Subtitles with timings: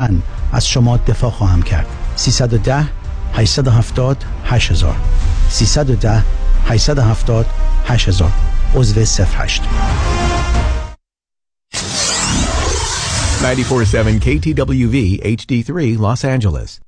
[0.00, 0.22] من
[0.52, 1.86] از شما دفاع خواهم کرد.
[2.16, 2.88] 310
[3.34, 4.96] 870 8000
[5.50, 6.24] 310
[6.66, 7.46] 870
[7.84, 8.32] 8000
[8.74, 9.62] عضو 08
[13.42, 16.87] 947 KTWV HD3 Los Angeles.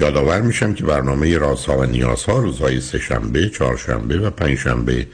[0.00, 5.06] یادآور میشم که برنامه رازها و نیازها روزهای سهشنبه، چهارشنبه و پنجشنبه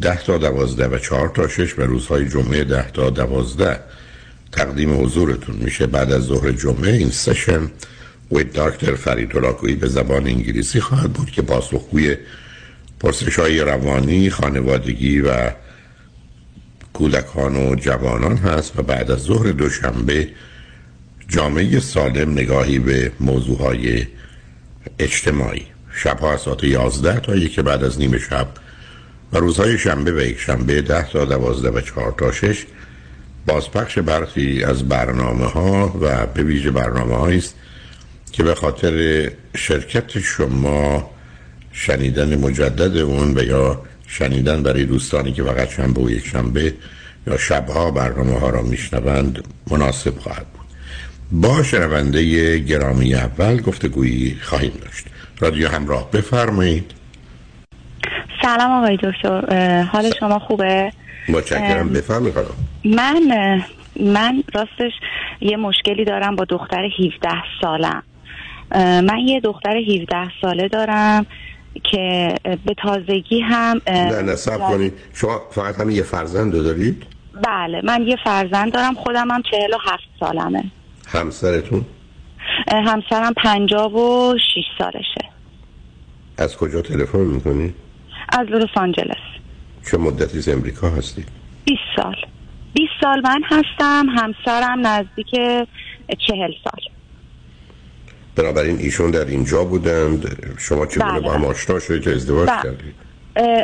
[0.00, 3.80] ده تا دوازده و چهار تا شش و روزهای جمعه ده تا دوازده.
[4.52, 7.70] تقدیم حضورتون میشه بعد از ظهر جمعه این سشن
[8.32, 12.16] وید داکتر فرید به زبان انگلیسی خواهد بود که پاسخگوی
[13.00, 15.50] پرسش های روانی، خانوادگی و
[16.92, 20.28] کودکان و جوانان هست و بعد از ظهر دوشنبه
[21.28, 24.06] جامعه سالم نگاهی به موضوع های
[24.98, 25.66] اجتماعی.
[25.94, 28.48] شبها ساعت 11 تا یک بعد از نیم شب
[29.32, 32.64] و روزهای شنبه و یک شنبه 10 تا 12 و 4 تا 6
[33.46, 37.54] بازپخش برخی از برنامه ها و به ویژه برنامه است
[38.32, 41.10] که به خاطر شرکت شما
[41.72, 46.74] شنیدن مجدد اون و یا شنیدن برای دوستانی که فقط شنبه و یک شنبه
[47.26, 50.63] یا شبها برنامه ها را میشنوند مناسب خواهد بود.
[51.42, 55.06] با شنونده گرامی اول گفتگویی خواهیم داشت.
[55.40, 56.94] رادیو همراه بفرمایید.
[58.42, 59.82] سلام آقای دکتر.
[59.82, 60.92] حال شما خوبه؟
[61.28, 61.88] متشکرم.
[61.88, 62.34] بفرمایید
[62.84, 63.22] من
[64.00, 64.92] من راستش
[65.40, 67.28] یه مشکلی دارم با دختر 17
[67.60, 68.02] سالم.
[69.06, 71.26] من یه دختر 17 ساله دارم
[71.92, 74.92] که به تازگی هم نه نه سب کنید.
[75.14, 77.02] شما فقط همین یه فرزند دارید؟
[77.42, 80.64] بله من یه فرزند دارم خودم هم 47 سالمه.
[81.14, 81.84] همسرتون؟
[82.68, 85.30] همسرم پنجاب و شیش سالشه
[86.38, 87.74] از کجا تلفن می‌کنی؟
[88.28, 89.16] از لس آنجلس
[89.90, 91.24] چه مدتی از امریکا هستی؟
[91.64, 92.16] 20 سال
[92.74, 95.30] 20 سال من هستم همسرم نزدیک
[96.28, 96.80] چهل سال
[98.36, 101.20] بنابراین ایشون در اینجا بودند شما چه بله.
[101.20, 102.62] با هم آشنا شدید که ازدواج بله.
[102.62, 102.94] کردید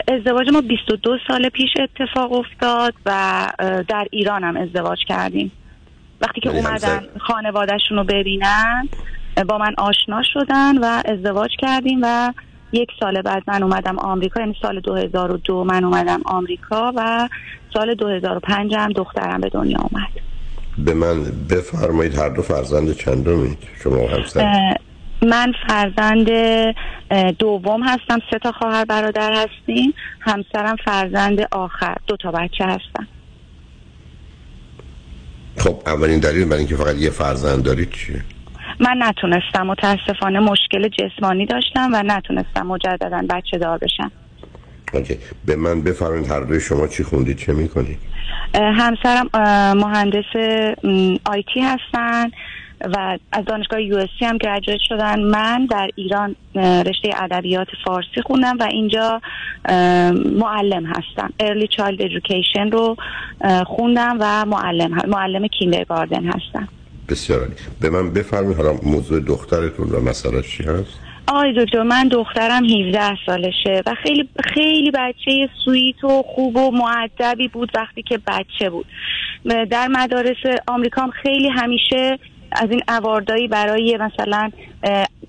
[0.08, 3.46] ازدواج ما 22 سال پیش اتفاق افتاد و
[3.88, 5.52] در ایران هم ازدواج کردیم
[6.20, 8.88] وقتی که اومدن خانوادهشون رو ببینن
[9.48, 12.32] با من آشنا شدن و ازدواج کردیم و
[12.72, 17.28] یک سال بعد من اومدم آمریکا یعنی سال 2002 من اومدم آمریکا و
[17.74, 20.08] سال 2005 هم دخترم به دنیا اومد.
[20.78, 24.76] به من بفرمایید هر دو فرزند چندمید شما همسر.
[25.22, 26.30] من فرزند
[27.38, 29.94] دوم هستم سه تا خواهر برادر هستیم.
[30.20, 33.06] همسرم فرزند آخر دو تا بچه هستم
[35.56, 38.24] خب اولین دلیل برای اینکه فقط یه فرزند دارید چیه؟
[38.80, 44.12] من نتونستم متاسفانه مشکل جسمانی داشتم و نتونستم مجددا بچه دار بشم
[44.92, 45.18] اوکی.
[45.46, 47.98] به من بفرمایید هر دوی شما چی خوندید چه می‌کنید
[48.54, 49.30] همسرم
[49.76, 50.24] مهندس
[51.24, 52.30] IT هستن
[52.84, 58.62] و از دانشگاه یو هم graduate شدن من در ایران رشته ادبیات فارسی خوندم و
[58.62, 59.20] اینجا
[60.38, 61.32] معلم هستم.
[61.40, 62.96] early child education رو
[63.66, 66.68] خوندم و معلم معلم kindergarten هستم.
[67.08, 67.48] بسیار
[67.80, 73.18] به من بفرمایید حالا موضوع دخترتون و مسئله چی هست؟ آقای دکتر من دخترم 17
[73.26, 78.86] سالشه و خیلی خیلی بچه sweet و خوب و مؤدبی بود وقتی که بچه بود.
[79.70, 80.36] در مدارس
[80.66, 82.18] آمریکا خیلی همیشه
[82.52, 84.50] از این award ایی برای مثلا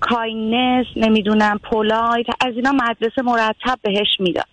[0.00, 4.46] kindness نمی‌دونم polite از اینا مدرسه مرتب بهش می‌داد.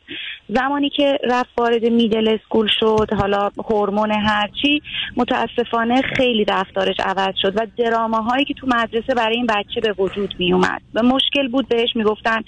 [0.55, 4.81] زمانی که رفت وارد middle school شد حالا هورمون هرچی
[5.17, 10.03] متاسفانه خیلی رفتارش عوض شد و drama هایی که تو مدرسه برای این بچه به
[10.03, 12.41] وجود می اومد و مشکل بود بهش می‌گفتن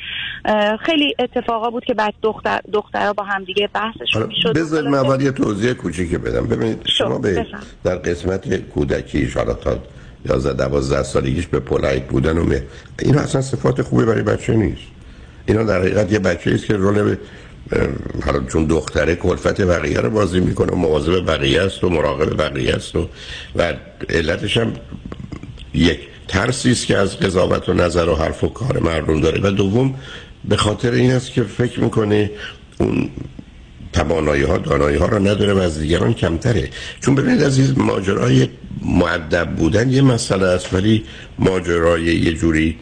[0.80, 4.54] خیلی اتفاقا بود که بعد دختر دخترها با همدیگه بحثشون می‌شد.
[4.54, 6.48] بذار من اول یه توضیح کوچیکی بدم.
[6.48, 7.46] ببینید شما به
[7.84, 9.72] در قسمت کودکی حالا تا
[10.26, 12.60] 11 12 سالگیش به پولایت بودن و
[13.00, 14.82] این اصلا صفات خوبی برای بچه نیست.
[15.46, 17.16] اینا در حقیقت یه بچه است که رول
[18.26, 22.74] حالا چون دختره کلفت بقیه رو بازی می‌کنه و مواظب بقیه است و مراقب بقیه
[22.74, 23.08] است و
[23.56, 23.74] و
[24.10, 24.74] علتش هم
[25.74, 29.52] یک ترسی است که از قضاوت و نظر و حرف و کار مردم داره و
[29.52, 29.96] دوم
[30.46, 32.32] به خاطر این است که فکر می‌کنه
[32.80, 33.10] اون
[33.94, 36.70] توانایی ها دانایی ها را نداره و از دیگران کمتره.
[37.02, 38.48] چون ببینید عزیز ماجرای
[38.86, 41.04] معدب بودن یه مسئله است ولی
[41.40, 42.78] ماجرای یه جوری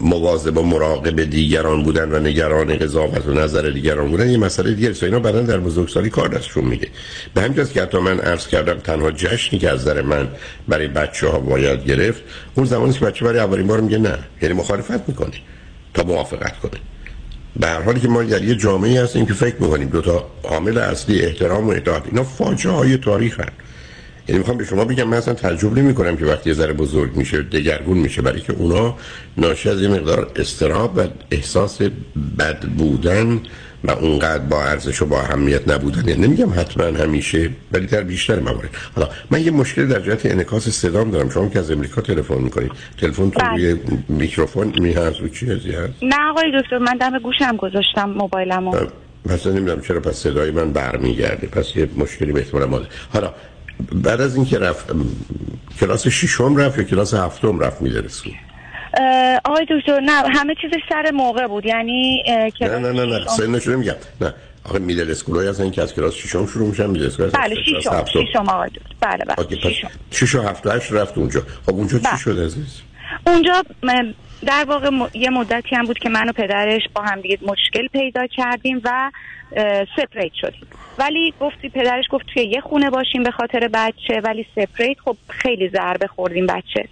[0.00, 4.90] مواظب و مراقب دیگران بودن و نگران قضاوت و نظر دیگران بودن یه مسئله دیگه
[4.90, 5.02] است.
[5.02, 6.88] اینا بعدا در بزرگسالی کار دستشون میده
[7.34, 10.28] به همین که حتی من عرض کردم تنها جشنی که از نظر من
[10.68, 12.22] برای بچه ها باید گرفت
[12.54, 14.18] اون زمانی که بچه برای اولین بار میگه نه.
[14.42, 15.34] یعنی مخالفت می‌کنه
[15.94, 16.80] تا موافقت کنه.
[17.56, 21.22] به حالی که ما در یه جامعه هستیم که فکر می‌کنیم دو تا عامل اصلی
[21.22, 23.52] احترام و اطاعت اینا فاجعه های تاریخ هست
[24.28, 27.16] یعنی می‌خوام به شما بگم من اصلا تجربه نمی کنم که وقتی یه ذره بزرگ
[27.16, 28.96] میشه دگرگون میشه برای که اونا
[29.36, 31.78] ناشی از یه مقدار استراب و احساس
[32.38, 33.40] بد بودن
[33.84, 38.40] و اونقدر با ارزش و با اهمیت نبودن یعنی نمیگم حتما همیشه ولی در بیشتر
[38.40, 38.70] موارد.
[38.96, 41.30] حالا من یه مشکل در جهت انعکاس صدام دارم.
[41.30, 42.72] شما که از امریکا تلفن می‌کنید.
[43.00, 43.76] تلفن تو روی
[44.08, 48.72] میکروفون می هست و چی هست؟ نه آقای دکتر من دم گوشم گذاشتم موبایلمو.
[49.28, 51.46] پس نمی‌دونم چرا پس صدای من برمیگرده.
[51.46, 53.34] پس یه مشکلی به احتمال حالا
[53.92, 54.86] بعد از اینکه رفت
[55.80, 58.32] کلاس ششم رفت یا کلاس هفتم رفت میدرسون
[59.44, 61.66] آقای دکتر نه همه چیز سر موقع بود.
[61.66, 62.22] یعنی
[62.60, 64.34] نه نه نه نه سنش میگم نه.
[64.64, 68.04] آخه middle school های هستن که از کلاس ششم شروع میشن middle school بله ششم
[68.04, 68.94] ششم آقای دکتر.
[69.00, 71.42] بله بله شش و هفت هشت رفت اونجا.
[71.66, 72.16] خب اونجا چی بله.
[72.16, 72.82] شد عزیز؟
[73.26, 73.62] اونجا
[74.46, 78.26] در واقع یه مدتی هم بود که من و پدرش با هم دیگه مشکل پیدا
[78.26, 79.10] کردیم و
[79.96, 80.66] separate شدیم.
[80.98, 85.68] ولی گفتی پدرش گفت توی یه خونه باشیم به خاطر بچه ولی separate خب خیلی
[85.68, 86.88] ضربه خورد این بچه.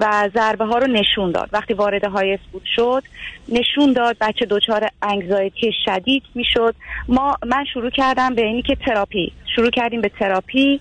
[0.00, 1.48] و ضربه ها رو نشون داد.
[1.52, 3.02] وقتی وارد های بود شد
[3.48, 6.74] نشون داد بچه دچار anxiety شدید می‌شد.
[7.08, 10.80] ما من شروع کردم به اینی که تراپی شروع کردیم به تراپی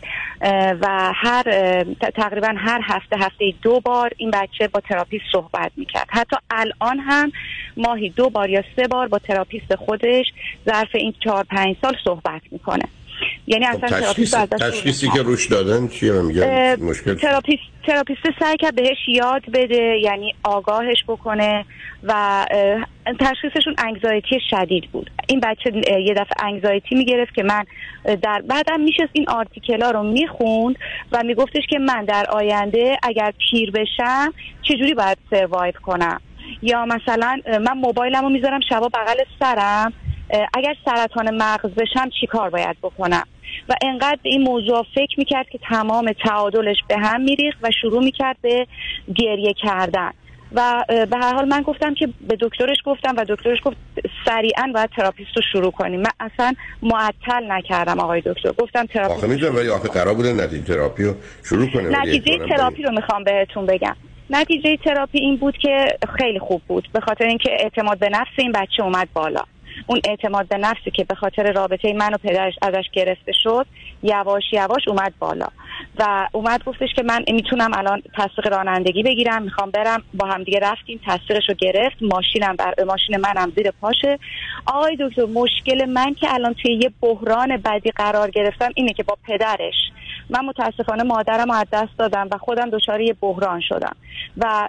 [0.82, 1.44] و هر
[2.16, 6.08] تقریبا هر هفته هفته دو بار این بچه با تراپی صحبت می‌کرد.
[6.10, 7.32] حتی الان هم
[7.78, 10.26] ماهی دو بار یا سه بار با therapist خودش
[10.66, 12.84] ظرف این چهار پنج سال صحبت می‌کنه.
[13.48, 18.76] یعنی اصلا خب، تشخیص تشخیصی که روش دادن چیه؟ میگن مشکل therapist therapist سعی کرد
[18.76, 21.66] بهش یاد بده یعنی آگاهش بکنه
[22.04, 22.46] و
[23.20, 25.12] تشخیصشون انگزایتی شدید بود.
[25.28, 25.72] این بچه
[26.02, 27.64] یه دفعه انگزایتی می‌گرفت که من
[28.22, 30.76] در بعدم میشه این آرتیکلا رو می‌خوند
[31.12, 36.22] و میگفتش که من در آینده اگر پیر بشم چجوری باید سروایو کنم؟
[36.62, 39.94] یا مثلا من موبایلم رو می‌ذارم شبا بغل سرم
[40.30, 43.24] اگر سرطان مغز بشم چی کار باید بکنم؟
[43.70, 48.38] و انقدر این موضوع فکر می‌کرد که تمام تعادلش به هم میریخت و شروع می‌کرد
[48.42, 48.68] به
[49.16, 50.12] گریه کردن.
[50.52, 53.78] و به هر حال من گفتم که به دکترش گفتم و دکترش گفت
[54.26, 56.00] سریعا باید therapist رو شروع کنیم.
[56.00, 58.52] من اصلا معطل نکردم آقای دکتر.
[58.52, 62.84] گفتم تراپیست آخه می‌دونم ولی آخه قرار بوده نتیجه تراپی رو شروع کنه نتیجه تراپی
[62.84, 63.96] رو می‌خوام بهتون بگم.
[64.30, 68.52] نتیجه تراپی این بود که خیلی خوب بود به خاطر اینکه اعتماد به نفس این
[68.52, 69.42] بچه اومد بالا.
[69.88, 73.66] اون اعتماد به نفسی که به خاطر رابطه من و پدرش ازش گرفته شد
[74.04, 75.48] یواش یواش اومد بالا.
[76.00, 80.60] و اومد گفتش که من می‌تونم الان تصدیق رانندگی بگیرم می‌خوام برم با هم دیگه
[80.60, 84.20] رفتیم تصدیقش رو گرفت ماشینم بر ماشین منم زیر پاشه.
[84.66, 89.18] آقای دکتر مشکل من که الان توی یه بحران بدی قرار گرفتم اینه که با
[89.28, 89.74] پدرش.
[90.30, 93.96] من متاسفانه مادرم از دست دادم و خودم دچار یه بحران شدم.
[94.38, 94.68] و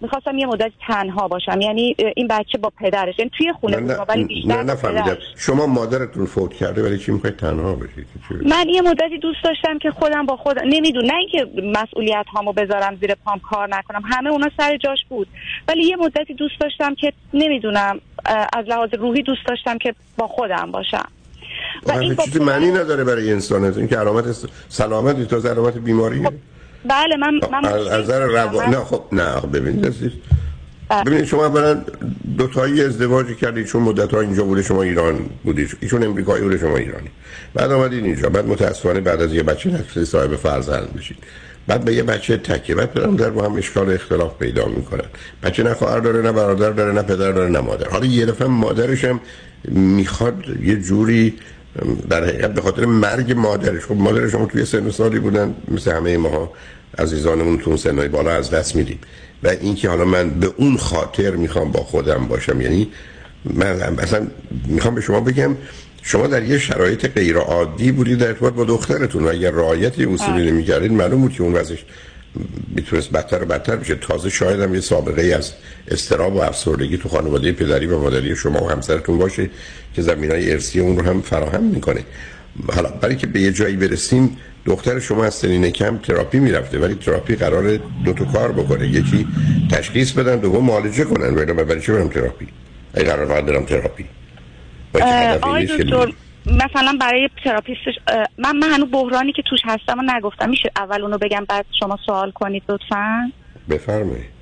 [0.00, 1.60] می‌خواستم یه مدت تنها باشم.
[1.60, 3.18] یعنی این بچه با پدرش.
[3.18, 7.74] یعنی توی خونه بود ولی بیشتر نه شما مادرتون فوت کرده ولی چی می‌خواید تنها
[7.74, 8.06] بشید
[8.46, 11.06] من یه مدتی دوست داشتم که خودم با خودم نمی‌دونم.
[11.06, 14.02] نه اینکه مسئولیت هامو بذارم زیر پام کار نکنم.
[14.04, 15.28] همه اونا سر جاش بود.
[15.68, 18.00] ولی یه مدتی دوست داشتم که نمی‌دونم
[18.52, 21.08] از لحاظ روحی دوست داشتم که با خودم باشم.
[21.86, 23.64] و این چیزی معنی نداره برای انسان.
[23.64, 24.24] این که علامت
[24.68, 26.24] سلامت تا علامت بیماری.
[26.24, 26.32] خب
[26.84, 28.70] بله من من از نظر رو...
[28.70, 29.56] نه خب نه خب
[30.88, 31.04] بله.
[31.04, 31.76] ببینید شما برای
[32.38, 35.76] دو تایی ازدواج کردید چون مدت ها اینجا بوده شما ایران بودید.
[35.80, 37.10] ایشون امریکایی بوده شما ایرانی.
[37.54, 38.28] بعد آمدید اینجا.
[38.28, 41.16] بعد متاسفانه بعد از یه بچه نفسی صاحب فرزند بشید.
[41.66, 42.74] بعد به یه بچه تکیه.
[42.74, 45.04] بعد برم در با هم اشکال اختلاف پیدا می‌کنن.
[45.42, 47.88] بچه نه خواهر داره نه برادر داره نه پدر داره نه مادر.
[47.88, 49.20] حالا یه دفعه مادرش هم
[49.68, 51.34] می‌خواد یه جوری
[52.10, 53.84] در حقیقت به خاطر مرگ مادرش.
[53.84, 56.52] خب مادرش هم توی سن سالی بودن مثل همه ماها
[56.98, 58.98] عزیزانمون تو سنهای بالا از دست میدیم.
[59.42, 62.88] و اینکه حالا من به اون خاطر می‌خوام با خودم باشم یعنی
[63.44, 64.26] من اصلا
[64.66, 65.56] می‌خوام به شما بگم
[66.02, 70.50] شما در یه شرایط غیر عادی بودید در ارتباط با دخترتون و اگر رعایت اصولی.
[70.50, 71.84] نمی‌کردید معلوم بود که اون وضعش
[72.74, 75.52] می‌تونست بدتر و بدتر بشه تازه شاید هم یه سابقه ای از
[75.88, 79.50] استراب و افسردگی تو خانواده پدری و مادری شما و همسرتون باشه
[79.94, 82.04] که زمین های ارسی اون رو هم فراهم می‌کنه
[82.74, 86.94] حالا برای که به یه جایی برسیم دختر شما از سنین کم تراپی می‌رفته ولی
[86.94, 88.86] تراپی قرار دو تا کار بکنه.
[88.88, 89.26] یکی
[89.70, 91.34] تشخیص بدن دوم معالجه کنن.
[91.34, 92.48] ولی من برای چه برم تراپی؟
[92.96, 94.04] ای قرار فقط برم تراپی.
[95.42, 96.12] آقای دکتر
[96.46, 97.94] مثلا برای therapist ش
[98.38, 100.50] من من هنوز بحرانی که توش هستم و نگفتم.
[100.50, 103.32] میشه اول اونو بگم بعد شما سوال کنید لطفا؟
[103.70, 104.35] بفرمایید.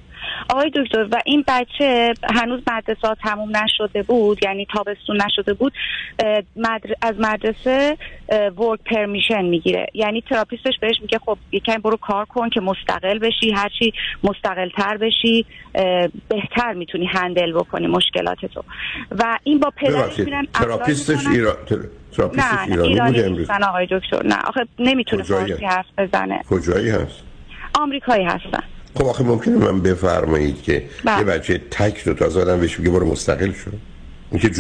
[0.51, 5.73] آقای دکتر و این بچه هنوز مدرسه تموم نشده بود یعنی تابستون نشده بود
[7.03, 7.97] از مدرسه
[8.59, 9.87] work permission می‌گیره.
[9.95, 13.93] یعنی therapist ش بهش میگه خب یکم برو کار کن که مستقل بشی هرچی
[14.25, 15.47] مستقل تر بشی
[16.29, 18.63] بهتر می‌تونی هندل بکنی مشکلات تو.
[19.11, 21.57] و این با پدرش میرن تراپیستش ایران
[22.37, 24.39] نه ایرانی نیستن آقای دکتر نه.
[24.47, 26.43] آخه نمی‌تونه فارسی حرف بزنه.
[26.51, 27.23] کجایی هست؟
[27.79, 28.63] آمریکایی هستن.
[28.95, 31.19] خب آخه ممکنه من بفرمایید که بله.
[31.19, 33.71] یه بچه تک رو تازه آدم بهش بگه برو مستقل شو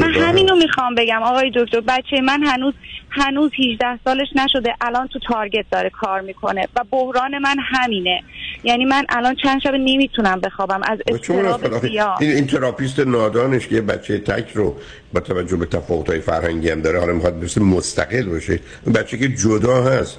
[0.00, 1.80] من همینو می‌خوام بگم آقای دکتر.
[1.80, 2.74] بچه من هنوز
[3.10, 8.22] هنوز 18 سالش نشده الان تو تارگت داره کار می‌کنه و بحران من همینه.
[8.64, 11.74] یعنی من الان چند شب نمی‌تونم بخوابم از استراب
[12.20, 14.76] این, این تراپیست نادانش که بچه تک رو
[15.12, 18.60] با توجه به تفاوت‌های فرهنگی هم داره حالا می‌خواد برسه مستقل باشه.
[18.94, 20.18] بچه که جدا هست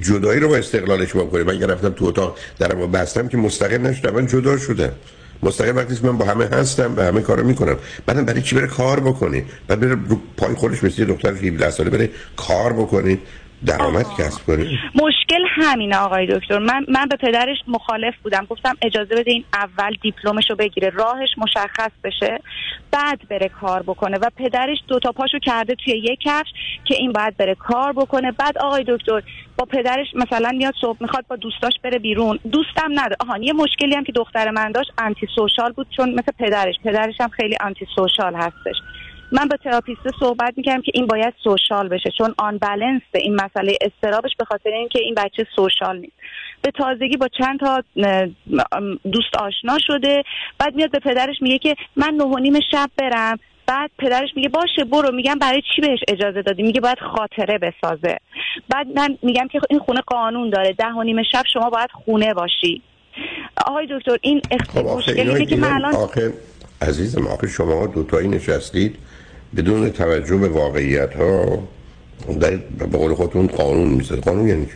[0.00, 4.26] جدایی رو با استقلالش کنه من اگر رفتم تو اتاق درمو بستم که مستقل نشدم
[4.26, 4.92] جدا شده
[5.42, 7.76] مستقیم وقتی من با همه هستم و همه کارو می‌کنم.
[8.06, 11.90] بعدم برای چی بره کار بکنی؟ بعد بره رو پای خودش مثل دختر 17 ساله
[11.90, 13.18] بره کار بکنی؟
[13.66, 16.58] درآمد کسب کنه مشکل همینه آقای دکتر.
[16.58, 18.46] من من به پدرش مخالف بودم.
[18.50, 22.38] گفتم اجازه بده این اول دیپلمش رو بگیره راهش مشخص بشه
[22.90, 24.18] بعد بره کار بکنه.
[24.18, 26.48] و پدرش دوتا پاشو کرده توی یک کفش
[26.84, 28.32] که این باید بره کار بکنه.
[28.32, 29.22] بعد آقای دکتر
[29.58, 32.38] با پدرش مثلا میاد صبح می‌خواد با دوستاش بره بیرون.
[32.52, 33.16] دوستم نداره.
[33.20, 36.74] آهان یه مشکلی هم که دختر من داشت آنتی سوشال بود چون مثل پدرش.
[36.84, 38.76] پدرش هم خیلی آنتی سوشال هستش.
[39.34, 43.78] من با therapist صحبت می‌کردم که این باید social بشه چون آن بالانس این مسئله
[43.80, 46.12] اضطرابش به خاطر اینکه این بچه social نیست.
[46.62, 47.82] به تازگی با چند تا
[49.12, 50.22] دوست آشنا شده
[50.58, 53.38] بعد میاد به پدرش میگه که من نه نیم شب برم.
[53.66, 55.14] بعد پدرش میگه باشه برو.
[55.14, 58.16] میگم برای چی بهش اجازه دادی؟ میگه باید خاطره بسازه.
[58.68, 60.72] بعد من میگم که این خونه قانون داره.
[60.72, 62.82] ده و نیم شب شما باید خونه باشی.
[63.66, 64.42] آقای دکتر این
[64.74, 65.00] خب
[65.48, 66.08] که من الان
[66.82, 68.98] عزیزم آخه شما دوتایی نشستید.
[69.56, 71.68] بدون توجه به واقعیت ها
[72.40, 74.72] در به قول خودتون قانون می‌زد قانون یعنی چی؟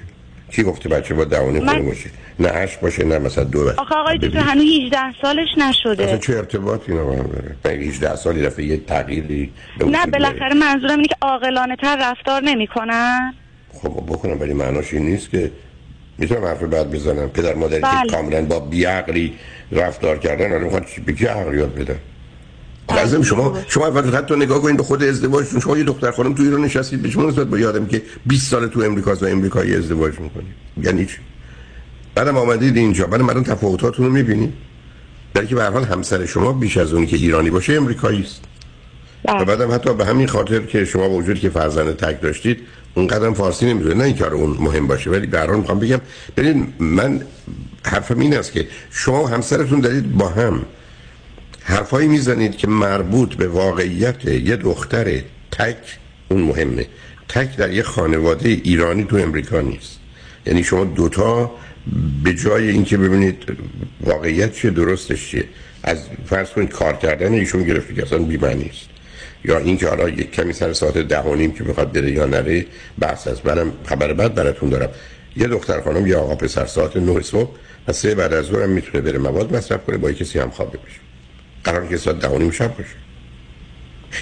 [0.52, 3.94] کی گفته بچه با دوانی خونه باشه نه هشت باشه نه مثلا دو باشه آخه
[3.94, 6.04] آقای دکتر هنو 18 سالش نشده.
[6.04, 7.30] اصلا چه ارتباطی اینا با هم
[7.62, 9.52] داره؟ 18 سالی دفعه یه تغییری
[9.86, 13.34] نه بالاخره منظورم اینه که عاقلانه تر رفتار نمی‌کنن.
[13.72, 15.50] خب بکنم ولی معناش این نیست که
[16.18, 17.28] می‌تونم حرف بعد بزنم.
[17.28, 18.06] پدر مادری بله.
[18.06, 19.34] که کاملا با بیعقلی
[19.72, 21.98] رفتار کردن الان می‌خواد به کی عقل یاد بدن؟
[22.96, 26.42] لازم شما شما اول حتی نگاه کنید به خود ازدواجتون شما یه دختر خانم تو
[26.42, 30.20] ایران نشستید به شما نسبت با یادم که 20 سال تو امریکاست و امریکایی ازدواج
[30.20, 31.16] می‌کنید یعنی چی؟
[32.14, 33.06] بعدم آمدید اینجا.
[33.06, 34.52] بعد مردم تفاوتاتون رو می‌بینید.
[35.34, 38.40] در که به هر حال همسر شما بیش از اونی که ایرانی باشه امریکایی است.
[39.24, 42.58] و بعدم حتی به همین خاطر که شما وجود که فرزند تک داشتید
[42.94, 46.00] اون قدم فارسی نمی‌دونه نه اینکه اون مهم باشه ولی به هر حال می‌خوام بگم
[46.36, 47.20] ببین من
[47.84, 50.62] حرفم این است که شما و همسرتون دارید با هم
[51.68, 55.20] حرفایی می‌زنید که مربوط به واقعیت یه دختر
[55.50, 55.76] تک
[56.28, 56.86] اون مهمه
[57.28, 59.98] تک در یه خانواده ایرانی تو امریکا نیست.
[60.46, 61.50] یعنی شما دوتا
[62.24, 63.44] به جای اینکه ببینید
[64.00, 65.44] واقعیت چیه درستش چیه.
[65.82, 68.88] از فرض کنید کار کردن ایشون گرفتی که اصلا بیمعنی است
[69.44, 72.66] یا اینکه حالا یک کمی سر ساعت ده و نیم که می‌خواد بره یا نره
[72.98, 73.46] بحث است.
[73.46, 74.90] منم خبر بعد براتون دارم.
[75.36, 77.50] یه دختر خانم یا آقا پسر ساعت 9 صبح
[77.88, 81.07] و سه بعد از ظهر می‌تونه بره مواد مصرف کنه با کسی هم خوابه بشه.
[81.64, 82.90] قرار که ساعت ده شب باشه.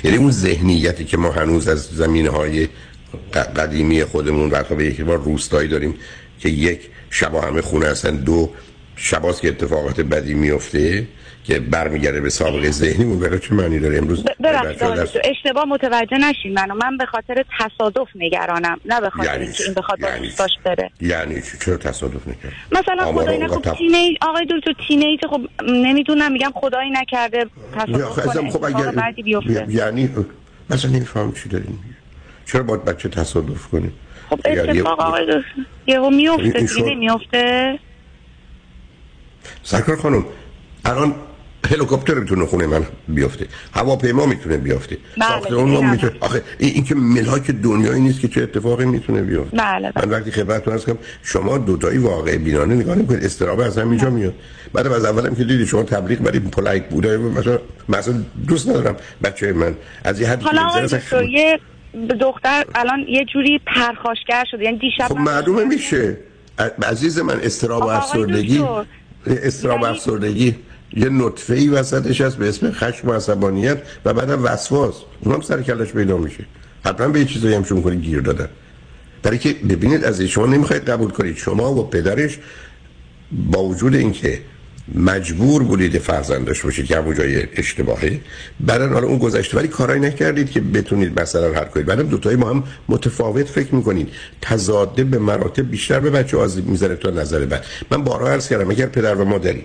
[0.04, 2.68] یعنی اون ذهنیتی که ما هنوز از زمینه های
[3.56, 5.94] قدیمی خودمون و به یک بار روستایی داریم
[6.40, 8.52] که یک شب همه خونه هستن دو
[8.96, 11.06] شباست که اتفاقات بدی میفته.
[11.46, 16.74] که برمیگرده به سابقه ذهنی برای چه معنی داره امروز؟ ببخشید اشتباه متوجه نشین منو.
[16.74, 18.80] من به خاطر تصادف نگرانم.
[18.84, 20.90] نه به خاطر یعنی اینکه این بخواد یعنی دوستاش بره.
[21.00, 26.50] یعنی چرا تصادف نکرد؟ مثلا خدای نکنه تف- تینیج آقای دکتر تینیج خب نمی‌دونم میگم
[26.54, 28.50] خدایی نکرده تصادف خب کنه.
[28.50, 30.10] خب اگر یعنی
[30.70, 31.78] مثلا نمیفهم چی دارین
[32.46, 33.90] چرا باید بچه تصادف کنه؟
[34.30, 35.44] خب یه- اتفاق آقای دکتر.
[35.86, 37.78] یهو میفته این دیگه نمیفته
[39.62, 40.24] سرکار خانم
[40.84, 41.14] الان
[41.66, 43.46] هلیکوپتر می‌تونه خونه من بیفته.
[43.72, 44.96] هواپیما می‌تونه بیفته.
[45.18, 49.56] بله، ما می‌تونه آخه این, این که ملاک دنیایی نیست که چه اتفاقی می‌تونه بیفته.
[49.56, 50.06] بله، بله.
[50.06, 53.24] من وقتی خدمتتون هست کنم شما دوتایی واقع بینانه نگاه نمی‌کنید.
[53.24, 54.34] استرابه از همینجا میاد.
[54.72, 57.58] بعد از اولم که دیدی شما تبلیغ برای پولایت بوده مثلا
[57.88, 58.14] مثلا
[58.48, 59.74] دوست ندارم بچه من.
[60.04, 61.58] از یه دکتر یه
[62.20, 64.64] دختر الان یه جوری پرخاشگر شده.
[64.64, 66.16] یعنی دیشب خب معلومه میشه.
[66.82, 68.64] عزیز من استراب و افسردگی.
[69.26, 70.54] استراب یعنی- افسردگی.
[70.96, 74.94] یه نطفه ای وسطش هست به اسم خشم و عصبانیت و بعدم وسواس.
[75.20, 76.44] اونم سر کلش پیدا میشه.
[76.84, 78.48] حتما به یه چیزایی هم شما کنید گیر دادن.
[79.22, 81.36] برای که ببینید از شما نمی‌خواید قبول کنید.
[81.36, 82.38] شما و پدرش
[83.32, 84.40] با وجود اینکه
[84.94, 88.20] مجبور بودید فرزندش باشید که همون جای اشتباهه
[88.60, 91.86] بعدا حالا اون گذشته ولی کارایی نکردید که بتونید مثلا حل کنید.
[91.86, 94.08] بعدم دوتایی ما هم متفاوت فکر می‌کنید.
[94.42, 98.70] تضاده به مراتب بیشتر به بچه آزیب می‌زنه تا نظر بد من بارها عرض کردم
[98.70, 99.64] اگر پدر و مادری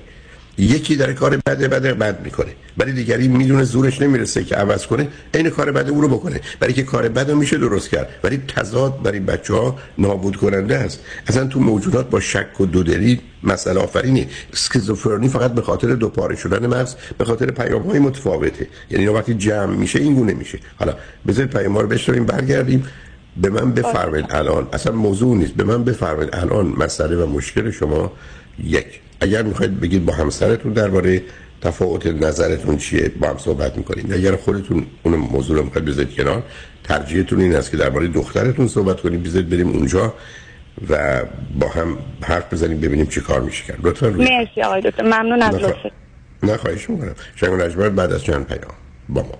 [0.57, 2.51] یکی در کار بده بده بد می‌کنه.
[2.77, 6.41] ولی دیگری می‌دونه زورش نمی‌رسه که عوض کنه عین کار بده او رو بکنه.
[6.59, 8.09] برای که کار بد رو میشه درست کرد.
[8.23, 10.99] ولی تضاد برای بچه ها نابود کننده است.
[11.27, 14.27] اصلا تو موجودات با شک و دودلی مسئله آفرینی.
[14.53, 18.67] اسکیزوفرنی فقط به خاطر دو پاره شدن مغز به خاطر پیام های متفاوته.
[18.89, 20.59] یعنی وقتی جمع میشه این گونه میشه.
[20.79, 20.95] حالا
[21.27, 22.87] بذارید پیام رو بشنویم برگردیم.
[23.37, 24.67] به من بفرمایید الان.
[24.73, 25.53] اصلا موضوع نیست.
[25.53, 28.11] به من بفرمایید الان مسئله و مشکل شما
[28.63, 28.85] یک.
[29.21, 31.23] اگر می‌خواید بگید با همسرتون درباره
[31.61, 36.43] تفاوت نظرتون چیه با هم صحبت می‌کنید اگر خودتون اون موضوع رو می‌خواید بذارید کنار
[36.83, 40.13] ترجیحتون این است که درباره دخترتون صحبت کنید بذارید بریم اونجا
[40.89, 41.21] و
[41.59, 43.79] با هم حرف بزنیم ببینیم چی کار میشه کرد.
[43.83, 45.03] لطفا روی مرسی آقای دکتر.
[45.03, 45.91] ممنون از لطفت.
[46.43, 47.15] نه خواهش می‌کنم.
[47.35, 48.73] شنگ نجمر بعد از چند پیام.
[49.09, 49.39] با ما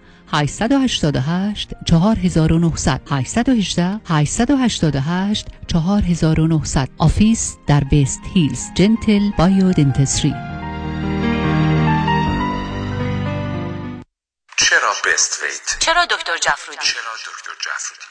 [0.33, 10.33] 888 4900 818 888 4900 office در West Hills Gentle Biodentistry
[14.57, 18.10] چرا Best Weight؟ چرا دکتر جعفرودی؟ چرا دکتر جعفرودی؟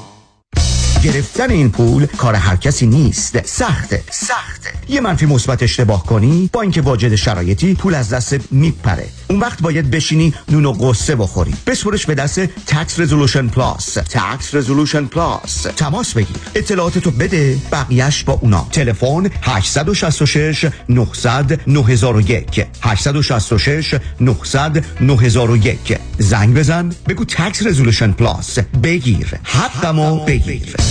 [1.03, 3.45] گرفتن این پول کار هر کسی نیست.
[3.45, 4.69] سخته سخته.
[4.89, 9.07] یه منفی مثبت اشتباه کنی با اینکه واجد شرایطی پول از دست میپره.
[9.29, 11.53] اون وقت باید بشینی نون و غصه بخوری.
[11.67, 16.37] بسپرش به دست Tax Resolution Plus Tax Resolution Plus تماس بگیر.
[16.55, 18.67] اطلاعاتتو بده بقیهش با اونا.
[18.71, 26.91] تلفن 866 900 9001 866 900 9001 زنگ بزن.
[27.07, 29.39] بگو Tax Resolution Plus بگیر.
[29.43, 30.90] حقمو بگیر.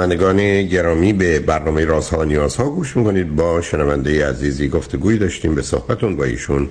[0.00, 3.36] شنوندگان گرامی به برنامه رازها و نیازها گوش می‌کنید.
[3.36, 5.54] با شنونده عزیزی گفتگوی داشتیم.
[5.54, 6.70] به صحبتون با ایشون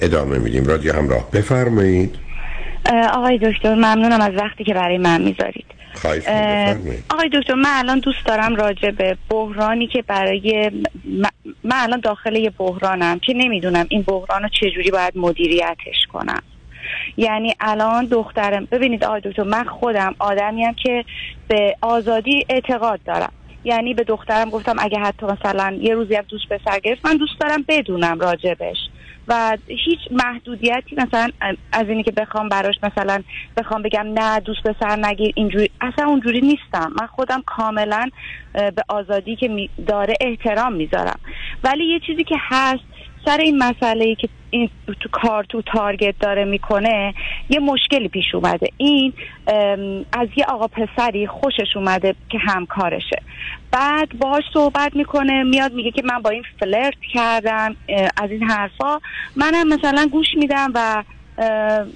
[0.00, 0.66] ادامه میدیم.
[0.66, 2.14] رادیو همراه بفرمایید.
[3.14, 5.66] آقای دکتر ممنونم از وقتی که برای من می‌ذارید.
[7.10, 10.70] آقای دکتر من الان دوست دارم راجع به بحرانی که برای
[11.64, 16.42] من الان داخل یه بحرانم که نمی‌دونم این بحران رو چجوری باید مدیریتش کنم.
[17.16, 21.04] یعنی الان دخترم ببینید آقای دکتر من خودم آدمیم که
[21.48, 23.32] به آزادی اعتقاد دارم.
[23.64, 27.40] یعنی به دخترم گفتم اگه حتی مثلا یه روزی هم دوست پسر گرفت من دوست
[27.40, 28.76] دارم بدونم راجبش
[29.28, 31.28] و هیچ محدودیتی مثلا
[31.72, 33.22] از اینی که بخوام براش مثلا
[33.56, 36.92] بخوام بگم نه دوست پسر نگیر اینجوری اصلا اونجوری نیستم.
[37.00, 38.10] من خودم کاملا
[38.52, 41.18] به آزادی که داره احترام می‌ذارم.
[41.64, 42.84] ولی یه چیزی که هست
[43.24, 47.14] سر این مسئله ای که این تو کار تو تارگت داره می‌کنه
[47.48, 48.68] یه مشکلی پیش اومده.
[48.76, 49.12] این
[50.12, 53.22] از یه آقا پسری خوشش اومده که همکارشه.
[53.70, 57.76] بعد باهاش صحبت می‌کنه میاد میگه که من با این فلرت کردم
[58.16, 59.00] از این حرفا.
[59.36, 61.04] منم مثلا گوش میدم و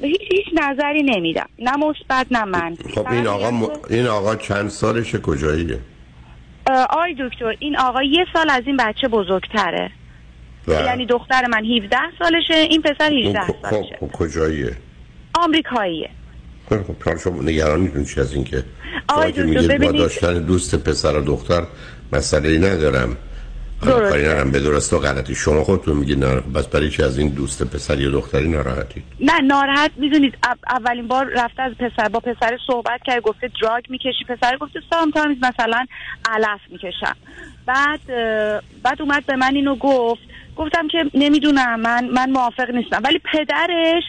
[0.03, 1.49] هیچ هیچ نظری نمیدم.
[1.59, 2.77] نه مثبت نه من.
[2.95, 3.63] خب این آقا م...
[3.91, 5.79] این آقا چند سالشه؟ کجاییه؟
[6.91, 9.91] آی دکتر این آقا یه سال از این بچه بزرگتره.
[10.69, 13.97] یعنی دختر من 17 سالشه این پسر 18 خب سالشه.
[14.01, 14.77] خب کجاییه؟
[15.35, 16.11] آمریکاییه.
[16.69, 18.65] خب شما نگران نیستون چی از اینکه
[19.09, 21.63] آقای میگه با داشتن دوست پسر و دختر
[22.13, 23.17] مسئله ندارم.
[23.81, 25.35] کاری ندارم به درست و غلطی.
[25.35, 29.41] شما خودتون میگی نه پس برای چی از این دوست پسر یا دختری ناراحتی نه
[29.41, 30.39] ناراحت می‌دونید.
[30.71, 34.25] اولین بار رفته از پسر با پسر صحبت کرد گفته drug می‌کشی.
[34.29, 35.87] پسر گفته sometimes مثلا
[36.29, 37.17] علف می‌کشم.
[37.67, 38.01] بعد
[38.83, 40.23] بعد اومد به من اینو گفت
[40.61, 43.01] گفتم که نمی‌دونم من من موافق نیستم.
[43.05, 44.03] ولی پدرش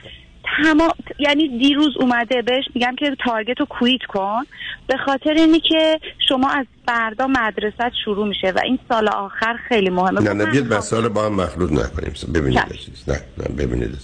[0.64, 4.44] تمام یعنی دیروز اومده بهش میگم که target رو quit کن.
[4.88, 9.90] به خاطر اینی که شما از فردا مدرسه شروع میشه و این سال آخر خیلی
[9.90, 10.22] مهمه.
[10.22, 12.14] نه نه بیاد مسائل با هم مخلوط نکنیم.
[12.34, 13.96] ببینید عزیز نه نه ببینید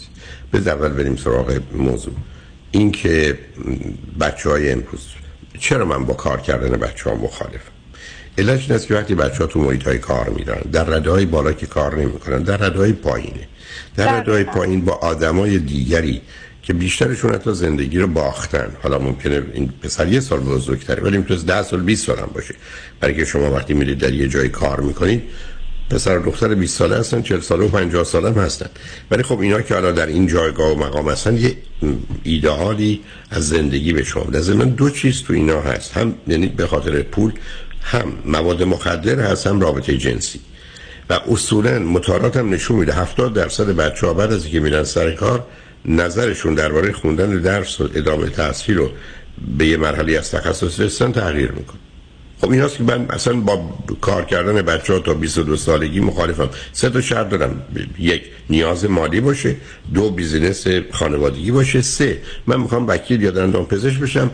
[0.54, 0.68] عزیز.
[0.68, 2.14] اول بریم سراغ موضوع.
[2.72, 3.40] این که
[4.20, 5.14] بچه های امروز
[5.60, 7.77] چرا من با کار کردن بچه ها مخالفم؟
[8.38, 11.26] علت این است که وقتی بچه ها تو محیط های کار میرن در رده های
[11.26, 13.47] بالا که کار نمی‌کنن در رده های پایینه.
[13.95, 16.21] در رده های پایین با آدمای دیگری
[16.63, 18.67] که بیشترشون حتی زندگی رو باختن.
[18.84, 22.56] حالا ممکنه این پسر یه سال بزرگتره ولی می‌تونه 10 سال 20 سال هم باشه.
[23.00, 25.23] برای که شما وقتی میرید در یه جای کار می‌کنید
[25.89, 28.69] پسر و دختر 20 ساله هستن 40 ساله و 50 ساله هم هستن.
[29.12, 31.58] ولی خب اینا که الان در این جایگاه و مقام هستن یه
[32.23, 35.97] ایدئالی از زندگی به شما در من دو چیز تو اینا هست.
[35.97, 37.34] هم یعنی به خاطر پول
[37.82, 40.40] هم مواد مخدر هست هم رابطه جنسی.
[41.10, 45.12] و اصولا مطالعات هم نشون میده 70 درصد بچه ها بعد از اینکه میرن سر
[45.12, 45.46] کار
[45.86, 48.90] نظرشون درباره خوندن درس و ادامه تحصیل رو
[49.58, 51.80] به یه مرحله از تخصص رسیدن تغییر می‌کنه.
[52.42, 53.70] خب این که من اصلا با
[54.02, 56.50] کار کردن بچه ها تا 22 سالگی مخالفم.
[56.74, 57.62] سه تا شرط دارم.
[58.00, 59.56] یک نیاز مالی باشه.
[59.94, 61.82] دو بیزینس خانوادگی باشه.
[61.82, 64.32] سه من می‌خوام وکیل یا دندان پزشک بشم.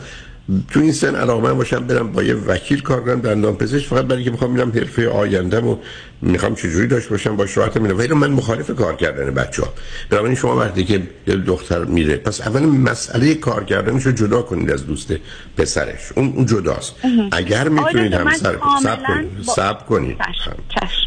[0.72, 4.24] تو این سن علاقه باشم برم با یه وکیل کار کنم دندان پزشک فقط برای
[4.24, 5.78] که می‌خوام میرم حرفه آیندم و
[6.22, 7.98] می‌خوام چجوری داشت باشم با شراحت میرم.
[7.98, 9.74] ولی من مخالف کار کردن بچه ها
[10.10, 14.88] بنابراین شما وقتی که یه دختر میره پس اول مسئله کار کردنشو جدا کنید از
[14.88, 15.14] دوست
[15.58, 16.12] پسرش.
[16.16, 16.96] اون اون جداست.
[17.32, 20.18] اگر می‌تونید همسر سب کنید سب کنید.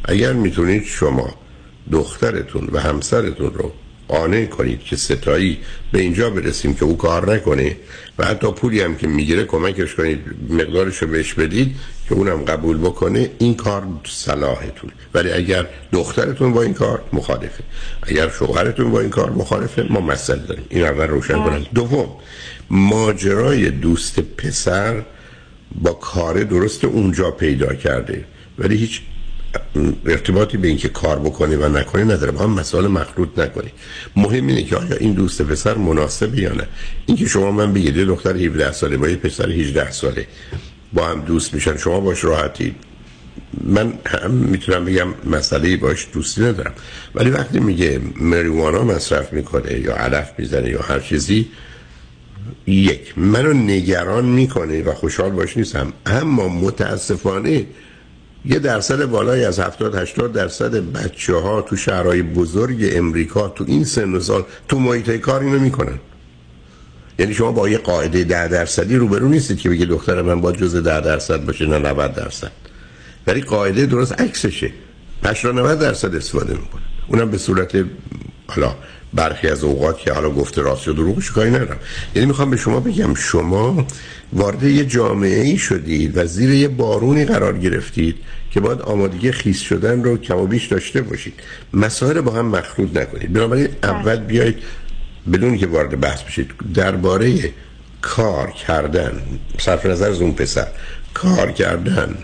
[0.05, 1.35] اگر می‌تونید شما
[1.93, 3.73] دخترتون و همسرتون رو
[4.09, 5.59] قانع کنید که ستایی
[5.93, 7.77] به اینجا برسیم که او کار نکنه
[8.19, 11.77] و حتی پولی هم که می‌گیره کمکش کنید مقدارش رو بهش بدید
[12.09, 14.91] که اونم قبول بکنه این کار صلاحتون.
[15.15, 17.65] ولی اگر دخترتون با این کار مخالفه.
[18.03, 20.65] اگر شوهرتون با این کار مخالفه ما مسئله داریم.
[20.69, 21.67] این اول روشن کنم.
[21.75, 22.09] دوم
[22.71, 25.03] ماجرای دوست پسر
[25.83, 28.25] با کار درست اونجا پیدا کرده.
[28.59, 29.01] ولی هیچ
[30.07, 32.33] ارتباطی به اینکه کار بکنی و نکنی نداره.
[32.33, 33.71] با هم مسائل مخلوط نکنی.
[34.17, 36.67] مهم اینه که آیا این دوست پسر مناسبه یا نه.
[37.07, 40.27] اینکه شما من بگید دختر 17 ساله با یه پسر 18 ساله
[40.93, 42.75] با هم دوست میشن شما باش راحتید
[43.65, 46.73] من هم می‌تونم بگم مسئله باش دوستی ندارم.
[47.15, 51.49] ولی وقتی میگه مریوانا مصرف می‌کنه یا علف می‌زنه یا هر چیزی
[52.67, 55.93] یک منو نگران می‌کنه و خوشحال باش نیستم.
[56.07, 57.67] اما متاسفانه
[58.47, 63.85] یه درصد بالایی از 70 80 درصد بچه ها تو شهرهای بزرگ امریکا تو این
[63.85, 65.99] سن و سال تو محیط کار اینو می‌کنن.
[67.19, 70.77] یعنی شما با یه قاعده 10 درصدی روبرو نیستید که بگه دختر من با جز
[70.77, 72.51] 10 درصد باشه نه 90 درصد.
[73.27, 74.71] ولی قاعده درست عکسشه.
[75.25, 76.83] 80 90 درصد استفاده می‌کنن.
[77.09, 77.85] اونم به صورت
[78.47, 78.75] حالا
[79.15, 81.79] برخی از اوقات که حالا گفته راست یا دروغش کاری ندارم.
[82.15, 83.87] یعنی می‌خوام به شما بگم شما
[84.33, 88.17] وارد یه جامعه ای شدید و زیر یه بارونی قرار گرفتید
[88.51, 91.35] که باید آمادگی خیس شدن رو کم و بیش داشته باشید.
[91.73, 93.33] مسائل با هم مخلوط نکنید.
[93.33, 93.93] بنابراین بله.
[93.93, 94.59] اول بیایید
[95.33, 97.51] بدون که وارد بحث بشید درباره
[98.03, 99.23] کار کردن
[99.59, 100.67] صرف نظر از اون پسر
[101.15, 102.15] کار کردن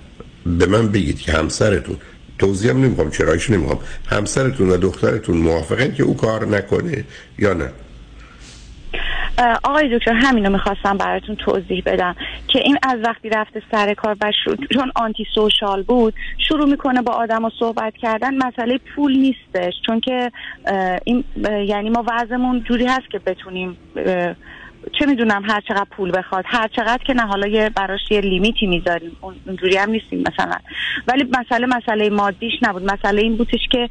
[0.47, 1.97] به من بگید که همسرتون
[2.39, 7.05] توضیح هم نمی‌خوام چرایش نمی‌خوام همسرتون و دخترتون موافقن که او کار نکنه
[7.39, 7.71] یا نه؟
[9.65, 12.17] آقای دکتر همینو می‌خواستم براتون توضیح بدم
[12.49, 14.33] که این از وقتی رفته سر کار و
[14.75, 16.15] چون آنتی سوشال بود
[16.49, 19.73] شروع می‌کنه با آدم صحبت کردن مسئله پول نیستش.
[19.87, 20.33] چون که
[21.05, 21.25] این
[21.69, 23.77] یعنی ما وضعمون جوری هست که بتونیم
[24.99, 28.67] چه می‌دونم هر چقدر پول بخواد هر چقدر که نه حالا یه براش یه لیمیتی
[28.67, 29.17] می‌ذاریم.
[29.47, 30.57] اونجوری هم نیستیم مثلا.
[31.09, 32.93] ولی مسئله مسئله مادیش نبود.
[32.93, 33.89] مسئله این بودش که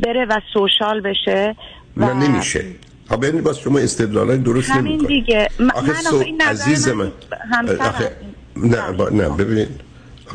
[0.00, 1.56] بره و سوشال بشه
[1.96, 2.64] و نمیشه.
[3.10, 5.48] ها ببینید باز شما استدلالای درست همین دیگه.
[5.74, 6.16] آخه سو...
[6.16, 7.12] این عزیز من
[7.80, 8.16] آخه...
[8.56, 9.08] نه با...
[9.08, 9.68] نه ببینید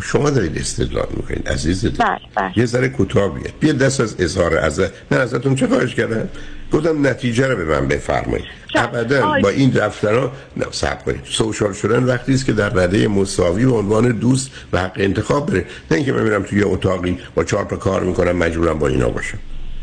[0.03, 2.51] شما دارید استدلال می‌کنید عزیز بله بله.
[2.56, 4.80] یه ذره کوتاه بیاد بیا دست از اظهار از
[5.12, 6.30] من ازتون چه خواهش کردم؟
[6.71, 8.45] گفتم نتیجه رو به من بفرمایید.
[8.75, 11.21] ابدا با این دفترها نه صبر کنید.
[11.23, 15.65] سوشال شدن وقتی است که در رده مساوی به عنوان دوست و حق انتخاب بره
[15.91, 19.38] نه اینکه من میرم توی اتاقی با چهار تا کار می‌کنم مجبورم با اینا باشم.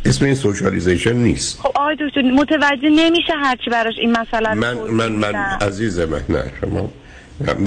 [0.05, 1.59] اسم این سوشالیزیشن نیست.
[1.61, 6.53] خب آقای دکتر متوجه نمیشه هرچی براش این مسئله من من من عزیز من نه
[6.61, 6.91] شما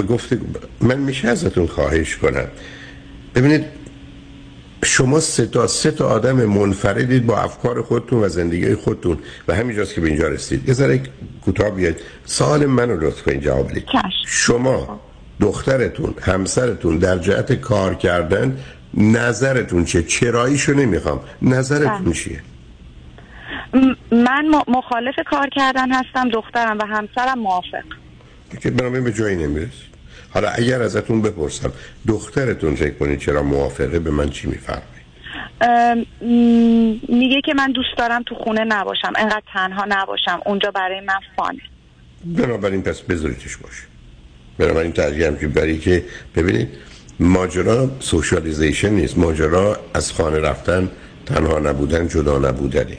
[0.08, 0.38] گفته
[0.80, 2.46] من میشه ازتون خواهش کنم.
[3.34, 3.64] ببینید
[4.84, 9.94] شما سه تا سه تا آدم منفردید با افکار خودتون و زندگی خودتون و همینجاست
[9.94, 10.68] که به اینجا رسید.
[10.68, 11.00] یه ذره
[11.44, 11.96] کوتاه بیاید.
[12.24, 13.84] سوال منو لطف کنید جواب بدید.
[14.26, 15.00] شما
[15.40, 18.58] دخترتون همسرتون در جهت کار کردن
[18.94, 21.20] نظرتون چه چراییشو نمی‌خوام.
[21.42, 22.14] نظرتون بله.
[22.14, 22.40] چیه؟
[24.10, 27.84] من مخالف کار کردن هستم دخترم و همسرم موافق.
[28.62, 29.88] که بنابراین به جایی نمی‌رسید
[30.34, 31.72] حالا اگر ازتون بپرسم
[32.08, 34.98] دخترتون فکر کنید چرا موافقه؟ به من چی میفرمایید؟
[37.08, 39.12] میگه که من دوست دارم تو خونه نباشم.
[39.16, 40.40] انقدر تنها نباشم.
[40.46, 41.60] اونجا برای من فانه.
[42.24, 43.82] بنابراین پس بذاریدش باشه.
[44.58, 46.04] بنابراین ترجیح هم که برای که
[46.36, 46.68] ببینید
[47.20, 49.18] ماجرا سوشالیزیشن نیست.
[49.18, 50.90] ماجرا از خانه رفتن
[51.26, 52.98] تنها نبودن جدا نبودنه.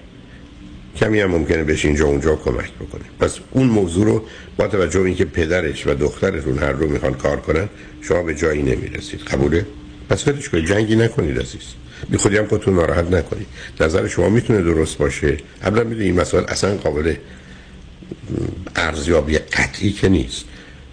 [0.95, 3.03] کمی هم ممکنه بهش اینجا اونجا کمک بکنه.
[3.19, 4.23] پس اون موضوع رو
[4.57, 7.69] با توجه به اینکه پدرش و دخترتون هر رو می‌خوان کار کنن
[8.01, 9.19] شما به جایی نمی‌رسید.
[9.19, 9.65] قبوله؟
[10.09, 10.65] پس ولش کنید.
[10.65, 11.61] جنگی نکنید عزیز.
[12.09, 13.47] بی خودی هم خودتون ناراحت نکنید.
[13.79, 17.15] نظر شما می‌تونه درست باشه؟ قبلا می‌دونید این مسائل اصلا قابل
[18.75, 20.45] ارزیابی قطعی که نیست.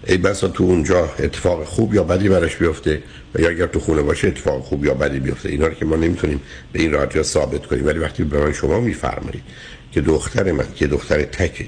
[0.07, 3.03] ای بسا تو اونجا اتفاق خوب یا بدی براش بیفته
[3.35, 5.49] و یا اگر تو خونه باشه اتفاق خوب یا بدی بیفته.
[5.49, 6.41] اینا رو که ما نمی‌تونیم
[6.73, 7.85] به این راحتی ثابت کنیم.
[7.85, 9.43] ولی وقتی به من شما میفرمایید
[9.91, 11.65] که دختر من که دختر تکه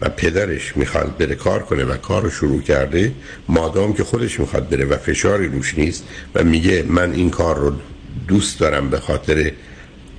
[0.00, 3.12] و پدرش می‌خواد بره کار کنه و کار رو شروع کرده
[3.48, 7.72] مادام که خودش می‌خواد بره و فشاری روش نیست و میگه من این کار رو
[8.28, 9.52] دوست دارم به خاطر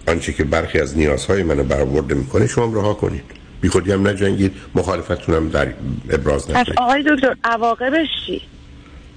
[0.08, 3.24] آنچه که برخی از نیازهای منو برآورده می‌کنه شما رها کنید.
[3.62, 4.54] بی خودی هم نجنگید.
[4.76, 5.74] مخالفتتون در
[6.10, 6.80] ابراز نکنید.
[6.80, 8.42] آقای دکتر عواقبش چی؟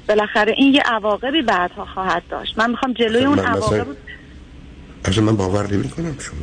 [0.09, 2.59] بالاخره این یه عواقبی بعدها خواهد داشت.
[2.59, 3.87] من می‌خوام جلوی اون عواقب
[5.05, 6.37] اصلا من باور نمی کنم شما.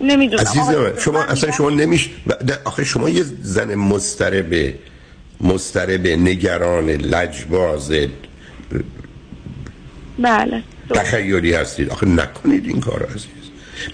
[0.00, 0.40] نمی‌دونم.
[0.40, 2.10] عزیز شما اصلا شما نمیش
[2.64, 4.74] آخه شما یه زن مسترب
[5.40, 7.92] مسترب نگران لجباز
[10.18, 10.62] بله.
[10.90, 11.90] تخیلی هستید.
[11.90, 13.26] آخه نکنید این کار عزیز.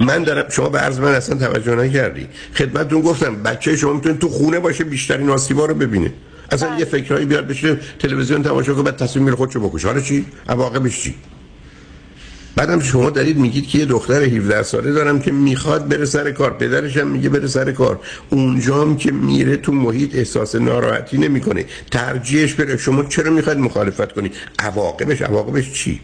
[0.01, 2.29] من دارم شما به عرض من اصلا توجه نکردی.
[2.55, 6.13] خدمتتون گفتم بچه شما می‌تونه تو خونه باشه بیشترین آسیبا رو ببینه.
[6.53, 6.79] اصلا بله.
[6.79, 9.89] یه فکرایی بیاد بشه تلویزیون تماشا کنه بعد تصمیم میره خودشو بکشه.
[9.89, 11.15] حالا چی؟ عواقبش چی؟
[12.57, 16.51] بعدم شما دارید میگید که یه دختر 17 ساله دارم که می‌خواد بره سر کار.
[16.51, 18.01] پدرش هم میگه بره سر کار.
[18.31, 21.65] اونجام که میره تو محیط احساس ناراحتی نمی‌کنه.
[21.91, 22.77] ترجیحش بره.
[22.77, 25.23] شما چرا می‌خواید مخالفت کنی؟ عواقبش.
[25.23, 26.01] عواقبش چی؟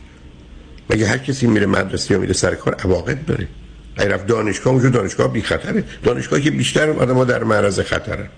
[0.90, 3.48] مگه هر کسی میره مدرسه یا میره سر کار عواقب داره.
[3.96, 8.28] اگه رفت دانشگاه اونجا دانشگاه بی خطره دانشگاهی که بیشتر آدم‌ها در معرض خطرن.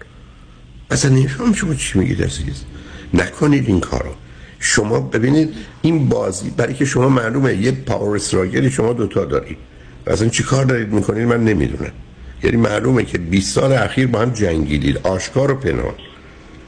[0.90, 2.64] اصلا نمیفهم شما چی میگید عزیز
[3.14, 4.10] نکنید این کارو.
[4.58, 9.58] شما ببینید این بازی برای که شما معلومه یه پاور استراگلی شما دوتا دارید
[10.06, 11.92] اصلا چی کار دارید می‌کنید من نمی‌دونم.
[12.42, 14.98] یعنی معلومه که 20 سال اخیر با هم جنگیدید.
[14.98, 15.94] آشکار و پنهان.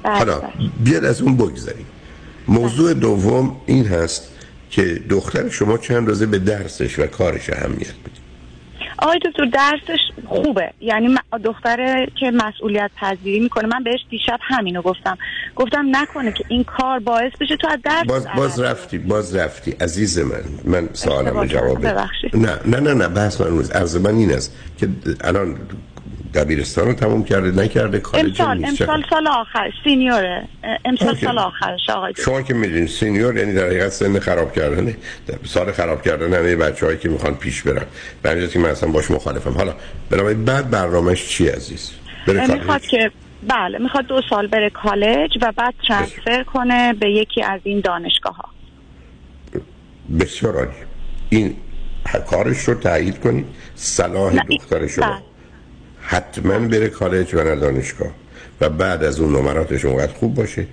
[0.05, 0.43] حالا
[0.85, 1.87] بیاد از اون بگذاریم
[2.49, 4.23] موضوع دوم این هست
[4.71, 8.22] که دختر شما چند روزه به درسش و کارش اهمیت میده.
[9.03, 10.71] آقای دکتر درسش خوبه.
[10.81, 15.19] یعنی دختره که مسئولیت پذیری می‌کنه من بهش دیشب همینو گفتم.
[15.57, 19.71] گفتم نکنه که این کار باعث بشه تو از درس باز, باز رفتی باز رفتی.
[19.81, 24.33] عزیز من من سوالم جواب نه نه نه نه بحث من روز عرض من این
[24.33, 24.89] است که
[25.21, 25.57] الان
[26.35, 30.49] دبیرستان رو تموم کرده نکرده کالج امسال امسال سال آخر سینیوره.
[30.85, 34.97] امسال سال آخرش آقای شما که میدین سینیور یعنی در حقیقت سن خراب کردنه
[35.45, 37.87] سال خراب کردن همه بچه هایی که می‌خوان پیش برن.
[38.23, 39.51] برای که من اصلا باش مخالفم.
[39.51, 39.75] حالا
[40.11, 41.91] بنابراین بعد برنامهش چی عزیز؟
[42.27, 43.11] بره می‌خواد که
[43.49, 48.37] بله می‌خواد دو سال بره کالج و بعد ترانسفر کنه به یکی از این دانشگاه
[48.37, 48.49] ها
[50.21, 50.71] بسیار عالی.
[51.31, 51.57] این
[52.31, 53.47] کارش رو تایید کنید.
[53.75, 55.07] صلاح دختر شما.
[55.07, 55.23] بله.
[56.01, 58.11] حتما بره کالج و نه دانشگاه.
[58.61, 60.67] و بعد از اون نمراتش اونقدر خوب باشه.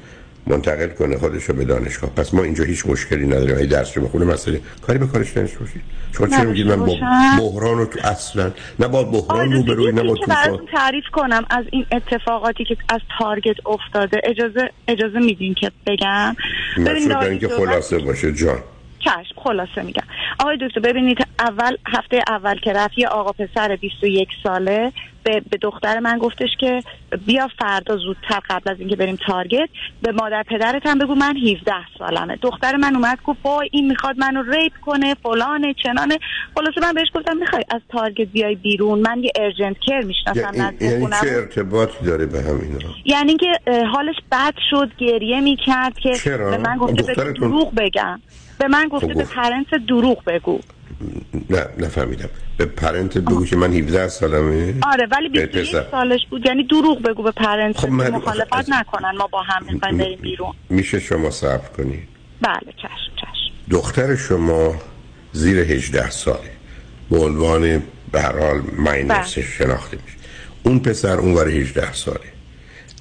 [0.48, 2.10] منتقل کنه خودش رو به دانشگاه.
[2.10, 3.58] پس ما اینجا هیچ مشکلی نداریم.
[3.58, 5.82] ای درس رو بخونه مسئله کاری به کارش نشه باشید.
[6.12, 6.96] شما چرا میگید من با
[7.40, 10.66] بحران رو تو اصلا نه با بحران رو بروی نه با طوفان.
[10.72, 11.46] تعریف کنم.
[11.50, 16.36] از این اتفاقاتی که از تارگت افتاده اجازه اجازه میدین که بگم؟
[16.78, 18.60] ببینید که خلاصه باشه جان.
[19.00, 20.04] چشم خلاصه میگم.
[20.40, 24.92] آقای دکتر ببینید اول هفته اول که رفت یه آقا پسر 21 ساله
[25.24, 26.84] به, به دختر من گفتش که
[27.26, 29.70] بیا فردا زودتر قبل از اینکه بریم تارگت
[30.02, 32.36] به مادر پدرت هم بگو من 17 سالمه.
[32.42, 36.18] دختر من اومد گفت وای این می‌خواد منو ریپ کنه فلانه چنانه.
[36.56, 41.08] خلاصه من بهش گفتم می‌خوای از تارگت بیای بیرون؟ من یه ارجنت کر می‌شناسم یعنی
[41.22, 43.52] چه ارتباطی داره به همینا؟ یعنی که
[43.94, 48.22] حالش بد شد گریه می‌کرد که چرا؟ به من گفته به دروغ بگم.
[48.60, 50.60] به من گفته به پرنت دروغ بگو.
[51.50, 52.30] نه نفهمیدم.
[52.58, 56.46] به پرنت بگو که من 17 سالمه؟ آره ولی 21 سالش بود.
[56.46, 58.10] یعنی دروغ بگو به پرنت خب من...
[58.10, 58.70] مخالفت از...
[58.70, 59.12] نکنن.
[59.18, 60.54] ما با هم می‌خوایم بریم بیرون.
[60.70, 62.08] میشه شما صبر کنید
[62.42, 63.54] بله چشم چشم.
[63.70, 64.76] دختر شما
[65.32, 66.52] زیر 18 ساله.
[67.12, 70.18] به عنوان به هر حال ماینرسش شناخته میشه.
[70.64, 72.20] اون پسر اونور 18 ساله.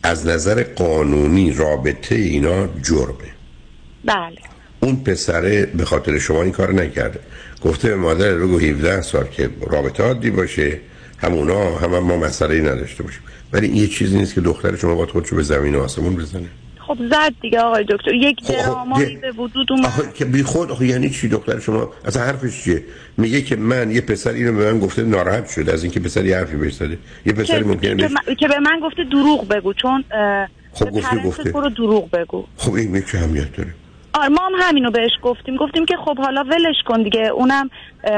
[0.02, 3.32] از نظر قانونی رابطه اینا جرمه.
[4.04, 4.38] بله.
[4.80, 7.20] اون پسره به خاطر شما این کار نکرده.
[7.64, 10.80] گفته به مادر بگو 17 سال که رابطه عادی باشه
[11.18, 13.20] همونا هم, ما مسئله نداشته باشیم
[13.52, 16.48] ولی این یه چیزی نیست که دختر شما باید خودشو به زمین و آسمون بزنه.
[16.78, 18.14] خب زد دیگه آقای دکتر.
[18.14, 19.84] یک درامایی به وجود اومد.
[19.84, 22.84] آخه که بی خود آخه یعنی چی دختر شما؟ اصلا حرفش چیه؟
[23.16, 26.36] میگه که من یه پسر اینو به من گفته ناراحت شده از اینکه پسر یه
[26.36, 26.98] حرفی بهش زده.
[27.26, 28.10] یه پسر ممکنه بهش...
[28.38, 30.04] که به من گفته دروغ بگو چون
[30.72, 31.52] خب گفته گفته.
[31.52, 32.44] برو دروغ بگو.
[32.56, 33.74] خب این چه اهمیت داره.
[34.18, 35.56] آره ما هم همینو بهش گفتیم.
[35.56, 37.20] گفتیم که خب حالا ولش کن دیگه.
[37.26, 37.70] اونم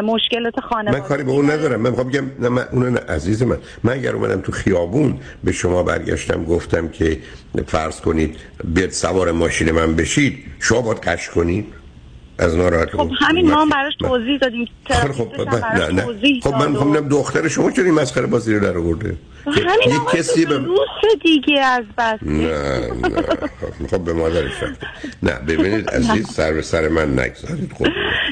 [0.05, 0.99] مشکلات خانواده.
[1.01, 1.81] من کاری به اون ندارم.
[1.81, 5.83] من می‌خوام بگم نه من اون عزیز من من اگر اومدم تو خیابون به شما
[5.83, 7.19] برگشتم گفتم که
[7.67, 11.80] فرض کنید بیاد سوار ماشین من بشید شما باید قش کنید.
[12.41, 14.69] از ناراحت خب همین ما هم براش توضیح دادیم.
[14.89, 19.17] خب نه نه خب من می‌خوام دختر شما چرا این مسخره بازی رو در آورده؟
[19.47, 20.61] همین یک کسی به
[21.23, 22.19] دیگه از بس.
[22.23, 23.89] نه نه.
[23.91, 24.53] خب به مادرش
[25.23, 27.87] نه ببینید عزیز سر به سر من نگذارید خب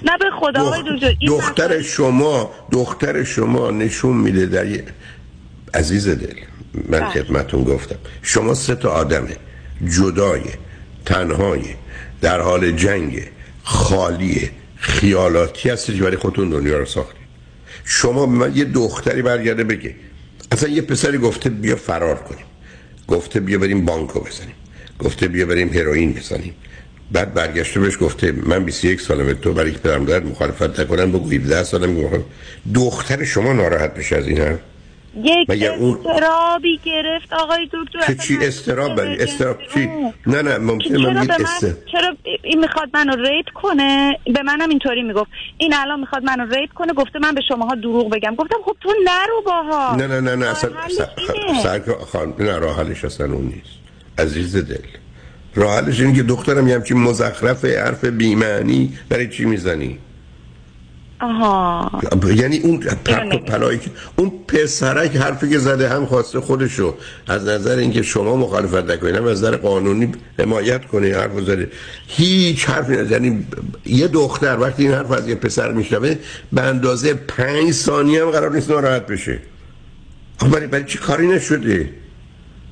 [0.04, 4.66] نه به خدا آقای دکتر دختر شما دختر شما نشون میده در
[5.74, 6.34] عزیز دل
[6.74, 7.08] من بله.
[7.08, 7.96] خدمتون گفتم.
[8.22, 9.36] شما سه تا آدمه.
[9.98, 10.42] جدای
[11.04, 11.62] تنهای
[12.20, 13.22] در حال جنگ.
[13.68, 17.28] خالی خیالاتی هستید برای خودتون دنیا رو ساختید
[17.84, 19.94] شما به من یه دختری برگرده بگه
[20.52, 22.44] اصلا یه پسری گفته بیا فرار کنیم.
[23.08, 24.54] گفته بیا بریم بانکو بزنیم.
[24.98, 26.54] گفته بیا بریم هروئین بزنیم.
[27.12, 31.30] بعد برگشته بهش گفته من 21 سالمه تو برای که پدرم دارد مخالفت نکنم بگو
[31.30, 32.24] 17 سالم
[32.74, 34.58] دختر شما ناراحت بشه از این حرف؟
[35.16, 39.88] یک استرابی گرفت آقای دکتر؟ چه چی استراب بری استراب چی؟
[40.26, 45.02] نه نه ممکنه من بگید استراب چرا این می‌خواد منو ریت کنه؟ به منم اینطوری
[45.02, 45.30] می‌گفت.
[45.58, 48.34] این الان می‌خواد منو ریت کنه گفته من به شماها دروغ بگم.
[48.34, 49.96] گفتم خب تو نرو باها.
[49.96, 50.70] نه نه نه نه اصلا
[51.62, 51.80] سر
[52.12, 53.78] خان نه راه حلش اصلا اون نیست.
[54.18, 54.86] عزیز دل.
[55.54, 59.98] راه حلش اینه که دخترم یه همچین مزخرف حرف بیمعنی برای چی می‌زنی؟
[61.20, 61.90] آها.
[62.34, 62.78] یعنی اون
[63.46, 66.94] پلایی که اون پسرک حرفی که زده هم خواسته خودشو
[67.28, 71.70] از نظر اینکه شما مخالفت نکنید هم از نظر قانونی حمایت کنید حرف زده
[72.06, 73.46] هیچ حرفی نه یعنی
[73.86, 76.16] یه دختر وقتی این حرف از یه پسر میشنوه
[76.52, 79.38] به اندازه پنج ثانیه هم قرار نیست ناراحت بشه.
[80.52, 81.90] برای برای چی کاری نشده؟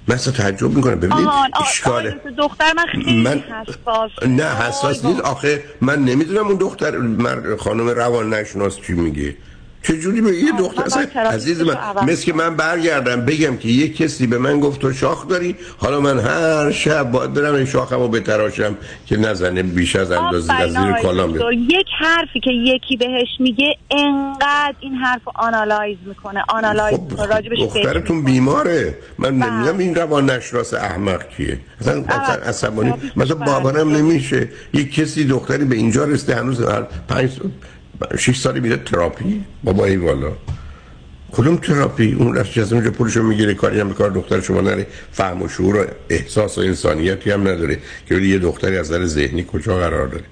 [0.08, 1.00] من اصلا تعجب می‌کنم.
[1.00, 1.28] ببینید
[1.60, 3.38] اشکاله دختر من خیلی من...
[3.40, 5.20] حساس نه حساس نیست.
[5.20, 6.92] آخه من نمی‌دونم اون دختر
[7.56, 9.36] خانم روان نشناس چی میگه.
[9.86, 11.76] چه جوری به یه دختر؟ اصلا عزیز من
[12.06, 16.00] مثل که من برگردم بگم که یه کسی به من گفت تو شاخ داری؟ حالا
[16.00, 18.76] من هر شب باید برم این شاخم رو بتراشم
[19.06, 21.30] که نزنه بیش از اندازه از زیر کالام
[21.70, 28.24] یک حرفی که یکی بهش میگه انقدر این حرف آنالایز می‌کنه آنالایز خب راجبش دخترتون
[28.24, 28.98] بیماره.
[29.18, 31.58] من نمی‌دونم این روان نشراس احمق کیه.
[31.80, 32.04] اصلا
[32.46, 32.94] عصبانی.
[33.16, 34.48] مثلا بابانم نمیشه.
[34.74, 36.62] یک کسی دختری به اینجا رسته هنوز
[37.08, 37.30] پنج
[38.18, 39.44] 6 سالی میره تراپی.
[39.64, 40.32] بابا ای والا.
[41.32, 44.86] کدوم تراپی؟ اون رفت از اونجا پولشو می‌گیره کاری هم به کار دختر شما نره
[45.12, 47.78] فهم و شعور و احساس و انسانیتی هم نداره
[48.08, 50.24] که یه دختری از نظر ذهنی کجا قرار داره.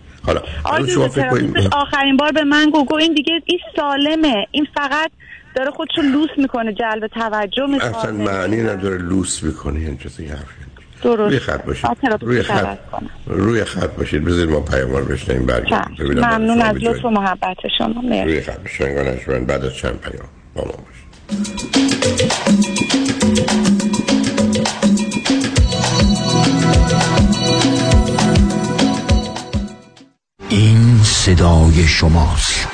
[0.62, 4.46] حالا شما فکر آخرین بار به من گو این دیگه این سالمه.
[4.50, 5.10] این فقط
[5.56, 10.64] داره خودشو لوس می‌کنه جلب توجه می‌کنه اصلا معنی نداره لوس می‌کنه این چیزی حرفی؟
[11.04, 11.20] درست.
[11.20, 11.90] روی خط باشید.
[12.20, 12.78] روی خط.
[13.26, 14.24] روی خط باشید.
[14.24, 18.02] بذارید ما پیاموار بشنیم برگردیم ممنون از لطف و محبت شما.
[18.24, 19.46] روی خط باشید.
[19.46, 20.28] بعد از چند پیام.
[20.54, 21.04] با ما باشید.
[30.48, 32.73] این صدای شماست.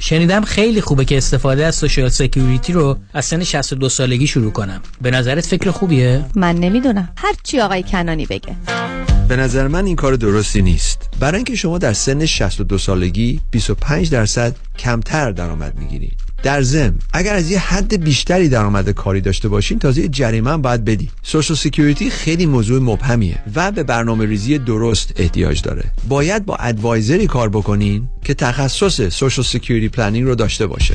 [0.00, 4.80] شنیدم خیلی خوبه که استفاده از Social Security رو از سن 62 سالگی شروع کنم.
[5.00, 7.08] به نظرت فکر خوبیه؟ من نمی‌دونم.
[7.16, 8.56] هر چی آقای کنانی بگه.
[9.28, 11.10] به نظر من این کار درستی نیست.
[11.20, 16.25] برای اینکه شما در سن 62 سالگی 25 درصد کمتر درآمد می‌گیرید.
[16.42, 20.84] در ضمن اگر از یه حد بیشتری درآمد کاری داشته باشین تازه جریمه هم باید
[20.84, 21.10] بدی.
[21.22, 25.84] Social Security خیلی موضوع مبهمیه و به برنامه ریزی درست احتیاج داره.
[26.08, 30.94] باید با advisor ی کار بکنین که تخصص Social Security planning رو داشته باشه.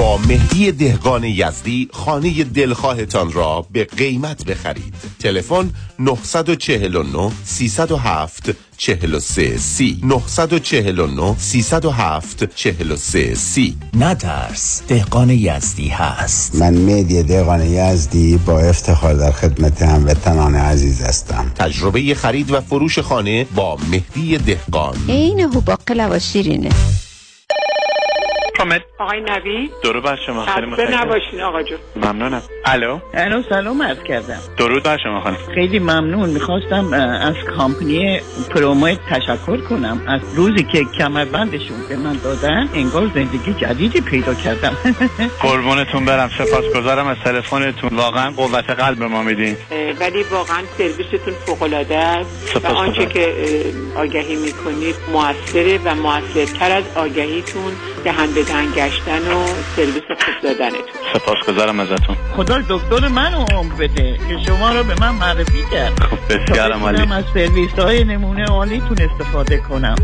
[0.00, 4.94] با مهدی دهقان یزدی خانه دلخواهتان را به قیمت بخرید.
[5.18, 10.00] تلفن 949 307 43 سی.
[10.02, 13.76] 949 307 43 سی.
[13.94, 16.54] نترس دهقان یزدی هست.
[16.54, 21.52] من مهدی دهقان یزدی با افتخار در خدمت هموطنان عزیز هستم.
[21.54, 24.96] تجربه خرید و فروش خانه با مهدی دهقان.
[25.08, 26.70] عین هوباقل و شیرینه.
[28.60, 28.82] حامد.
[28.98, 31.00] آقای نوی درود بر شما خیلی متشکرم.
[31.00, 31.78] نباشین آقا جون.
[31.96, 32.42] ممنونم.
[32.64, 32.98] الو.
[33.14, 34.38] الو سلام عرض کردم.
[34.56, 35.36] درود بر شما خانم.
[35.54, 36.30] خیلی ممنون.
[36.30, 36.92] می‌خواستم
[37.22, 40.02] از کامپنی پرومو تشکر کنم.
[40.08, 44.76] از روزی که کمربندشون به من دادن انگار زندگی جدیدی پیدا کردم.
[45.42, 46.30] قربونتون برم.
[46.38, 47.90] سپاسگزارم از تلفنتون.
[47.98, 49.56] واقعا قوت قلب ما میدین.
[50.00, 52.56] ولی واقعا سرویستون فوق العاده است.
[52.64, 53.34] و آنچه که
[53.96, 57.72] آگهی می‌کنید موثره و موثرتر از آگهیتون.
[58.04, 58.42] دهنده
[58.76, 59.46] گشتن و
[59.76, 60.80] سرویس خوب دادنتون.
[61.14, 62.16] سپاسگزارم ازتون.
[62.36, 66.00] خدا دکتر من عمر بده که شما رو به من معرفی کرد.
[66.00, 67.12] خب بسیارم عالی.
[67.12, 69.94] از سرویس های نمونه عالیتون استفاده کنم.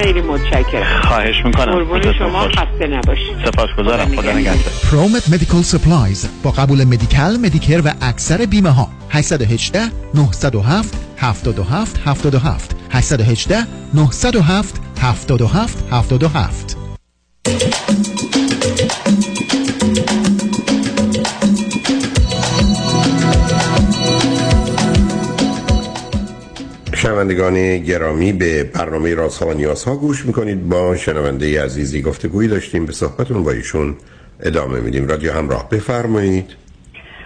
[0.00, 1.00] خیلی متشکرم.
[1.04, 1.72] خواهش می‌کنم.
[1.72, 3.36] قربون شما خسته نباشید.
[3.44, 4.16] سپاسگزارم.
[4.16, 4.72] خدا نگهدار.
[4.90, 9.80] Promed Medical Supplies با قبول Medi-Cal Medicare و اکثر بیمه ها 818
[10.14, 16.85] 907 77 77 818 907 77 77
[26.94, 30.68] شنوندگان گرامی به برنامه رازها و نیازها گوش می‌کنید.
[30.68, 32.86] با شنونده عزیزی گفتگویی داشتیم.
[32.86, 33.96] به صحبتون با ایشون
[34.40, 35.08] ادامه میدیم.
[35.08, 36.50] رادیو همراه بفرمایید.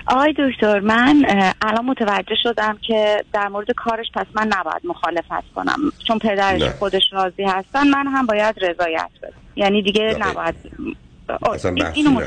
[0.07, 1.25] آقای دکتر من
[1.63, 5.79] الان متوجه شدم که در مورد کارش پس من نباید مخالفت کنم.
[6.07, 6.71] چون پدرش نه.
[6.71, 9.40] خودش راضی هستن من هم باید رضایت بدم.
[9.57, 10.17] یعنی دیگه.
[10.21, 10.55] نباید.
[11.53, 12.21] اصلا بحثی اینو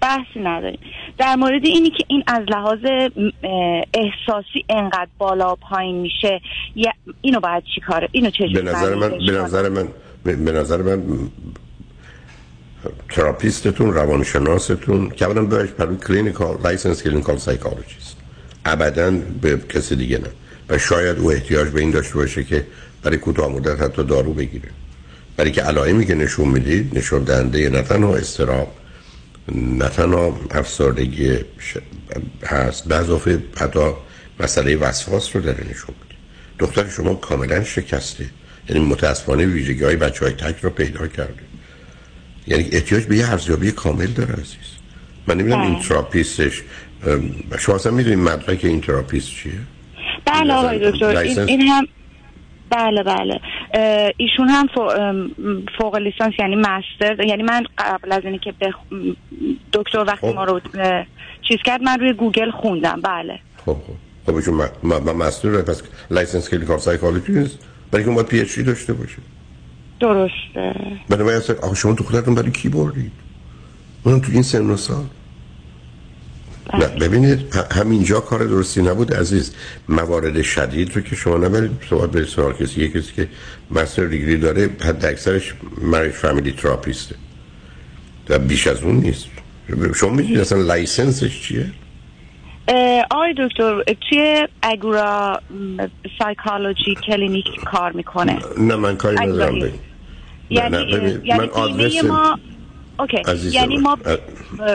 [0.00, 0.78] بحثی نداریم.
[1.18, 2.78] در مورد اینی که این از لحاظ
[3.94, 6.40] احساسی انقدر بالا پایین میشه
[7.20, 9.88] اینو باید چی کاره اینو چجوری به نظر من به نظر من
[10.24, 11.02] به نظر من
[13.08, 18.16] تراپیستتون روانشناستون که اولا بهش بروی clinical licensed clinical psychologist
[18.64, 20.28] ابدا به کسی دیگه نه.
[20.68, 22.66] و شاید او احتیاج به این داشته باشه که
[23.02, 24.68] برای کوتاه مدت حتی دارو بگیره.
[25.36, 28.74] برای که علائمی که نشون می‌دید نشون دهنده نه تنها اضطراب
[29.54, 31.38] نه تنها افسردگی
[32.46, 33.90] هست به اضافه حتی
[34.40, 36.16] مسئله وسواس رو داره نشون میده.
[36.58, 38.26] دختر شما کاملا شکسته.
[38.68, 41.42] یعنی متاسفانه ویژگی های بچه های تک رو پیدا کرده.
[42.46, 44.72] یعنی احتیاج به یه ارزیابی کامل داره عزیز.
[45.26, 46.62] من نمی‌دونم این therapist ش
[47.58, 49.52] شما اصلا می‌دونید مدرک این therapist چیه؟
[50.26, 51.88] بله آقای دکتر این, این هم
[52.72, 53.40] بله بله.
[54.16, 54.68] ایشون هم
[55.78, 57.24] فوق لیسانس یعنی master.
[57.24, 58.74] یعنی من قبل از اینی که بخ...
[59.72, 60.34] دکتر وقتی خب.
[60.34, 60.60] ما رو
[61.48, 63.00] چیز کرد من روی گوگل خوندم.
[63.00, 63.38] بله.
[63.66, 63.78] خب خب.
[64.26, 67.58] خب ایشون ما, ما master پس licensed clinical psychologist
[67.90, 69.18] برای که باید PhD داشته باشه.
[70.00, 70.74] درسته.
[71.08, 71.40] بنابراین
[71.76, 73.12] شما تو خودتون برای کی بردید؟
[74.04, 75.04] اونم تو این سن و سال.
[76.74, 79.54] نه ببینید همینجا کار درستی نبود عزیز.
[79.88, 82.80] موارد شدید رو که شما نبرید صحبت به سوال کسی.
[82.80, 83.28] یه کسی که
[83.70, 87.14] master degree ای داره حد اکثرش marriage family therapist ه.
[88.28, 89.26] و بیش از اون نیست.
[89.94, 91.66] شما می‌دونید اصلا license ش چیه؟
[93.10, 95.40] آقای دکتر توی Agoura
[96.18, 98.38] psychology clinic کار می‌کنه.
[98.58, 99.56] نه من کاری ندارم
[100.50, 100.76] یعنی,
[101.24, 102.38] یعنی من آدرس ما
[102.98, 103.22] okay.
[103.50, 103.76] یعنی.
[103.78, 103.98] ما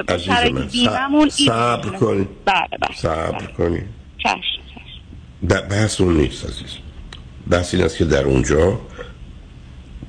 [0.02, 1.90] این صبر.
[1.90, 2.28] کنی.
[2.46, 2.96] بله بله.
[2.96, 3.82] صبر کنی.
[4.18, 4.38] چشم
[5.50, 6.78] ب- بحث اون نیست عزیز.
[7.50, 8.80] بحث این است که در اونجا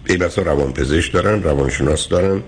[0.09, 2.43] ای بسا روان پزشک دارن روانشناس دارن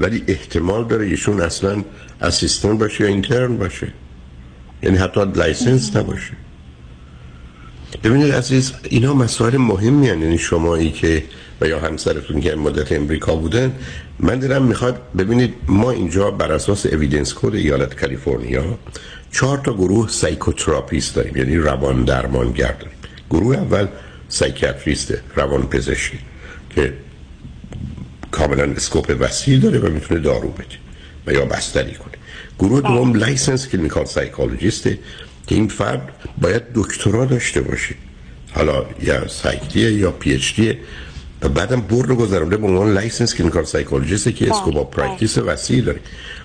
[0.00, 1.84] ولی احتمال داره ایشون اصلا
[2.20, 3.92] assistant باشه یا intern باشه.
[4.82, 6.32] یعنی حتی licensed نباشه.
[8.04, 10.06] ببینید عزیز اینا مسائل مهمی.
[10.06, 11.24] یعنی شمایی که
[11.60, 13.72] و یا همسرتون که مدت امریکا بودن
[14.20, 18.78] من دارم می‌خواد ببینید ما اینجا بر اساس Evidence Code ایالت کالیفرنیا
[19.32, 22.98] چهار تا گروه psychotherapist داریم یعنی روان درمانگر داریم.
[23.30, 23.86] گروه اول
[24.28, 26.18] psychiatrist ه روان پزشکی
[26.70, 26.92] که
[28.30, 30.76] کاملا scope وسیع داره و می‌تونه دارو بده
[31.26, 32.14] و یا بستری کنه.
[32.58, 34.98] گروه دوم licensed clinical psychologist ه
[35.46, 36.08] که این فرد
[36.40, 37.94] باید دکترا داشته باشه.
[38.52, 40.60] حالا یا سایکتیه یا PhD
[41.44, 45.82] و بعدم board رو گذرونده به عنوان licensed clinical psychologist ه که scope practice وسیع
[45.82, 46.00] داره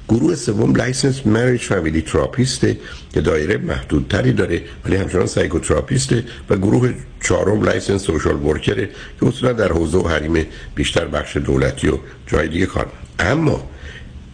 [0.10, 2.78] گروه سوم licensed marriage family therapist ه
[3.14, 6.94] که دایره محدودتری داره ولی همچنان psychotherapist ه و گروه
[7.24, 10.46] چهارم licensed social worker ه که اصولا در حوزه و حریم
[10.76, 11.98] بیشتر بخش دولتی و
[12.28, 12.88] جای دیگه کار.
[13.20, 13.64] اما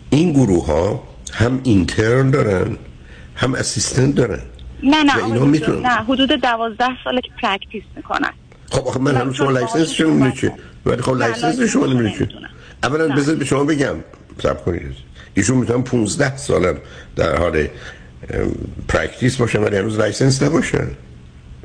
[0.10, 1.04] این گروه ها
[1.34, 2.78] هم intern دارن
[3.36, 4.42] هم assistant دارن
[4.84, 5.28] نه نه.
[5.82, 8.34] نه حدود دوازده ساله که practice می‌کنن
[8.72, 10.52] خب آخه من هنوز شما license شما می‌دونی چه
[10.86, 12.28] ولی خب license شما نمی‌دونی چه
[12.84, 13.96] اولا بذارید به شما بگم
[14.44, 14.82] صبر کنید.
[15.34, 16.78] ایشون می‌تونن 15 سالم
[17.16, 17.68] در حال
[18.88, 20.88] practice باشن ولی هنوز licensed نباشن.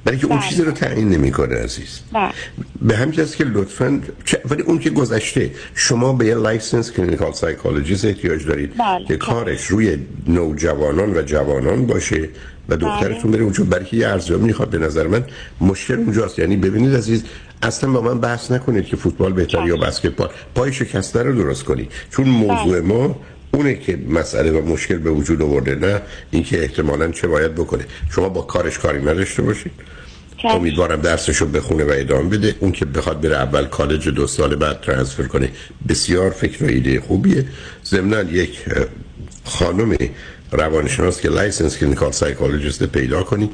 [0.04, 0.48] برای که اون بله.
[0.48, 2.00] چیزی رو تعیین نمی‌کنه عزیز.
[2.12, 2.32] بله.
[2.82, 4.00] به همین که لطفا
[4.50, 9.06] ولی اون که گذشته شما به یه licensed clinical psychologist احتیاج دارید بله.
[9.06, 12.28] که کارش روی نوجوانان و جوانان باشه.
[12.70, 13.64] و دخترتون بره اونجا.
[13.64, 15.24] برای که یه ارزیابی می‌خواد به نظر من.
[15.60, 16.38] مشکل اونجاست.
[16.38, 17.24] یعنی ببینید عزیز
[17.62, 20.28] اصلا با من بحث نکنید که فوتبال بهتر یا بسکتبال.
[20.54, 23.20] پای شکسته رو درست کنید چون موضوع ما
[23.52, 26.00] اونه که مسئله و مشکل به وجود آورده نه
[26.30, 27.84] اینکه احتمالا چه باید بکنه.
[28.10, 29.72] شما با کارش کاری نداشته باشید.
[30.44, 32.54] امیدوارم درسشو بخونه و ادامه بده.
[32.60, 35.48] اون که بخواد بره اول کالج دو سال بعد transfer کنه
[35.88, 37.44] بسیار فکر و ایده خوبیه.
[37.84, 38.64] ضمن یک
[39.44, 39.96] خانم
[40.52, 43.50] روانشناس که licensed clinical psychologist پیدا کنید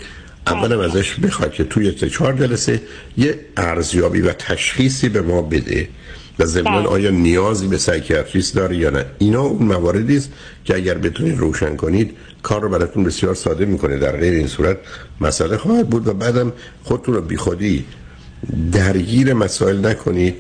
[0.47, 2.81] اولم ازش بخواد که توی سه چهار جلسه
[3.17, 5.89] یه ارزیابی و تشخیصی به ما بده
[6.39, 6.89] و ضمن بله.
[6.89, 9.05] آیا نیازی به psychiatrist داره یا نه.
[9.19, 10.33] اینا اون مواردی است
[10.65, 13.99] که اگر بتونید روشن کنید کار رو براتون بسیار ساده می‌کنه.
[13.99, 14.77] در غیر این صورت
[15.21, 16.53] مسئله خواهد بود و بعدم
[16.85, 17.85] خودتون رو بیخودی
[18.73, 20.35] درگیر مسائل نکنید.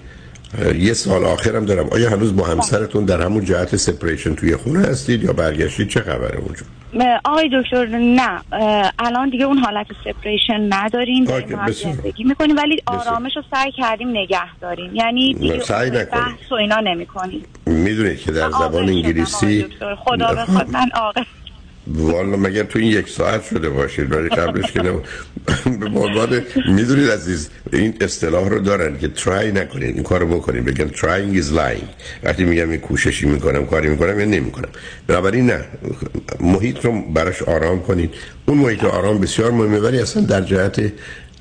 [0.78, 1.88] یه سال آخرم دارم.
[1.92, 6.38] آیا هنوز با همسرتون در همون جهت separation توی خونه هستید یا برگشتید؟ چه خبره
[6.38, 6.62] اونجا
[7.24, 8.40] آقای دکتر نه.
[8.98, 11.24] الان دیگه اون حالت سپریشن نداریم.
[11.72, 14.94] زندگی می‌کنیم ولی آرامش رو سعی کردیم نگه داریم.
[14.94, 15.90] یعنی دیگه سعی.
[15.90, 19.66] بحث و اینا نمی کنیم می‌دونید که در زبان انگلیسی
[19.98, 21.22] خدا بخواد من عاقل
[21.86, 24.82] والا مگر تو این یک ساعت شده باشید؟ ولی قبلش که
[25.80, 30.64] به عنوان می‌دونید عزیز این اصطلاح رو دارن که ترای نکنید این کارو بکنید.
[30.64, 31.86] بگن trying is lying.
[32.22, 34.68] وقتی میگم این کوششی می‌کنم کاری می‌کنم یا نمی‌کنم.
[35.06, 35.64] بنابراین نه.
[36.40, 38.14] محیط رو براش آرام کنید.
[38.46, 40.92] اون محیط آرام بسیار مهمه ولی اصلا در جهت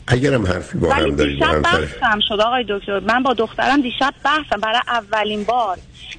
[0.08, 3.00] اگرم حرفی با هم دارید دیشب بحثم شد آقای دکتر.
[3.00, 4.62] من با دخترم دیشب بحثم.
[4.62, 5.78] برای اولین بار.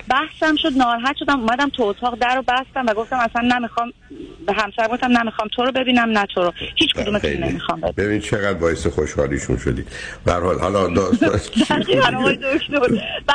[0.08, 1.40] بحثم شد ناراحت شدم.
[1.40, 3.92] اومدم تو اتاق در رو بستم و گفتم اصلا نمی‌خوام
[4.46, 6.52] به همسر گفتم نمی‌خوام تو رو ببینم نه تو رو.
[6.76, 7.42] هیچ کدومتون خیلی.
[7.42, 7.94] نمی‌خوام ببینم.
[7.96, 9.88] ببین چقدر باعث خوشحالیشون شدید
[10.24, 11.38] به هر حال حالا داستان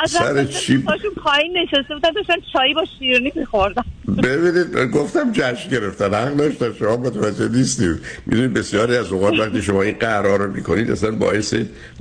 [0.06, 0.84] سر چی؟
[1.24, 3.84] پایین نشسته بودن داشتن چایی با شیرینی میخوردم
[4.22, 6.72] ببینید گفتم جشن گرفتن حق داشتن.
[6.78, 11.54] شما متوجه نیستید می‌دونید بسیاری از اوقات وقتی شما این قرار رو می‌کنید اصلا باعث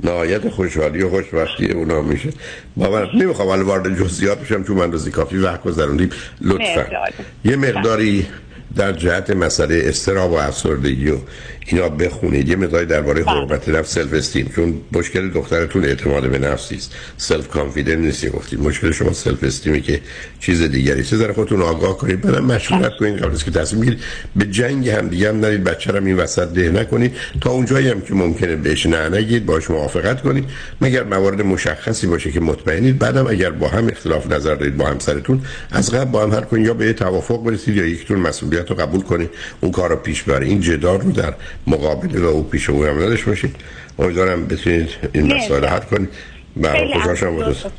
[0.03, 2.29] نهایت خوشحالی و خوشبختی اونا میشه.
[2.77, 6.09] با من نمی‌خوام الان وارد جزئیات بشم چون من روزی کافی وقت گذروندیم
[6.41, 6.81] لطفا.
[6.81, 7.11] آقای
[7.45, 8.27] یه مقداری
[8.75, 11.17] در جهت مسئله اضطراب و افسردگی و
[11.65, 16.95] اینا بخونید یه مقداری درباره حرمت نفس self-esteem چون مشکل دخترتون اعتماد به نفسی است
[17.17, 18.59] self-confidence نیست گفتید.
[18.59, 20.01] مشکل شما self-esteem ی که
[20.39, 21.03] چیز دیگری.
[21.03, 22.21] چه ذره خودتون آگاه کنید.
[22.21, 23.99] بعدم مشورت کنید قبل از که تصمیم بگیرید
[24.35, 25.63] به جنگ هم دیگه هم نرید.
[25.63, 27.15] بچه رو این وسط ده نکنید.
[27.41, 30.45] تا اونجایی هم که ممکنه بهش نه نگید باش موافقت کنید.
[30.81, 32.99] مگر موارد مشخصی باشه که مطمئنید.
[32.99, 35.41] بعدم اگر با هم اختلاف نظر دارید با همسرتون
[35.71, 36.65] از قبل با هم حل کنید.
[36.65, 39.29] یا به توافق برسید یا یکتون مسئولیت رو قبول کنید.
[39.61, 41.33] اون کار رو پیش بره این جدال رو در
[41.67, 43.55] مقابل و او پیش او هم نداشته باشید.
[43.99, 45.33] امیدوارم بتونید این.
[45.33, 46.09] مسائل حل کنید.
[46.55, 47.71] برای خوشحال از لطف-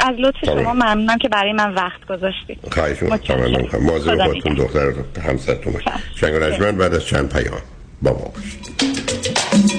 [0.00, 0.62] از لطف تمام.
[0.62, 2.58] شما ممنونم که برای من وقت گذاشتید.
[2.72, 3.80] خواهش می‌کنم.
[3.82, 4.92] مواظب خودتون دختر
[5.28, 7.60] همسرتون باشید شنگ و نجمن بعد از چند پیام
[8.02, 9.78] با ما باشید.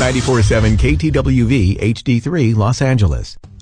[0.00, 3.36] 947 KTWV HD3 Los Angeles.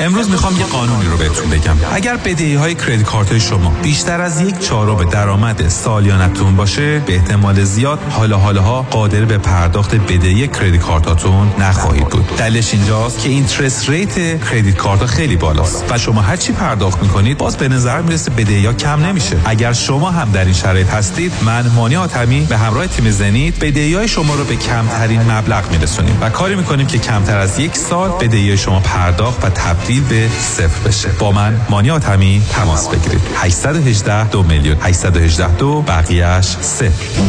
[0.00, 1.76] امروز می‌خوام یه قانونی رو بهتون بگم.
[1.92, 7.64] اگر بدهی های credit card شما بیشتر از یک چهارم درآمد سالیانتون باشه به احتمال
[7.64, 12.36] زیاد حالا حالاها قادر به پرداخت بدهی credit card اتون نخواهید بود.
[12.36, 17.38] دلیلش اینجاست که interest rate credit card خیلی بالاست و شما هر چی پرداخت می‌کنید
[17.38, 19.36] باز به نظر می‌رسه بدهی ها کم نمیشه.
[19.44, 23.94] اگر شما هم در این شرایط هستید من مانی حاتمی به همراه تیم زنید بدهی
[23.94, 28.10] های شما رو به کمترین مبلغ میرسونیم و کاری می‌کنیم که کمتر از یک سال
[28.10, 31.08] بدهی شما پرداخت و تبدیل به صفر بشه.
[31.08, 33.20] با من مانی آتمی تماس بگیرید.
[33.34, 34.76] 818 دو میلیون.
[34.80, 37.20] 818 دو بقیهش صفر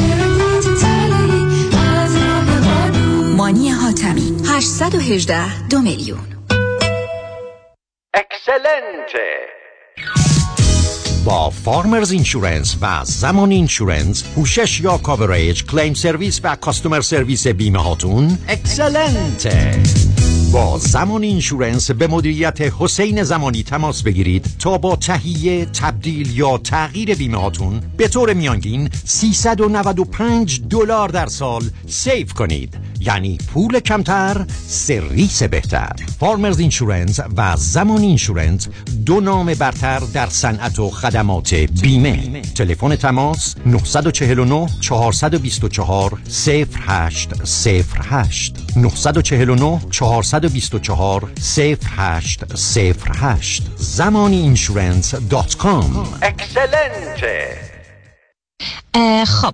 [3.37, 4.33] مانی حاتمی.
[4.47, 6.19] 818 دو میلیون.
[8.13, 9.57] excellent ه
[11.25, 17.83] با Farmers Insurance و زمان Insurance پوشش یا coverage claim service و customer service بیمه
[17.83, 19.81] هاتون excellent ه
[20.51, 27.15] با زمان Insurance به مدیریت حسین زمانی تماس بگیرید تا با تهیه تبدیل یا تغییر
[27.15, 32.77] بیمه هاتون به طور میانگین 395 دلار در سال save کنید.
[33.07, 35.91] یعنی پول کمتر سرویس بهتر.
[36.19, 38.67] Farmers Insurance و زمان Insurance
[39.05, 42.41] دو نام برتر در صنعت و خدمات بیمه.
[42.41, 47.31] تلفن تماس 949 424 0808
[48.75, 56.13] 949 424 0808 زمانی insurance dot com.
[56.21, 57.57] excellent ه
[59.25, 59.53] خب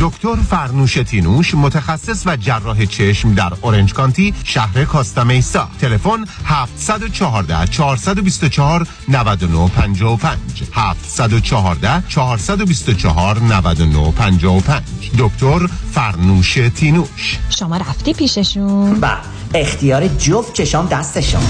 [0.00, 7.66] دکتر فرنوش تینوش متخصص و جراح چشم در اورنج کانتی شهر کاستا میسا تلفن 714
[7.66, 10.38] 424 9955
[10.72, 14.82] 714 424 9955
[15.18, 17.38] دکتر فرنوش تینوش.
[17.50, 19.16] شما رفتی پیششون؟ و
[19.54, 21.42] اختیار جفت چشام دستشون.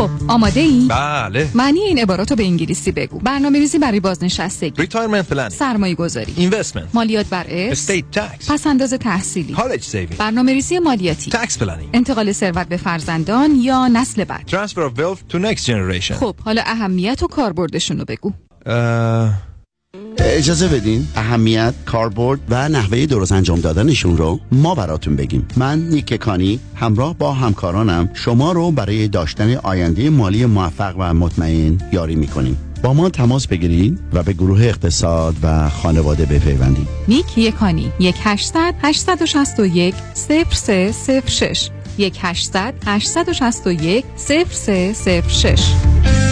[0.00, 1.48] خب آماده ای؟ بله.
[1.54, 3.18] معنی این عبارات رو به انگلیسی بگو.
[3.18, 4.82] برنامه ریزی برای بازنشستگی.
[4.82, 9.52] retirement plan سرمایه گذاری investment مالیات بر ارث estate tax پس انداز تحصیلی.
[9.52, 11.30] college saving برنامه ریزی مالیاتی.
[11.30, 14.46] tax planning انتقال ثروت به فرزندان یا نسل بعد.
[14.46, 18.32] ترانسفر اف ویلث تو نکست جنریشن خب حالا اهمیت و کاربردشون رو بگو.
[20.22, 25.46] اجازه بدین اهمیت کاربرد و نحوه درست انجام دادنشون رو ما براتون بگیم.
[25.56, 31.78] من نیک کانی همراه با همکارانم شما رو برای داشتن آینده مالی موفق و مطمئن
[31.92, 32.56] یاری می‌کنیم.
[32.82, 38.74] با ما تماس بگیرید و به گروه اقتصاد و خانواده بپیوندید نیک یکانی یک 800
[38.82, 46.29] 861 0306 یک 800 861 0306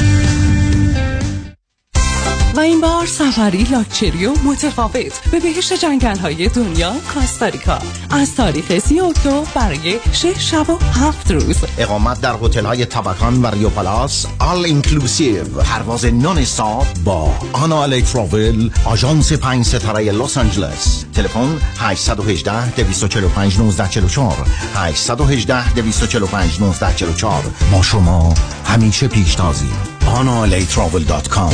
[2.59, 7.79] و این بار سفری لاکچری و متفاوت به بهشت جنگل های دنیا کاستاریکا.
[8.11, 11.57] از تاریخ سی اکتبر برای شش شب و هفت روز.
[11.79, 18.03] اقامت در هتل های تبکان و ریو پلاس all inclusive پرواز nonstop با آنا الی
[18.03, 21.05] travel آژانس پنج ستاره لس آنجلس.
[21.15, 27.43] تلفن 818 245 1944 818 245 1944
[27.73, 28.35] ما شما
[28.65, 29.71] همیشه پیشتازی
[30.09, 31.53] analatravel.com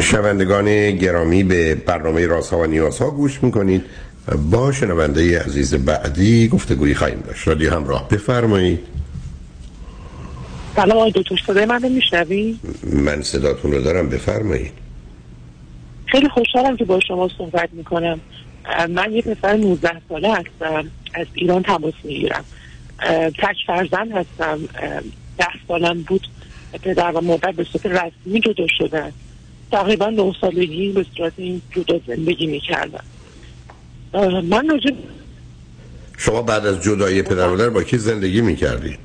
[0.00, 3.84] شنوندگان گرامی به برنامه رازها و نیازها گوش می‌کنید.
[4.50, 7.48] با شنونده عزیز بعدی گفتگویی خواهیم داشت.
[7.48, 8.08] رادیو همراه.
[8.08, 8.80] بفرمایید.
[10.76, 11.36] سلام آقای دکتر.
[11.46, 12.58] صدای من میشنوی؟
[12.92, 14.08] من صداتون رو دارم.
[14.08, 14.72] بفرمایید.
[16.06, 18.20] خیلی خوشحالم که با شما صحبت می‌کنم.
[18.88, 20.90] من یک پسر 19 ساله هستم.
[21.14, 22.44] از ایران تماس می‌گیرم.
[23.38, 24.60] تک فرزند هستم.
[25.38, 26.28] ده سالم بود.
[26.82, 29.12] پدر و مادر به صورت رسمی جدا شدن.
[29.72, 33.04] تقریبا نه سالگی به صورت این جدا زندگی می‌کردم
[34.42, 34.90] من راجع
[36.18, 38.98] شما بعد از جدایی پدر مادر با کی زندگی می‌کردید؟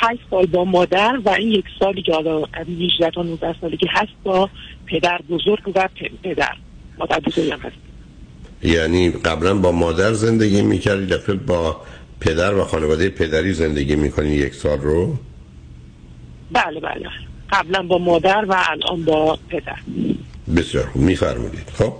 [0.00, 4.12] هشت سال با مادر و این یک سالی که حالا 18 تا 19 سالگی هست
[4.24, 4.50] با
[4.86, 5.88] پدر بزرگ و
[6.22, 6.54] پدر.
[6.98, 7.76] مادر بزرگ هم هست.
[8.62, 11.80] یعنی قبلا با مادر زندگی می‌کردی دفعه با
[12.20, 15.16] پدر و خانواده پدری زندگی می‌کنی یک سال رو؟
[16.52, 17.08] بله بله.
[17.52, 19.76] قبلا با مادر و الان با پدر.
[20.56, 21.02] بسیار خوب.
[21.02, 21.92] میفرمودید خب؟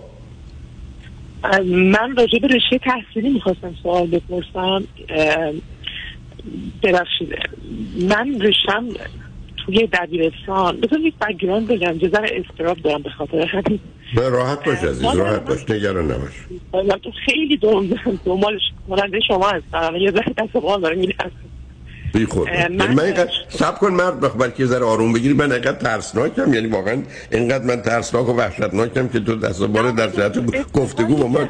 [1.67, 4.85] من راجع به رشته تحصیلی می‌خواستم سوال بپرسم.
[6.83, 7.29] ببخشید
[8.09, 8.89] من رشتم
[9.71, 10.81] توی دبیرستان.
[10.81, 13.81] بذار یک بگراند بگم ذره استراب دارم به خاطر همین.
[14.17, 16.33] راحت باش عزیز راحت باش نگران نباش.
[17.03, 17.57] تو خیلی
[18.25, 19.97] دنبالش کننده شما هستم.
[19.97, 21.31] یه ذره دست بان داره میلرزه
[22.15, 22.49] بی خود.
[22.49, 26.55] من, اینقدر سب کن مرد بلکه ذره آروم بگیری من اینقدر ترسناکم.
[26.55, 27.03] یعنی واقعا
[27.33, 31.49] اینقدر من ترسناک و وحشتناکم که تو دست بار در جهت گفتگو با من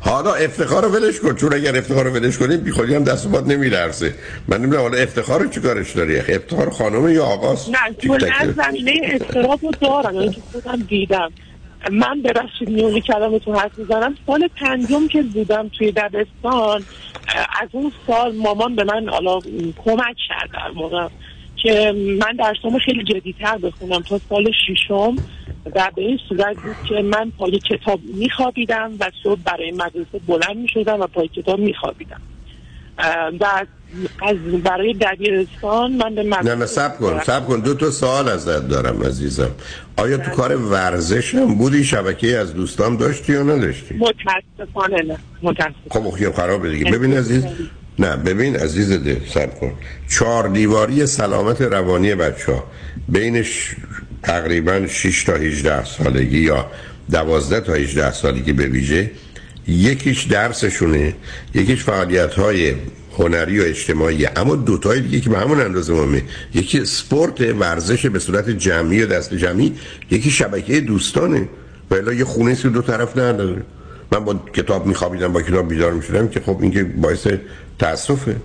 [0.00, 1.36] حالا افتخار رو ولش کن.
[1.36, 4.14] چون اگر افتخار رو ولش کنیم بی خودی هم دست باد نمیلرزه.
[4.48, 9.58] من نمی‌دونم حالا افتخار رو چیکارش داری؟ افتخار خانم یا آقاست؟ نه من زمینه افتخار
[9.62, 10.14] رو دارم.
[10.14, 11.30] یعنی که خودم دیدم.
[11.90, 14.14] من ببخشید میونی کلامتون حرف می‌زنم.
[14.26, 16.84] سال پنجم که بودم توی دبستان
[17.62, 19.38] از اون سال مامان به من حالا
[19.84, 21.08] کمک کرد در موقع
[21.62, 24.02] که من درسامو خیلی جدیتر بخونم.
[24.02, 25.16] تا سال ششم
[25.74, 30.56] و به این صورت بود که من پای کتاب میخوابیدم و صبح برای مدرسه بلند
[30.56, 32.20] می‌شدم و پای کتاب میخوابیدم.
[33.40, 33.66] و
[34.22, 37.60] از برای دبیرستان من به نه نه سب کن سب کن.
[37.60, 39.50] دو تا سوال ازت دارم عزیزم.
[39.96, 45.18] آیا تو کار ورزش هم بودی؟ شبکه از دوستان داشتی یا نداشتی؟ متاسفانه نه.
[45.42, 45.74] متاسفانه.
[45.90, 46.90] خب خیلی خرابه دیگه.
[46.92, 47.46] ببین عزیز
[47.98, 49.72] نه ببین عزیز دل سب کن.
[50.08, 52.64] چهار دیواری سلامت روانی بچه ها
[53.08, 53.76] بینش
[54.22, 56.70] تقریبا 6 تا 18 سالگی یا
[57.10, 59.10] 12 تا 18 سالگی به ویژه.
[59.68, 61.14] یکیش درسشونه.
[61.54, 62.74] یکیش فعالیت های
[63.18, 66.22] هنری و اجتماعی اما دوتای دیگه که به همون اندازه مهمه.
[66.54, 69.72] یکی سپورت ورزش به صورت جمعی و دست جمعی
[70.10, 71.48] یکی شبکه دوستانه.
[71.90, 73.62] و یه خونه سی دو طرف نداره.
[74.12, 77.26] من با کتاب میخوابیدم با کتاب بیدار می‌شدم که خب این که باعث
[77.78, 78.36] تاسفه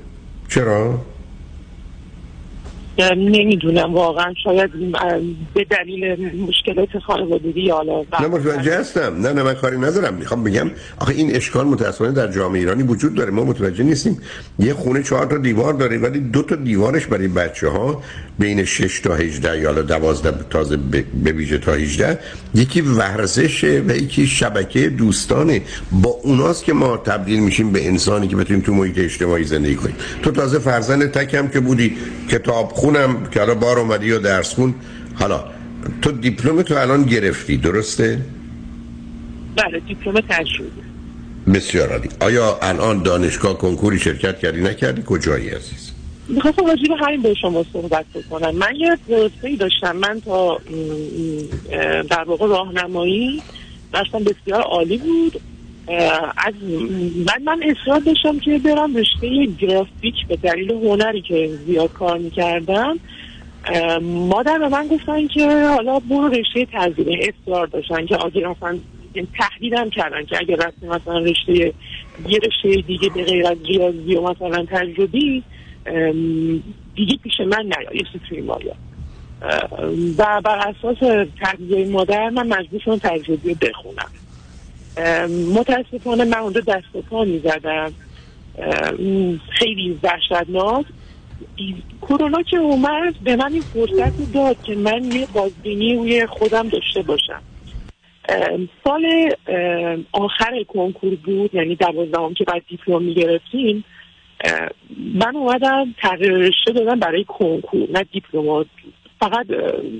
[0.50, 1.00] چرا؟
[3.16, 4.72] نمی‌دونم واقعا شاید
[5.54, 9.22] به دلیل مشکلات خانوادگی حالا نه متوجه هستم.
[9.22, 10.14] نه نه من کاری ندارم.
[10.14, 13.32] می‌خوام بگم آخه این اشکال متاسفانه در جامعه ایرانی وجود داره.
[13.32, 14.22] ما متوجه نیستیم.
[14.60, 18.04] یه خونه چهار تا دیوار داره ولی دو تا دیوارش برای بچه ها
[18.40, 20.78] بین 6 تا 18 یا 12 تازه
[21.24, 22.20] به ویژه تا 18
[22.56, 25.62] یکی ورزشه و یکی شبکه دوستانه.
[25.92, 29.96] با اوناست که ما تبدیل میشیم به انسانی که بتونیم تو محیط اجتماعی زندگی کنیم.
[30.24, 31.98] تو تازه فرزند تکم که بودی
[32.30, 34.76] کتاب خونم که حالا بار اومدی و درس خون
[35.16, 35.44] حالا
[36.02, 38.22] تو دیپلم تو الان گرفتی درسته؟
[39.56, 40.70] بله دیپلم تجربه
[41.54, 42.10] بسیار عالی.
[42.20, 45.87] آیا الان دانشگاه کنکوری شرکت کردی؟ نکردی؟ کجایی عزیز؟
[46.30, 48.56] می‌خواستم راجع به همین با شما صحبت بکنم.
[48.56, 49.96] من یه درسته داشتم.
[49.96, 50.62] من تا
[52.10, 53.44] در واقع راهنمایی
[53.94, 55.42] درستم بسیار عالی بود.
[56.38, 56.54] از
[57.28, 63.00] من من اصرار داشتم که برم رشته گرافیک به دلیل هنری که زیاد کار می‌کردم.
[64.02, 68.80] مادر به من گفتن که حالا برو رشته تزیینه اصرار داشتن که اگر اصلا
[69.40, 71.74] تهدیدم کردن که اگر رفتی مثلا رشته
[72.28, 75.44] یه رشته دیگه به غیر از ریاضی و مثلا تجربی
[76.96, 78.76] دیگه پیش من نیایی توی مایا
[80.18, 80.98] و بر اساس
[81.40, 84.10] تغذیه مادر من مجبور شدم تجربی بخونم.
[85.54, 87.96] متاسفانه من اونجا دست و پا می‌زدم.
[89.50, 90.86] خیلی وحشتناک.
[92.02, 97.02] کرونا که اومد به من این فرصت داد که من یه بازبینی روی خودم داشته
[97.02, 97.42] باشم.
[98.84, 99.06] سال
[100.12, 103.84] آخر کنکور بود یعنی دوازدهم که بعد دیپلم می‌گرفتیم.
[105.14, 108.66] من اومدم تغییر رشته دادم برای کنکور نه دیپلم
[109.20, 109.48] فقط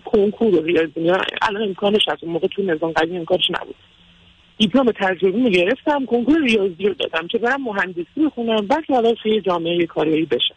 [0.06, 1.10] کنکور و ریاضی
[1.42, 2.24] الان امکانش هست.
[2.24, 3.76] اون موقع تو نظام قدیم امکانش نبود.
[4.58, 9.42] دیپلم تجربی رو گرفتم کنکور ریاضی رو دادم که برم مهندسی بخونم بعد حالا توی
[9.42, 10.56] جامعه کاری بشم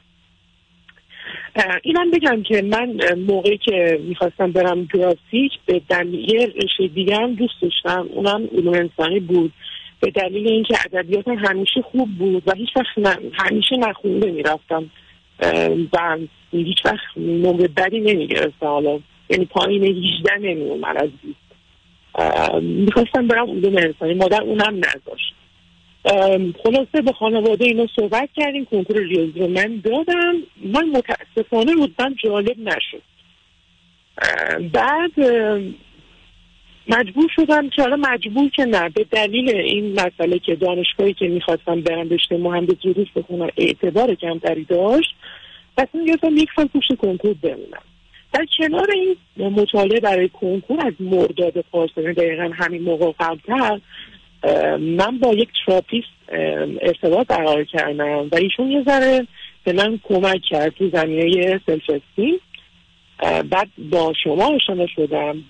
[1.83, 7.55] اینم بگم که من موقعی که می‌خواستم برم گرافیک به دلیل رشته دیگه هم دوست
[7.63, 8.09] داشتم.
[8.13, 9.53] اونم علوم انسانی بود.
[10.01, 14.91] به دلیل اینکه ادبیات همیشه خوب بود و هیچ وقت همیشه نخونده می‌رفتم.
[15.93, 16.19] و
[16.53, 18.99] هیچ وقت نمره بدی نمی‌گرفته حالا
[19.31, 25.35] یعنی پایین 18 نمیومد از 20 می‌خواستم برم علوم انسانی مادر اونم نذاشت.
[26.65, 28.65] خلاصه به خانواده اینا صحبت کردیم.
[28.65, 30.35] کنکور ریاضی رو من دادم.
[30.65, 33.03] من متاسفانه رودم جالب نشد.
[34.73, 35.11] بعد
[36.89, 38.89] مجبور شدم که حالا مجبور که نه.
[38.89, 45.15] به دلیل این مسئله که دانشگاهی که می‌خواستم برم رشته مهندسی بخونم اعتبار کمتری داشت
[45.77, 47.83] پس این گفتم یک سال پشت کنکور بمونم.
[48.33, 49.17] در کنار این
[49.49, 53.81] مطالعه برای کنکور از مرداد پارسال دقیقا همین موقع قبلتر
[54.79, 56.09] من با یک therapist
[56.83, 59.27] ارتباط برقرار کردم و ایشون یه ذره
[59.65, 62.01] به من کمک کرد تو زمینه self
[63.51, 65.45] بعد با شما آشنا شدم.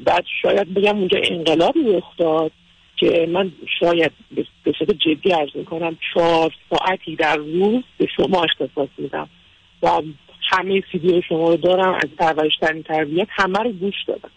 [0.00, 2.52] بعد شاید بگم اونجا انقلابی رخ داد
[2.96, 4.12] که من شاید
[4.64, 9.28] به صورت جدی عرض می‌کنم چهار ساعتی در روز به شما اختصاص میدم
[9.82, 10.02] و
[10.50, 14.30] همه سیدی شما رو دارم از پرورشترین تربیت همه رو گوش دادم.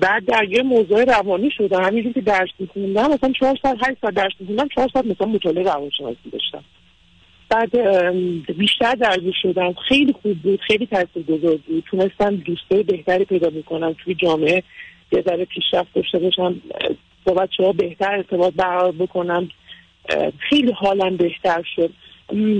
[0.00, 4.32] بعد درگیر موضوع روانی شدم همینجور که درس میخوندم مثلا چهار ساعت هشت ساعت درس
[4.40, 6.64] میخوندم چهار ساعت مثلا مطالعه روانشناسی داشتم.
[7.50, 7.76] بعد
[8.58, 9.72] بیشتر درگیر شدم.
[9.88, 11.84] خیلی خوب بود خیلی تاثیر گذار بود.
[11.90, 14.62] تونستم دوستای بهتری پیدا می‌کنم توی جامعه.
[15.12, 16.60] یه ذره پیشرفت داشته باشم
[17.24, 19.48] با بچه ها بهتر ارتباط برقرار بکنم.
[20.38, 21.90] خیلی حالم بهتر شد.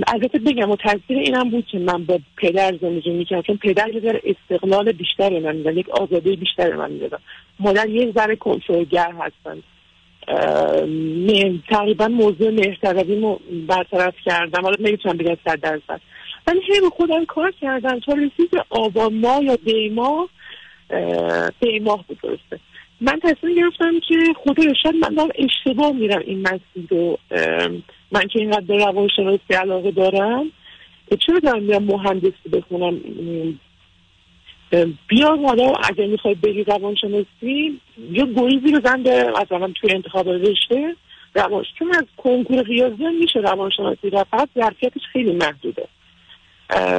[0.07, 3.41] البته بگم و تاثیر اینم بود که من با پدر زندگی می‌کردم.
[3.41, 7.19] چون پدر یه ذره استقلال بیشتر من میدن یک آزادی بیشتر من می‌دادم
[7.59, 9.63] مادر یه ذره کنترلگر هستن
[11.69, 14.61] تقریبا موضوع مهتربی برطرف کردم.
[14.61, 16.01] حالا نمی‌تونم بگم صد درصد.
[16.47, 20.29] ولی هی به خودم کار کردم تا رسید آبان ماه یا دیما
[21.59, 22.59] دیماه بود درسته.
[23.01, 27.17] من تصمیم گرفتم که خدا شاید من دارم اشتباه میرم این مسیر رو.
[28.11, 30.51] من که اینقدر به روانشناسی علاقه دارم.
[31.27, 33.01] چرا دارم میرم مهندسی بخونم؟
[35.07, 37.79] بیا حالا اگر می‌خوای بری روانشناسی
[38.11, 40.95] یه گریزی بزن به مثلا توی انتخاب رشته
[41.35, 45.87] روانش چون از کنکور ریاضی میشه روانشناسی و فقط ظرفیتش خیلی محدوده.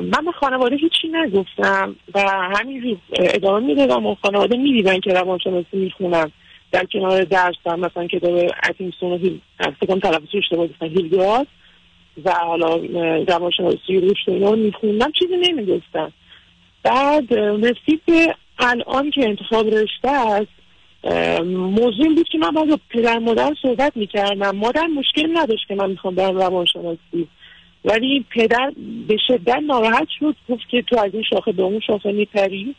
[0.01, 6.33] من به خانواده هیچی نگفتم و همین ادامه می‌دادم و خانواده می‌دیدن که روانشناسی می‌خونم
[6.73, 9.19] در کنار درس هم مثلا کتاب اتینسون و
[9.81, 11.47] فکرم تلفظی اشتباه گفتن هیلگاز
[12.25, 12.77] و حالا
[13.29, 16.13] روانشناسی رشد اینا میخوندم چیزی نمی‌گفتم
[16.83, 20.53] بعد رسید به الان که انتخاب رشته است
[21.55, 24.57] موضوع بود که من باید پدر مادر صحبت می‌کردم.
[24.57, 27.29] مادر مشکل نداشت که من می‌خوام برم روانشناسی
[27.85, 28.73] ولی پدر
[29.09, 32.75] به شدت ناراحت شد گفت که تو از این شاخه به اون شاخه میپری.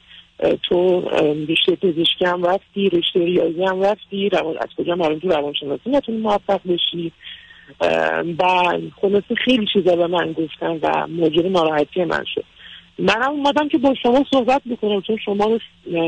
[0.63, 1.01] تو
[1.49, 6.17] رشته پزشکی هم رفتی رشته ریاضی هم رفتی روان از کجا معلوم تو روانشناسی نتونی
[6.17, 7.11] موفق بشی.
[8.39, 8.43] و
[9.01, 12.43] خلاصه خیلی چیزا به من گفتن و موجود ناراحتی من شد.
[12.99, 15.59] منم اومدم که با شما صحبت بکنم چون شما رو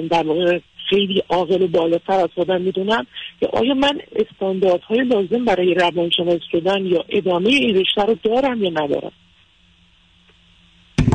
[0.09, 0.59] در واقع
[0.89, 3.05] خیلی عاقل و بالاتر از خودم می‌دونم
[3.39, 8.69] که آیا من استانداردهای لازم برای روانشناس شدن یا ادامه این رشته رو دارم یا
[8.69, 9.11] ندارم؟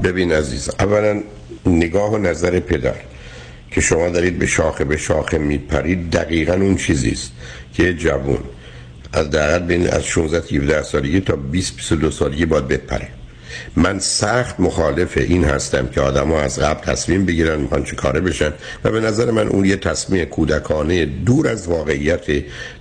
[0.04, 1.22] ببین عزیز اولا
[1.66, 2.94] نگاه و نظر پدر
[3.70, 7.32] که شما دارید به شاخه به شاخه میپرید دقیقا اون چیزی است
[7.74, 8.38] که جوون
[9.12, 13.19] از در بین از 16 17 سالگی تا 20 22 سالگی باید بپره.
[13.76, 18.20] من سخت مخالف این هستم که آدم ها از قبل تصمیم بگیرن می‌خوان چه کاره
[18.20, 18.52] بشن.
[18.84, 22.26] و به نظر من اون یه تصمیم کودکانه دور از واقعیت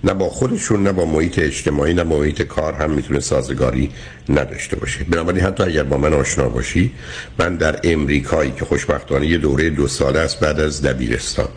[0.04, 3.90] نه با خودشون نه با محیط اجتماعی نه با محیط کار هم می‌تونه سازگاری
[4.28, 5.04] نداشته باشه.
[5.04, 6.92] بنابراین حتی اگر با من آشنا باشی
[7.38, 11.48] من در امریکایی که خوشبختانه یه دوره دو ساله است بعد از دبیرستان.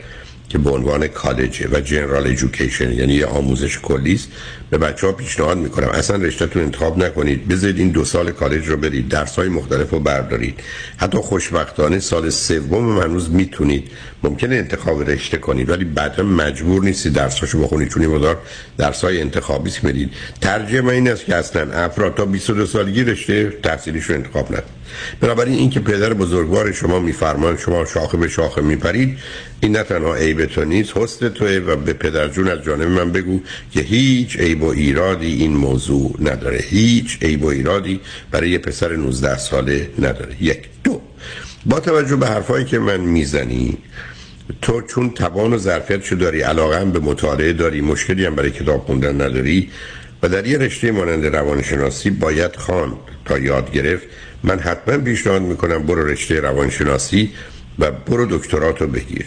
[0.53, 4.27] که به عنوان کالجه و جنرال ایژوکیشن یعنی یه آموزش کلی است
[4.69, 5.87] به بچه ها پیشنهاد می‌کنم.
[5.87, 7.47] اصلا رشتهتون انتخاب نکنید.
[7.47, 9.07] بذارید این دو سال کالج رو برید.
[9.07, 10.59] درس های مختلف رو بردارید.
[10.97, 13.87] حتی خوشبختانه سال سوم هنوز می‌تونید.
[14.23, 17.89] ممکنه انتخاب رشته کنید ولی بعدا مجبور نیستید درساشو بخونید.
[17.89, 18.37] چون مدار
[18.77, 24.03] درس های انتخابی بدید ترجمه این است که اصلا افراد تا 22 سالگی رشته تحصیلیش
[24.03, 24.82] رو انتخاب نکنید
[25.21, 29.17] بنابراین اینکه پدر بزرگوار شما میفرمان شما شاخه به شاخه میپرید
[29.59, 33.11] این نه تنها عیب تو نیست حسن توه و به پدر جون از جانب من
[33.11, 33.39] بگو
[33.71, 36.57] که هیچ عیب و ایرادی این موضوع نداره.
[36.57, 37.99] هیچ عیب و ایرادی
[38.31, 40.35] برای یه پسر 19 ساله نداره.
[40.41, 40.57] یک.
[40.83, 41.01] دو.
[41.65, 43.77] با توجه به حرفایی که من می‌زنی
[44.61, 49.21] تو چون توان و ظرفیتشو داری علاقه به مطالعه داری مشکلی هم برای کتاب خوندن
[49.21, 49.69] نداری
[50.23, 52.93] و در یه رشته مانند روانشناسی باید خواند
[53.25, 54.03] تا یاد گرفت
[54.43, 57.31] من حتما پیشنهاد می‌کنم برو رشته روانشناسی
[57.79, 59.25] و برو دکتراتو بگیر.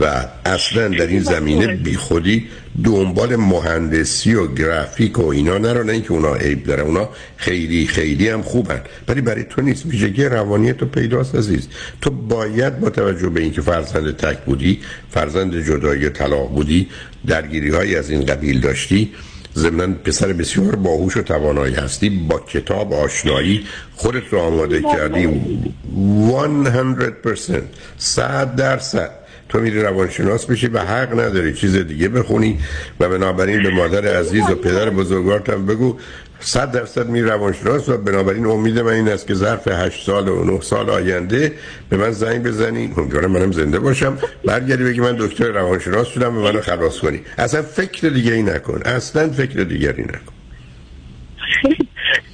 [0.00, 2.48] و اصلا در این زمینه بیخودی
[2.84, 8.28] دنبال مهندسی و گرافیک و اینا نرو نه اینکه اونا عیب داره اونا خیلی خیلی
[8.28, 8.80] هم خوبن.
[9.08, 11.68] ولی برای تو نیست ویژگی روانی تو پیداست عزیز.
[12.00, 14.80] تو باید با توجه به اینکه فرزند تک بودی
[15.10, 16.88] فرزند جدایی طلاق بودی
[17.26, 19.12] درگیری های از این قبیل داشتی
[19.56, 25.28] ضمن پسر بسیار باهوش و توانایی هستی با کتاب آشنایی خودت رو آماده کردی.
[26.64, 27.52] 100%
[27.98, 29.10] 100 درصد.
[29.48, 32.58] تو میری روانشناس بشی و حق نداری چیز دیگه بخونی
[33.00, 35.96] و بنابراین به مادر عزیز و پدر بزرگوارتم بگو
[36.40, 40.44] صد درصد می روانشناس و بنابراین امید من این است که ظرف هشت سال و
[40.44, 41.52] نه سال آینده
[41.88, 44.18] به من زنگ بزنی امیدوارم منم زنده باشم.
[44.44, 48.82] برگردی بگی من دکتر روانشناس شدم و منو خلاص کنی اصلا فکر دیگه ای نکن.
[48.84, 50.32] اصلا فکر دیگری نکن.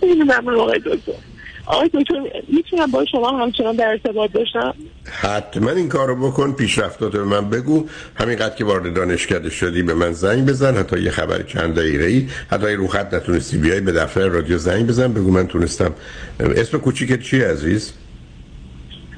[0.01, 1.32] خیلی ممنون آقای دکتر.
[1.67, 2.15] آقای دکتر
[2.49, 7.87] می‌تونم با شما همچنان در ارتباط باشم؟ حتما این کارو بکن پیشرفتات به من بگو.
[8.15, 12.29] همینقدر که وارد دانشکده شدی به من زنگ بزن حتی یه خبر چند دقیقه ای
[12.51, 15.95] حتی رو خط نتونستی بیای به دفتر رادیو زنگ بزن بگو من تونستم.
[16.41, 17.93] اسم کوچیکت چی عزیز؟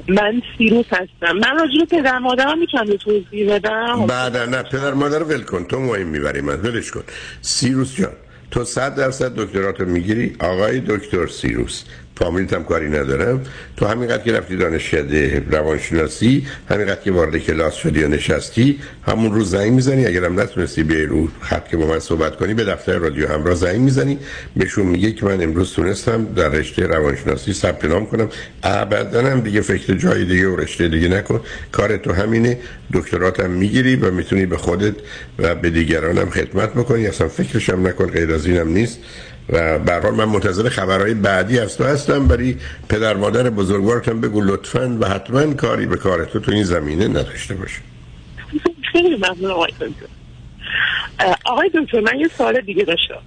[0.09, 1.33] من سیروس هستم.
[1.33, 5.65] من راجع پدر مادرم می‌تونم به توضیح بدم؟ بعد نه پدر مادر ول کن.
[5.65, 6.61] تو مهم می‌بری من.
[6.61, 7.03] ولش کن.
[7.43, 8.13] سیروس جان
[8.51, 11.85] تو صد درصد دکتراتو می‌گیری؟ آقای دکتر سیروس
[12.17, 13.41] فامیلیت هم کاری ندارم
[13.77, 19.51] تو همینقدر که رفتی دانشکده روانشناسی همینقدر که وارد کلاس شدی و نشستی همون روز
[19.51, 20.07] زنگ می‌زنی.
[20.07, 23.81] اگرم نتونستی بیای رو خط که با من صحبت کنی به دفتر رادیو همراه زنگ
[23.81, 24.19] می‌زنی.
[24.57, 28.29] بهشون میگه که من امروز تونستم در رشته روانشناسی ثبت نام کنم.
[28.63, 31.41] ابدا هم دیگه فکر جای دیگه و رشته دیگه نکن.
[31.73, 32.59] کار تو همینه.
[32.93, 34.95] دکتراتم می‌گیری و می‌تونی به خودت
[35.39, 37.07] و به دیگرانم خدمت بکنی.
[37.07, 38.99] اصلا فکرشم نکن غیر از اینم نیست.
[39.49, 42.29] و به من منتظر خبرهای بعدی از تو هستم.
[42.29, 42.57] برای
[42.89, 47.55] پدر مادر بزرگوارتم بگو لطفا و حتما کاری به کار تو تو این زمینه نداشته
[47.55, 47.81] باشه.
[48.93, 50.07] خیلی ممنون آقای دکتر.
[51.45, 53.19] آقای دکتر من یه سوال دیگه داشتم.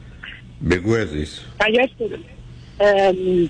[0.70, 1.40] بگو عزیز.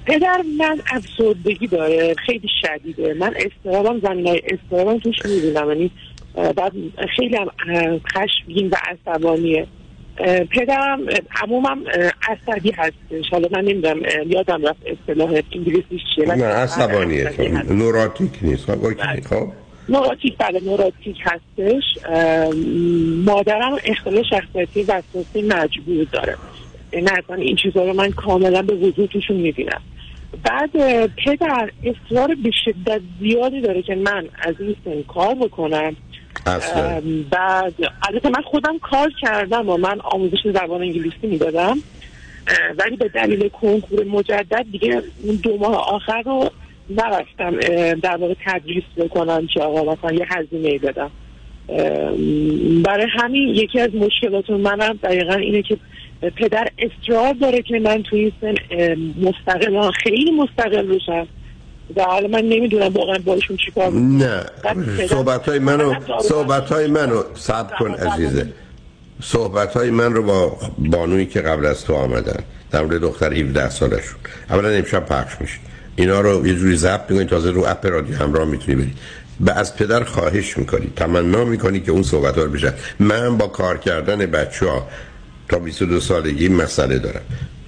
[0.06, 3.14] پدر من افسردگی داره خیلی شدیده.
[3.14, 5.70] من استرابم زمین استرابم توش می‌بینم.
[5.70, 5.92] یعنی
[6.36, 6.72] بعد
[7.16, 7.48] خیلی هم
[8.16, 9.68] خشمگین و عصبانیه.
[10.52, 11.00] پدرم
[11.44, 11.84] عمومم
[12.30, 16.26] عصبی هستش حالا من نمی‌دونم یادم رفت اصطلاح انگلیسیش چیه.
[16.26, 17.32] نه عصبانیه.
[17.70, 18.72] نوراتیک نیست.
[18.72, 19.48] خب خب.
[19.90, 21.84] نوراتیک بله نوراتیک هستش.
[23.26, 26.36] مادرم اختلال شخصیتی وسواسی مجبور داره.
[26.94, 29.82] نه اصلا این چیزها رو من کاملا به وضوح توشون می‌بینم.
[30.44, 30.72] بعد
[31.08, 35.96] پدر اصرار به شدت زیادی داره که من از این سن کار بکنم.
[37.30, 37.74] بعد
[38.10, 41.78] البته من خودم کار کردم و من آموزش زبان انگلیسی می‌دادم.
[42.80, 46.50] ولی به دلیل کنکور مجدد دیگه اون دو ماه آخر رو
[46.90, 47.60] نرفتم
[47.96, 51.12] در واقع تدریس بکنم که آقا مثلا یه هزینه بدم.
[52.84, 55.78] برای همین یکی از مشکلات منم دقیقا اینه که
[56.36, 58.56] پدر اصرار داره که من توی سن
[59.22, 61.28] مستقل خیلی مستقل بشم.
[61.96, 64.44] و حالا من نمی‌دونم واقعا باشون چیکار نه.
[65.10, 68.48] صحبت های منو صحبت های منو سب کن عزیزه.
[69.22, 73.70] صحبت های من رو با بانویی که قبل از تو آمدن در مورد دختر 17
[73.70, 74.20] سالشون.
[74.50, 75.58] اولا امشب پخش میشه.
[75.96, 78.94] اینا رو یه جوری ضبط می‌کنی تازه رو اپ رادیو همراه می‌تونی بری.
[79.40, 83.48] به از پدر خواهش می‌کنی تمنا می‌کنی که اون صحبت ها رو بشن من با
[83.48, 84.88] کار کردن بچه ها
[85.50, 87.22] تا 22 سالگی مسئله دارم.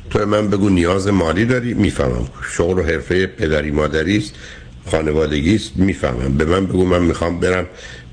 [0.09, 2.27] تو من بگو نیاز مالی داری؟ می‌فهمم.
[2.51, 4.33] شغل و حرفه پدری مادری است
[4.91, 6.37] خانوادگی است می‌فهمم.
[6.37, 7.65] به من بگو من می‌خوام برم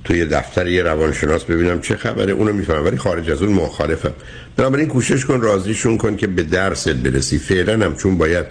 [0.04, 2.84] توی دفتر یه روانشناس ببینم چه خبره اونو می‌فهمم.
[2.84, 4.12] ولی خارج از اون مخالفم.
[4.56, 7.38] بنابراین کوشش کن راضیشون کن که به درست برسی.
[7.38, 8.46] فعلا هم چون باید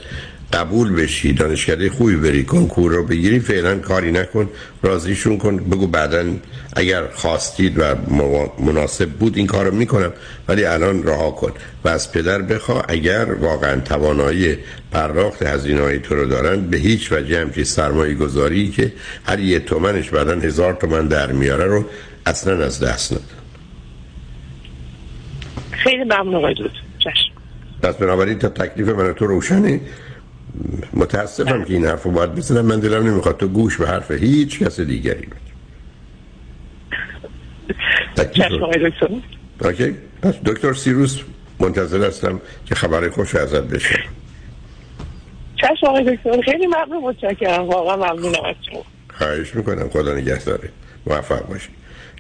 [0.56, 4.50] قبول بشی دانشکده خوبی بری کنکور رو بگیری فعلا کاری نکن
[4.84, 5.58] راضیشون کن.
[5.58, 6.24] بگو بعدا
[6.76, 7.96] اگر خواستید و
[8.60, 10.14] مناسب بود این کارو می‌کنم
[10.48, 11.52] ولی الان رها کن.
[11.84, 14.58] و از پدر بخوا اگر واقعا توانایی
[14.92, 18.94] پرداخت هزینه تو رو دارن به هیچ وجه همچی سرمایه گذاری که
[19.26, 21.86] هر یه تومنش بعدا هزار تومن در میاره رو
[22.26, 23.24] اصلا از دست ندن
[25.72, 26.56] خیلی ممنون آقای
[27.82, 29.82] پس بنابراین تا تکلیف من تو روشنه.
[30.94, 32.66] متاسفم که این حرف رو باید بزنم.
[32.66, 35.28] من دلم نمی‌خواد تو گوش به حرف هیچ کس دیگری
[40.22, 41.20] پس دکتر سیروس
[41.60, 44.00] منتظر هستم که خبر خوش ازت بشه
[45.56, 46.42] چشم آقای دکتر.
[46.42, 47.68] خیلی ممنون متشکرم.
[47.68, 48.84] واقعا ممنونم از شما.
[49.18, 49.90] خواهش می‌کنم.
[49.90, 50.70] خدا نگه داره
[51.08, 51.70] موفق باشی.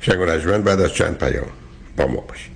[0.01, 1.47] شنگ و بعد از چند پیام
[1.97, 2.55] با ما باشید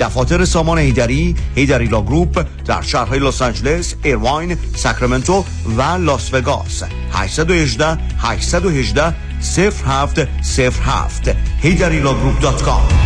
[0.00, 5.44] دفاتر سامان حیدری حیدری Law Group در شهرهای لس آنجلس، ایرواین، ساکرامنتو
[5.76, 6.82] و لاس وگاس.
[7.12, 13.04] 818 818 0707 حیدری lawgroup.com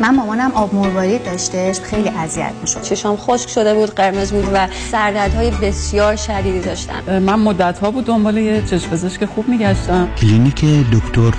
[0.00, 2.82] من مامانم آب مروارید داشتش خیلی اذیت می‌شد.
[2.82, 7.18] چشام خشک شده بود قرمز بود و سردردهای بسیار شدیدی داشتم.
[7.18, 10.08] من مدت ها بود دنبال یه چشم پزشک خوب میگشتم.
[10.20, 11.38] کلینیک دکتر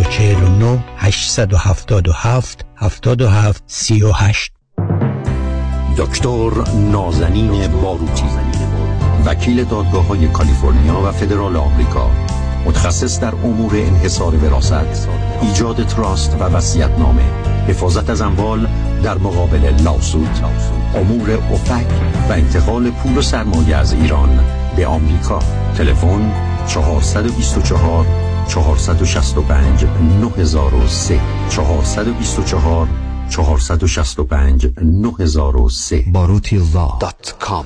[0.01, 4.51] 949 877 77 38
[5.97, 6.51] دکتر
[6.91, 8.25] نازنین باروتی
[9.25, 12.09] وکیل دادگاه های کالیفرنیا و فدرال آمریکا
[12.65, 15.07] متخصص در امور انحصار وراثت
[15.41, 17.23] ایجاد تراست و وصیت نامه
[17.67, 18.67] حفاظت از اموال
[19.03, 20.39] در مقابل لاسود
[20.95, 21.85] امور افک
[22.29, 24.39] و انتقال پول و سرمایه از ایران
[24.75, 25.39] به آمریکا.
[25.77, 26.31] تلفن
[26.67, 29.87] 424 465
[30.21, 31.19] 9003
[31.49, 32.87] 424
[33.29, 37.65] 465 9003 باروتی law dot com.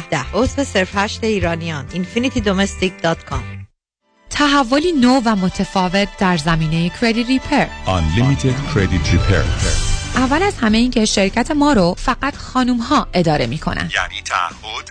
[0.00, 0.08] ده.
[0.08, 3.64] ده عضو صرف هشت ایرانیان infinitydomestic.com
[4.30, 9.94] تحولی نو و متفاوت در زمینه کردیت ریپر Unlimited Credit Repair.
[10.16, 13.90] اول از همه این که شرکت ما رو فقط خانوم ها اداره می کنن.
[13.94, 14.90] یعنی تعهد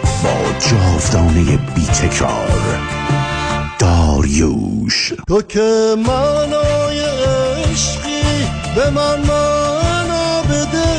[0.23, 2.79] با جاودانه بی تکرار
[3.79, 5.13] داریوش.
[5.27, 10.91] تو که منای عشقی به من معنا بده.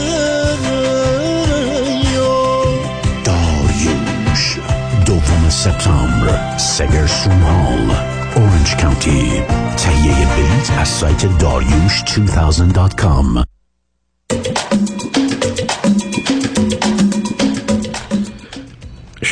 [3.25, 4.59] داریوش.
[5.07, 7.97] دوم سپتامبر سگرستروم هال
[8.37, 9.43] اورنج کانتی.
[9.77, 13.45] تهیه بلیت از سایت داریوش 2000.com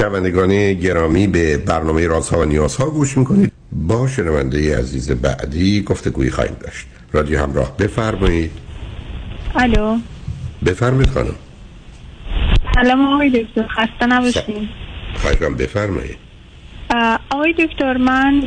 [0.01, 3.52] شنوندگان گرامی به برنامه رازها و نیازها گوش می‌کنید.
[3.72, 6.86] با شنونده عزیز بعدی گفتگویی خواهیم داشت.
[7.12, 8.51] رادیو همراه بفرمایید.
[9.55, 9.98] الو.
[10.66, 11.35] بفرمایید خانم.
[12.74, 14.68] سلام آقای دکتر خسته نباشین.
[15.14, 16.16] خواهشم بفرمایید.
[17.31, 18.43] آقای دکتر من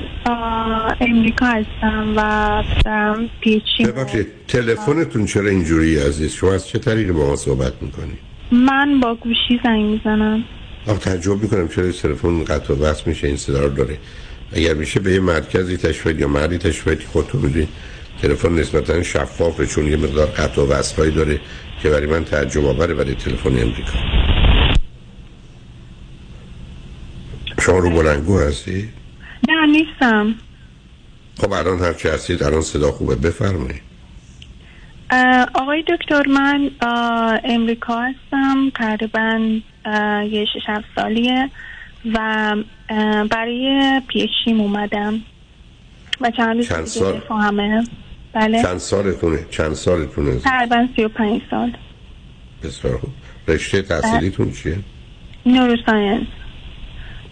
[1.01, 3.85] امریکا هستم و دارم پیچی.
[3.85, 8.17] ببخشید تلفنتون چرا اینجوری عزیز؟ شما از چه طریقی با ما صحبت می‌کنید؟
[8.51, 10.43] من با گوشی زنگ می‌زنم.
[10.87, 13.97] آخه تعجب می‌کنم چرا تلفن قطع و وصل میشه این صدا رو داره.
[14.51, 17.69] اگر میشه به یه مرکزی تشفید یا محلی تشفید که خودتون می‌دونید
[18.21, 21.39] تلفن نسبتا شفافه چون یه مقدار قطع و وصلایی داره
[21.81, 23.99] که برای من تعجب آوره برای تلفن امریکا.
[27.61, 28.89] شما رو بلنگو هستی؟
[29.49, 30.35] نه نیستم.
[31.37, 33.15] خب الان هرچی هستید الان صدا خوبه.
[33.15, 33.92] بفرمایید.
[35.53, 36.71] آقای دکتر من
[37.43, 39.59] امریکا هستم تقریبا
[40.29, 41.49] یه شش هفت سالیه
[42.13, 42.55] و
[43.31, 45.21] برای پیشیم اومدم
[46.21, 47.83] و چند روز چند سال؟ بفهمه
[48.33, 51.71] بله چند سالتونه؟ چند سالتونه؟ تقریبا سی و پنج سال
[52.63, 53.09] بسیار خوب
[53.47, 54.77] رشته تحصیلیتون چیه؟
[55.45, 56.27] نوروساینس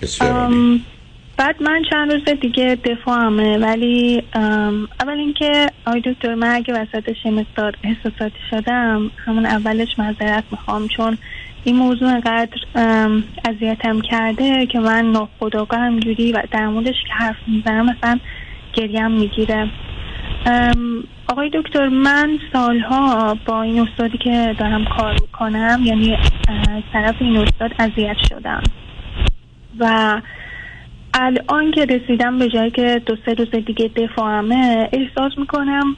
[0.02, 0.52] بسیار
[1.42, 4.24] بعد من چند روز دیگه دفاعمه ولی
[5.00, 11.18] اول اینکه آقای دکتر من اگه وسطش مقدار احساساتی شدم همون اولش معذرت می‌خوام چون
[11.64, 12.58] این موضوع انقدر
[13.50, 18.20] اذیتم کرده که من ناخداگاه همجوری و در موردش که حرف می‌زنم مثلا
[18.74, 19.70] گریم می‌گیره.
[21.28, 26.18] آقای دکتر من سالها با این استادی که دارم کار می‌کنم یعنی
[26.94, 28.64] طرف این استاد اذیت شدم.
[29.80, 30.22] و
[31.14, 35.96] الان که رسیدم به جایی که دو سه روز دیگه دفاعمه احساس می‌کنم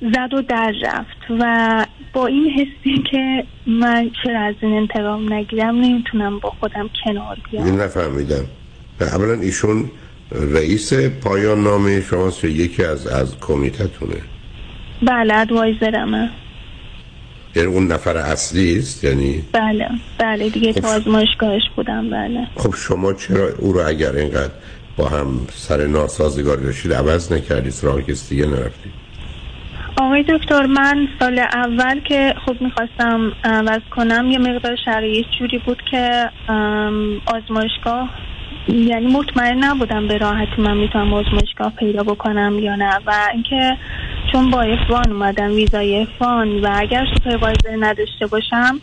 [0.00, 5.76] زد و در رفت و با این حسی که من چرا از این انتقام نگیرم
[5.80, 7.64] نمی‌تونم با خودم کنار بیام.
[7.64, 8.44] این نفهمیدم.
[9.00, 9.90] اولا ایشون
[10.32, 10.92] رئیس
[11.24, 14.16] پایان نامه شماست یکی از از کمیتتونه.
[15.02, 16.30] بله ادوایزرمه
[17.56, 19.88] یعنی اون نفر اصلی است یعنی بله
[20.18, 20.86] بله دیگه تو خب.
[20.86, 24.52] آزمایشگاهش بودم بله خب شما چرا او رو اگر اینقدر
[24.96, 28.92] با هم سر ناسازگاری داشتید عوض نکردید سراغ کسی دیگه نرفتید
[30.00, 35.82] آقای دکتر من سال اول که خب می‌خواستم عوض کنم یه مقدار شرایط جوری بود
[35.90, 36.30] که
[37.26, 38.10] آزمایشگاه
[38.68, 43.76] یعنی مطمئن نبودم به راحتی من می‌تونم آزمایشگاه پیدا بکنم یا نه و اینکه
[44.32, 48.80] چون با افوان اومدم ویزای افوان و اگر سوپروایزر نداشته باشم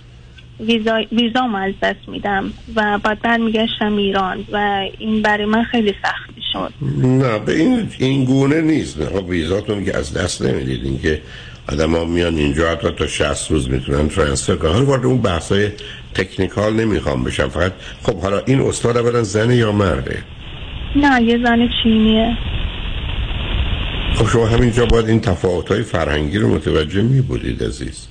[0.60, 6.30] ویزا ویزام از دست میدم و بعد برمیگشتم ایران و این برای من خیلی سخت
[6.53, 6.73] شد
[7.03, 9.05] نه به این این گونه نیست.
[9.05, 10.85] خب ویزاتون که از دست نمی‌دید.
[10.85, 11.22] اینکه
[11.69, 14.72] آدم ها میان اینجا حتی تا 60 روز می‌تونن ترانسفر کنن.
[14.72, 15.69] حالا وارد اون بحث های
[16.14, 17.49] تکنیکال نمی‌خوام بشم.
[17.49, 17.73] فقط
[18.03, 20.23] خب حالا این استاد اولا زنه یا مرده؟
[20.95, 22.38] نه یه زن چینیه.
[24.15, 28.07] خب شما همینجا باید این تفاوت های فرهنگی رو متوجه می بودید عزیز.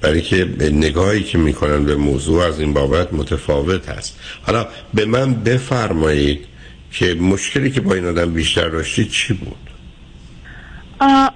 [0.00, 4.20] برای که نگاهی که می‌کنن به موضوع از این بابت متفاوت هست.
[4.42, 6.44] حالا به من بفرمایید
[6.92, 9.56] که مشکلی که با این آدم بیشتر داشتید چی بود؟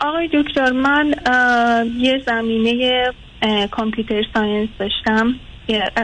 [0.00, 1.14] آقای دکتر من
[1.98, 3.04] یه زمینه
[3.70, 5.34] computer science داشتم.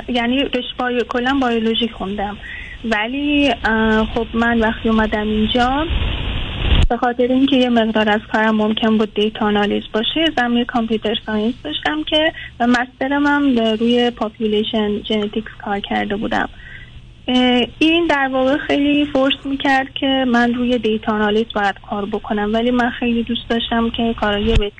[0.09, 2.37] یعنی رشته bio کلا بیولوژی خوندم.
[2.85, 3.55] ولی
[4.15, 5.87] خب من وقتی اومدم اینجا
[6.89, 11.55] به خاطر اینکه یه مقدار از کارم ممکن بود data آنالیز باشه زمینه computer science
[11.65, 16.49] داشتم که و master م هم روی population genetics کار کرده بودم.
[17.79, 22.71] این در واقع خیلی force می‌کرد که من روی data آنالیز باید کار بکنم ولی
[22.71, 24.73] من خیلی دوست داشتم که کارهای wet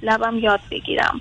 [0.43, 1.21] یاد بگیرم.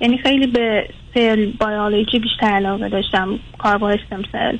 [0.00, 4.56] یعنی خیلی به سل بیولوژی بیشتر علاقه داشتم کار با استم سل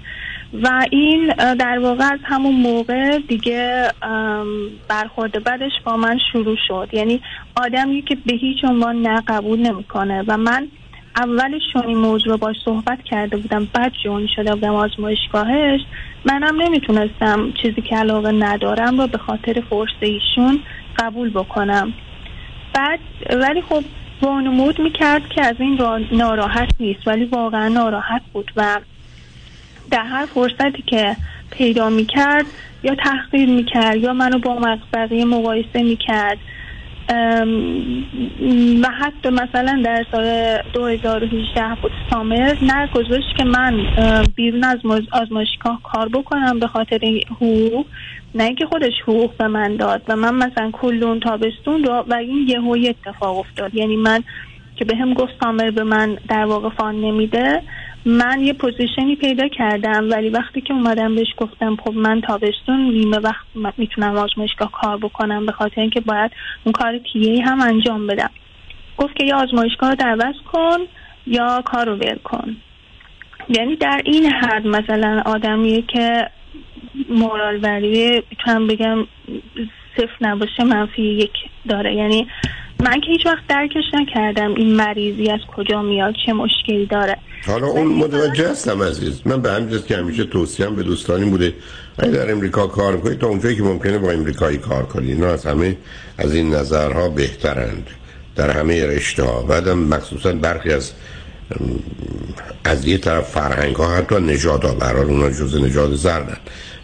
[0.62, 3.92] و این در واقع از همون موقع دیگه
[4.88, 6.88] برخورد بعدش با من شروع شد.
[6.92, 7.20] یعنی
[7.56, 10.68] آدمی که به هیچ عنوان نه قبول نمی‌کنه و من
[11.16, 15.80] اولش چون این موضوع رو باش صحبت کرده بودم بعد جون شده بودم آزمایشگاهش.
[16.24, 20.60] منم نمی‌تونستم چیزی که علاقه ندارم رو به خاطر فرس ایشون
[20.98, 21.94] قبول بکنم.
[22.74, 22.98] بعد
[23.30, 23.84] ولی خب
[24.22, 28.80] وانمود می‌کرد که از این را- ناراحت نیست ولی واقعا ناراحت بود و
[29.90, 31.16] در هر فرصتی که
[31.50, 32.46] پیدا می‌کرد
[32.82, 36.38] یا تحقیر می‌کرد یا منو با مقبقیه مقایسه می‌کرد.
[38.82, 43.80] و حتی مثلا در سال 2018 بود سامر نگذاشت که من
[44.36, 44.78] بیرون از
[45.12, 47.00] آزمایشگاه کار بکنم به خاطر
[47.30, 47.86] حقوق.
[48.34, 52.14] نه اینکه خودش حقوق به من داد و من مثلا کل اون تابستون رو و
[52.14, 53.74] این یه اتفاق افتاد.
[53.74, 54.22] یعنی من
[54.76, 57.62] که به هم گفت سامر به من در واقع فان نمیده
[58.06, 63.18] من یه پوزیشنی پیدا کردم ولی وقتی که اومدم بهش گفتم خب من تابستون نیمه
[63.18, 63.46] وقت
[63.78, 66.30] می‌تونم آزمایشگاه کار بکنم به خاطر اینکه باید
[66.64, 68.30] اون کار تیه هم انجام بدم.
[68.96, 70.78] گفت که یا آزمایشگاه رو دعوت کن
[71.26, 72.56] یا کار رو ول کن.
[73.48, 76.30] یعنی در این حد مثلا آدمیه که
[77.08, 79.06] مورال ولیو می‌تونم بگم
[79.96, 81.32] صفر نباشه منفی یک
[81.68, 81.94] داره.
[81.94, 82.26] یعنی
[82.80, 87.16] من که هیچ وقت درکش نکردم این مریضی از کجا میاد چه مشکلی داره.
[87.44, 89.20] حالا اون متوجه هستم عزیز.
[89.24, 91.54] من به همین که همیشه توصیم به دوستانی بوده.
[91.98, 95.46] اگه در امریکا کار کنید تا اونجایی که ممکنه با امریکایی کار کنید اینا از
[95.46, 95.76] همه
[96.18, 97.86] از این نظرها بهترند.
[98.36, 100.92] در همه رشته ها بعدم مخصوصا برخی از
[102.64, 106.36] از یه طرف فرهنگ ها حتی نژاد ها برای اونا جز نژاد زردن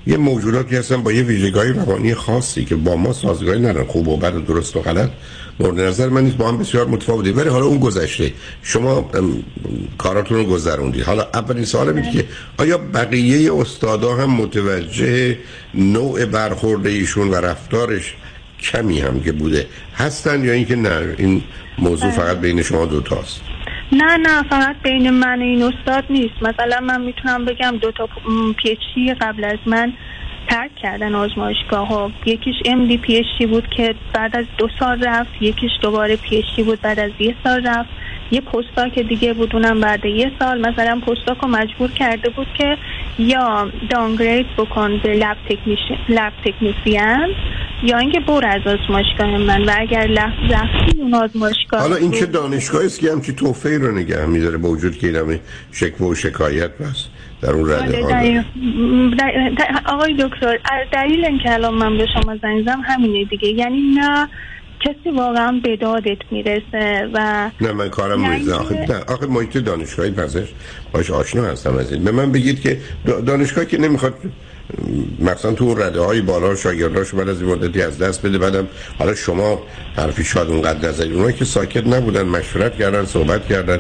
[0.06, 3.84] یه موجوداتی هستن با یه ویژگاهی روانی خاصی که با ما سازگاری ندارن.
[3.84, 5.10] خوب و بد و درست و غلط.
[5.62, 8.32] مورد نظر من نیست با هم بسیار متفاوتی ولی حالا اون گذشته.
[8.62, 9.10] شما
[9.98, 11.02] کاراتون رو گذروندید.
[11.02, 12.24] حالا اولین سوال اینه که
[12.58, 15.38] آیا بقیه استادا هم متوجه
[15.74, 18.14] نوع برخورد ایشون و رفتارش
[18.60, 21.42] کمی هم که بوده هستن یا اینکه نه؟ این
[21.78, 23.40] موضوع فقط بین شما دوتاست
[23.92, 26.34] نه نه فقط بین من و این استاد نیست.
[26.42, 28.08] مثلا من می‌تونم بگم دو تا
[28.62, 29.92] پیچی قبل از من
[30.52, 32.10] ترک کردن آزمایشگاه ها.
[32.26, 37.00] یکیش ام دی بود که بعد از دو سال رفت یکیش دوباره پی بود بعد
[37.00, 37.88] از یه سال رفت.
[38.30, 40.60] یه پستاک دیگه بود اونم بعد یه سال.
[40.60, 42.76] مثلا پستاک رو مجبور کرده بود که
[43.18, 45.36] یا دانگرید بکن به لب,
[46.08, 47.28] لب تکنیسیان
[47.82, 49.64] یا اینکه بر از آزمایشگاه من.
[49.64, 50.06] و اگر
[50.50, 54.68] رفتی اون آزمایشگاه حالا این چه دانشگاهی است که همچی توفه رو نگه میداره با
[54.68, 55.40] وجود که این
[55.72, 57.08] شکوه و شکایت بست
[57.42, 58.44] در اون رده آره،
[59.86, 60.58] آقای دکتر
[60.92, 63.48] دلیل اینکه الان من به شما زنگ همینه دیگه.
[63.48, 64.28] یعنی نه
[64.80, 70.10] کسی واقعا به دادت می‌رسه و نه من کارم می‌رسه آخه نه آخه محیط دانشگاهی
[70.10, 70.54] پزشک
[70.92, 72.04] باش آشنا هستم از این.
[72.04, 72.78] به من بگید که
[73.26, 74.14] دانشگاه که نمی‌خواد
[75.18, 78.38] مثلا تو رده های بالا شاگرداش بعد از این مدتی از دست بده.
[78.38, 78.68] بعدم
[78.98, 79.62] حالا شما
[79.96, 83.78] حرفی شاد اونقدر نزدید اونایی که ساکت نبودن مشورت کردن صحبت کردن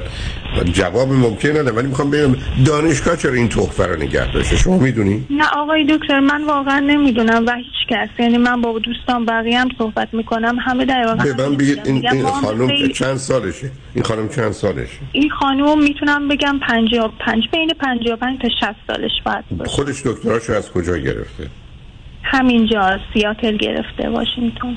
[0.72, 2.36] جواب ممکن نده ولی می‌خوام ببینم
[2.66, 7.46] دانشگاه چرا این تحفه رو نگه داشته؟ شما می‌دونی؟ نه آقای دکتر من واقعا نمی‌دونم.
[7.46, 8.08] و هیچ کس.
[8.18, 10.56] یعنی من با دوستان بقیه هم صحبت می‌کنم.
[10.58, 15.30] همه در واقع من بگید این, این خانم چند سالشه؟ این خانم چند سالشه؟ این
[15.30, 21.48] خانم می‌تونم بگم 55 بین 55 تا 60 سالش باید خودش دکتراشو از کجا گرفته؟
[22.22, 24.76] همینجا سیاتل گرفته واشنگتن.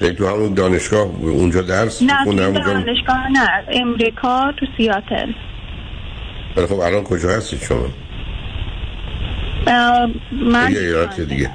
[0.00, 5.32] یعنی تو همون دانشگاه اونجا درس نه تو دانشگاه نه امریکا تو سیاتل.
[6.56, 7.86] خب الان کجا هستی شما؟
[10.32, 11.50] من یه دیگه.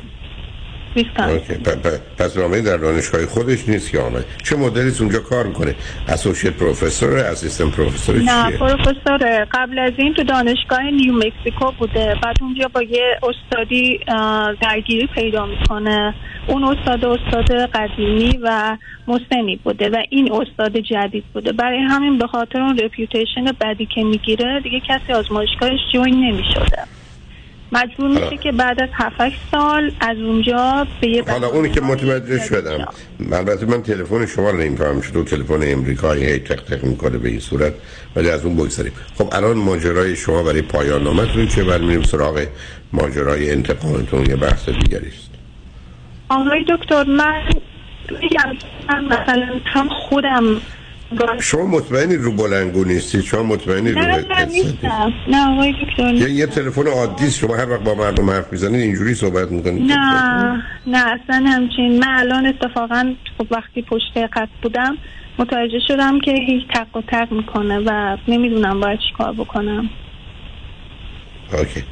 [2.17, 5.75] پس رامه در دانشگاه خودش نیست که آمد چه مدلی اونجا کار می‌کنه؟
[6.07, 12.15] associate professor assistant professor نه پروفسور قبل از این تو دانشگاه نیو مکسیکو بوده.
[12.23, 13.99] بعد اونجا با یه استادی
[14.61, 16.15] درگیری پیدا می‌کنه.
[16.47, 18.77] اون استاد استاد قدیمی و
[19.07, 21.51] مسنی بوده و این استاد جدید بوده.
[21.51, 26.94] برای همین به خاطر اون reputation بدی که می‌گیره دیگه کسی آزمایشگاهش join نمی‌شده.
[27.71, 29.17] مجبور میشه که بعد از 7
[29.51, 32.87] سال از اونجا به یه حالا اونی که متوجه شدم
[33.31, 37.39] البته من تلفن شما رو نمی‌فهمم شده تلفن امریکایی هی تق تق می‌کنه به این
[37.39, 37.73] صورت
[38.15, 38.91] ولی از اون بگذاریم.
[39.15, 42.45] خب الان ماجرای شما برای پایان نامتون چه؟ برای میریم سراغ
[42.93, 45.29] ماجرای انتقامتون یه بحث دیگری است.
[46.29, 47.41] آقای دکتر من
[49.09, 50.61] مثلا هم خودم
[51.39, 54.25] شما مطمئنی رو بلنگو نیستی؟ شما مطمئنی رو نه
[55.27, 56.13] نه آقای دکتر.
[56.13, 59.91] یه, یه تلفن عادی شما هر وقت با مردم حرف می‌زنید اینجوری صحبت می‌کنید.
[59.91, 61.99] نه نه اصلا همچین.
[61.99, 64.97] من الان اتفاقا خب وقتی پشت قط بودم
[65.39, 69.89] متوجه شدم که هیچ تق و تق می‌کنه و نمی‌دونم باید چیکار بکنم.
[71.53, 71.83] اوکی.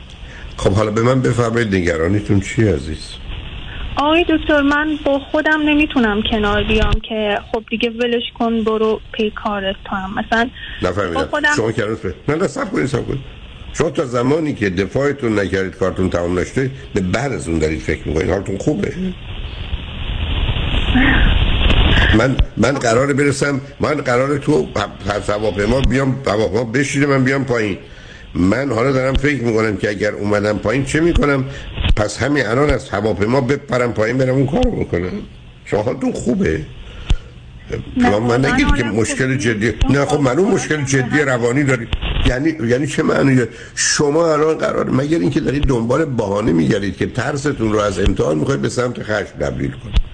[0.57, 3.22] خب حالا به من بفرمایید نگرانیتون چی عزیز؟
[3.95, 9.31] آقای دکتر من با خودم نمی‌تونم کنار بیام که خب دیگه ولش کن برو پی
[9.43, 10.15] کارت تو هم.
[10.19, 10.49] مثلا
[10.81, 11.25] نفهمیدم.
[11.25, 11.49] خودم...
[11.55, 11.97] شما کنار
[12.27, 13.19] نه نه سب کنید سب کنید.
[13.73, 18.07] شما تا زمانی که دفاعتون نکردید کارتون تمام نشده به بعد از اون دارید فکر
[18.07, 18.29] می‌کنید.
[18.29, 18.93] حالتون خوبه؟
[22.17, 24.67] من من قرار برسم من قرار تو
[25.29, 27.77] هواپیما بیام هواپیما بشینه من بیام پایین.
[28.35, 31.45] من حالا دارم فکر می‌کنم که اگر اومدم پایین چه می‌کنم؟
[31.95, 35.11] پس همین الان از هواپیما بپرم پایین برم اون کارو می‌کنم
[35.65, 36.61] شما حالتون خوبه.
[37.97, 41.87] نه من نگید که مشکل جدی نه خب من اون مشکل جدی روانی داری
[42.25, 43.41] یعنی یعنی چه معنی؟
[43.75, 48.61] شما الان قرار مگر اینکه دارید دنبال بهانه میگردید که ترستون رو از امتحان می‌خواید
[48.61, 50.12] به سمت خشم تبدیل کنید.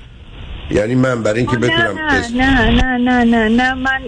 [0.71, 3.73] یعنی من برای اینکه بتونم نه نه نه نه نه نه.
[3.73, 3.99] من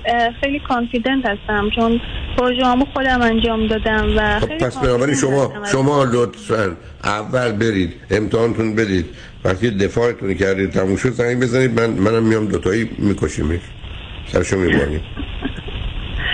[0.41, 2.01] خیلی کانفیدنت هستم چون
[2.37, 9.05] پروژه‌امو خودم انجام دادم و خب پس بنابراین شما شما لطفا اول برید امتحانتون بدید.
[9.45, 11.79] وقتی دفاعتون کردید تموم شد زنگ بزنید.
[11.79, 13.59] من منم میام دوتایی میکشیمش.
[14.31, 15.01] سرشو می‌بریم.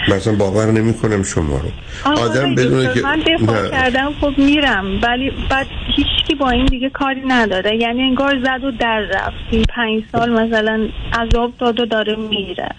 [0.07, 2.11] مثلا باور نمی کنم شما رو.
[2.11, 7.21] آدم بدونه که من دفاع کردم خب میرم ولی بعد هیچکی با این دیگه کاری
[7.27, 7.77] نداره.
[7.77, 9.37] یعنی انگار زد و در رفت.
[9.51, 12.69] این پنج سال مثلا عذاب داد و داره میره.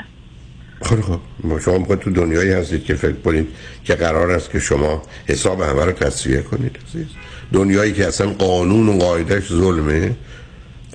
[0.82, 1.20] خب خب
[1.64, 3.48] شما باید تو دنیایی هستید که فکر کنید
[3.84, 7.06] که قرار است که شما حساب همه رو تصویه کنید عزیز.
[7.52, 10.16] دنیایی که اصلا قانون و قاعدش ظلمه.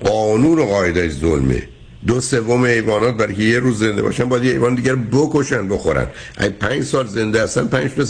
[0.04, 1.62] قانون و قاعدش ظلمه.
[2.06, 6.06] دو سوم حیوانات برای که یه روز زنده باشن باید یه حیوان دیگر بکشن بخورن.
[6.36, 8.04] اگه پنج سال زنده هستن پنج تا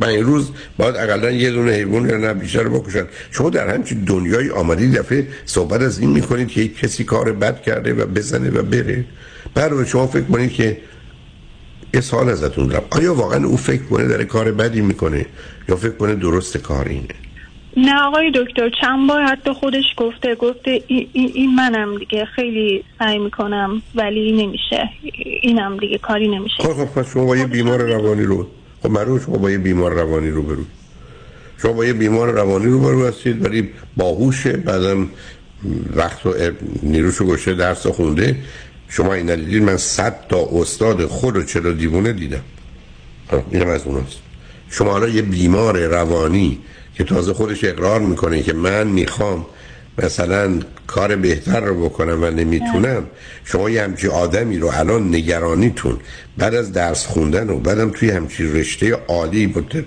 [0.00, 3.06] پنج روز باید اقلا یه دونه حیوان یا نه بیشتر بکشن.
[3.30, 7.94] شما در همچین دنیای آمدید دفعه صحبت از این می‌کنید که کسی کار بد کرده
[7.94, 9.04] و بزنه و بره.
[9.54, 10.78] برای شما فکر کنید که
[11.94, 15.26] یه سال ازتون رفت آیا واقعا او فکر کنه داره کار بدی می‌کنه
[15.68, 17.23] یا فکر کنه درست کار اینه؟
[17.76, 23.18] نه آقای دکتر چند بار حتی خودش گفته گفته این, این منم دیگه خیلی سعی
[23.18, 24.90] می‌کنم ولی نمیشه.
[25.42, 26.62] اینم دیگه کاری نمیشه.
[26.62, 28.46] خب خب پس شما با یه بیمار روانی رو
[28.82, 30.64] خب مرو شما با یه بیمار روانی رو برو.
[31.62, 34.52] شما با یه بیمار روانی رو برو هستید ولی باهوشه.
[34.52, 35.08] بعدم
[35.96, 36.34] وقت و
[36.82, 38.36] نیروشو گوشه درس خونده.
[38.88, 42.42] شما این ندیدید من صد تا استاد خود و چرا دیوونه دیدم؟
[43.30, 44.18] خب، اینم از اوناست.
[44.70, 46.58] شما حالا یه بیمار روانی
[46.94, 49.46] که تازه خودش اقرار می‌کنه که من می‌خوام
[50.02, 53.06] مثلا کار بهتر رو بکنم و نمی‌تونم
[53.44, 55.98] شما یه همچی آدمی رو الان نگرانیتون
[56.38, 59.86] بعد از درس خوندن و بعدم توی همچی رشته عالی بود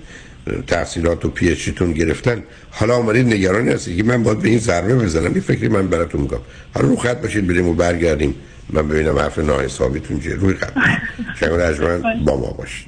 [0.68, 5.36] تحصیلات و پیشتون گرفتن حالا آمدید نگرانی هستید که من باید به این ضربه بزنم
[5.36, 6.38] یه فکری من براتون میگم
[6.74, 8.36] حالا رو خط باشید بریم و برگردیم.
[8.70, 10.36] من ببینم حرف ناحسابیتون چیه.
[10.36, 10.74] روی خط
[11.40, 12.88] شما با ما باشید.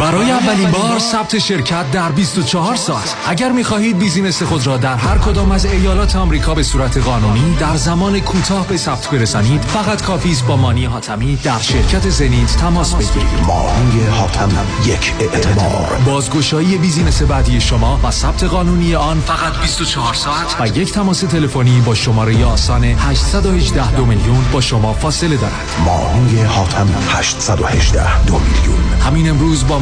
[0.00, 3.16] برای اولین بار ثبت شرکت در 24 ساعت.
[3.28, 7.76] اگر می‌خواهید business خود را در هر کدام از ایالات آمریکا به صورت قانونی در
[7.76, 12.94] زمان کوتاه به ثبت برسانید فقط کافی است با مانی حاتمی در شرکت زنیت تماس
[12.94, 13.46] بگیرید.
[13.46, 20.56] مانی حاتم یک اعتبار بازگشایی business بعدی شما و ثبت قانونی آن فقط 24 ساعت
[20.60, 25.68] و یک تماس تلفنی با شماره آسان 818 دو میلیون با شما فاصله دارد.
[25.84, 29.00] مانی حاتم 818 دو میلیون.
[29.00, 29.81] همین امروز با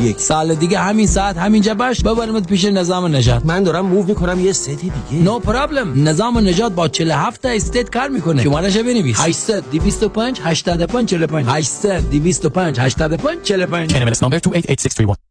[0.00, 4.40] یک سال دیگه همین ساعت همینجا باش ببرمت پیش نظام نجات من دارم موو می‌کنم
[4.40, 5.24] یه ستی دیگه.
[5.24, 8.42] نو no پرابلم نظام نجات با 47 تا استیت کار می‌کنه.
[8.42, 9.20] شمارش بنویس.
[9.20, 15.29] 800 225 85 45 800 225 85 45 NMLS number 288631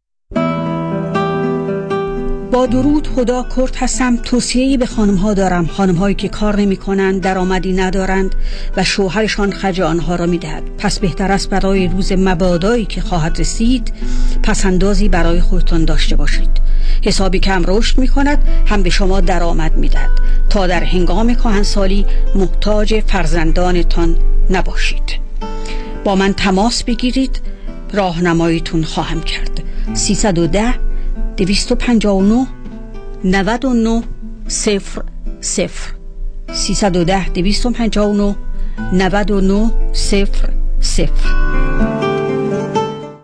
[2.50, 4.16] با درود خدا کرد هستم.
[4.16, 5.66] توصیه‌ای به خانم ها دارم.
[5.66, 8.34] خانم هایی که کار نمی کنند درآمدی ندارند
[8.76, 10.40] و شوهرشان خرج آنها را می
[10.78, 13.92] پس بهتر است برای روز مبادایی که خواهد رسید
[14.42, 16.50] پسندازی برای خودتان داشته باشید.
[17.04, 20.10] حسابی کم رشد می کند هم به شما درآمد می دهد
[20.50, 24.16] تا در هنگام کهنسالی محتاج فرزندانتان
[24.50, 25.20] نباشید.
[26.04, 27.40] با من تماس بگیرید.
[27.92, 29.62] راهنماییتون خواهم کرد.
[29.94, 30.89] 310
[31.36, 32.46] 259
[33.24, 34.02] 99
[34.48, 35.04] صفر
[35.40, 35.94] صفر.
[36.52, 38.34] 310 259
[38.92, 40.50] 99 صفر
[40.80, 41.99] صفر.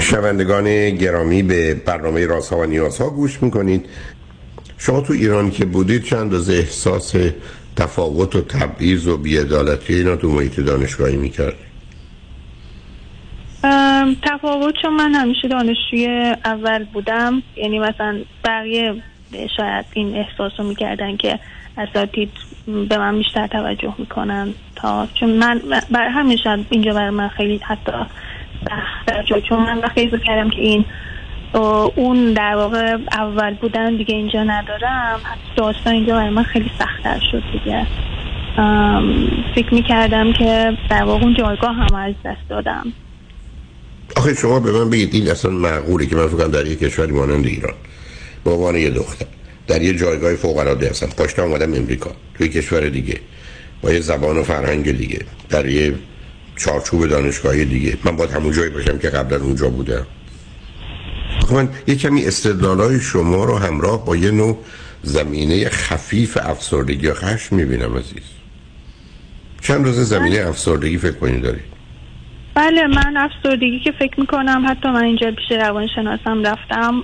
[0.00, 3.86] شنوندگان گرامی به برنامه رازها و نیازها گوش می‌کنید.
[4.78, 7.14] شما تو ایران که بودید چند از احساس
[7.76, 11.54] تفاوت و تبعیض و بیعدالتی اینا تو محیط دانشگاهی می‌کرد
[14.22, 17.42] تفاوت چون من همیشه دانشجوی اول بودم.
[17.56, 19.02] یعنی مثلا بقیه
[19.56, 21.38] شاید این احساس رو می‌کردن که
[21.78, 22.30] اساتید
[22.88, 27.58] به من بیشتر توجه می‌کنن تا چون من بر همین شاید اینجا برای من خیلی
[27.58, 27.92] حتی
[28.68, 30.84] سخت چون من وقتی کردم که این
[31.96, 35.20] اون در واقع اول بودن دیگه اینجا ندارم
[35.56, 37.86] داستان اینجا برای من خیلی سختتر شد دیگه.
[39.54, 42.92] فکر می‌کردم که در واقع اون جایگاه هم از دست دادم.
[44.16, 47.46] آخه شما به من بگید این اصلا معقوله که من فکرم در یک کشوری مانند
[47.46, 47.74] ایران.
[48.44, 49.26] به عنوان یه دختر.
[49.66, 52.16] در یه جایگاه فوق العاده هستم پاشت آمدم امریکا.
[52.34, 53.20] توی کشور دیگه.
[53.82, 55.20] با یه زبان و فرهنگ دیگه.
[55.48, 55.94] در یه
[56.56, 57.98] چارچوب دانشگاهی دیگه.
[58.04, 60.06] من باید همون جایی باشم که قبلا اونجا بودم.
[61.50, 64.58] من یه کمی استدلالای شما رو همراه با یه نوع
[65.02, 68.24] زمینه خفیف افسردگی و خشم می‌بینم عزیز.
[69.60, 71.73] چند روز زمینه افسردگی فکر کنید دارید
[72.54, 77.02] بله من افسردگی که فکر می‌کنم حتی من اینجا پیش روانشناسم رفتم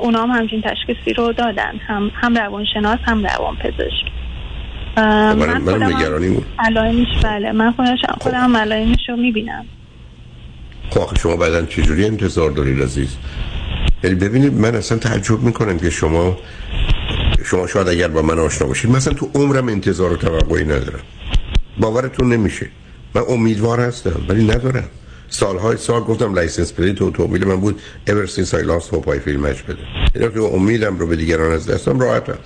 [0.00, 4.06] اونا هم همچین تشخیصی رو دادن هم, هم روانشناس هم روان پزشک
[4.96, 9.64] من خودم علائمش بله من خودم خودم علائمش رو می‌بینم.
[10.90, 13.16] خب شما بعدا چجوری انتظار دارید عزیز؟
[14.04, 16.36] یعنی ببینید من اصلا تعجب می‌کنم که شما
[17.44, 21.00] شما شاید اگر با من آشنا باشید مثلا تو عمرم انتظار و توقعی ندارم.
[21.78, 22.66] باورتون نمیشه.
[23.16, 24.88] من امیدوار هستم ولی ندارم.
[25.28, 29.38] سالهای سال گفتم license plate اتومبیل من بود ever since I lost hope I feel
[29.38, 30.16] much better.
[30.16, 32.38] یعنی که امیدم رو به دیگران از دستم راحتم.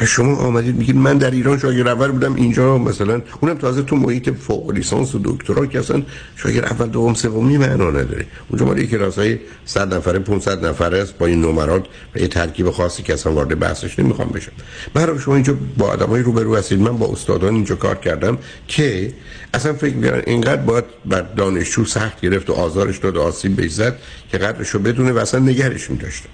[0.00, 3.96] و شما آمدید میگید من در ایران شاگرد اول بودم اینجا مثلا اونم تازه تو
[3.96, 6.02] محیط فوق لیسانس و دکترا که اصلا
[6.36, 8.26] شاگرد اول دوم سومی معنا نداره.
[8.48, 12.70] اونجا مال کلاس های 100 نفره 500 نفره است با این نمرات و یه ترکیب
[12.70, 14.52] خاصی که اصلا وارد بحثش نمی‌خوام بشم.
[14.94, 16.80] برای شما اینجا با آدمای روبرو هستید.
[16.80, 18.38] من با استادان اینجا کار کردم
[18.68, 19.12] که
[19.54, 23.70] اصلا فکر می‌کنن اینقدر باید بر دانشجو سخت گرفت و آزارش داد و آسیب بهش
[23.70, 23.98] زد
[24.30, 26.28] که قدرشو بدونه و اصلا نگرش می‌داشتن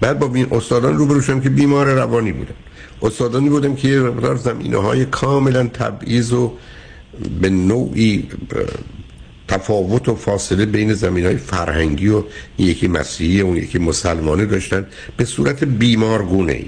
[0.00, 2.54] بعد با این استادان روبرو شدم که بیمار روانی بودن.
[3.02, 6.52] استادانی بودم که مقدار زمینه های کاملا تبعیض و
[7.40, 8.28] به نوعی
[9.48, 12.22] تفاوت و فاصله بین زمین های فرهنگی و
[12.58, 14.86] یکی مسیحی و یکی مسلمانه داشتن
[15.16, 16.66] به صورت بیمارگونه ای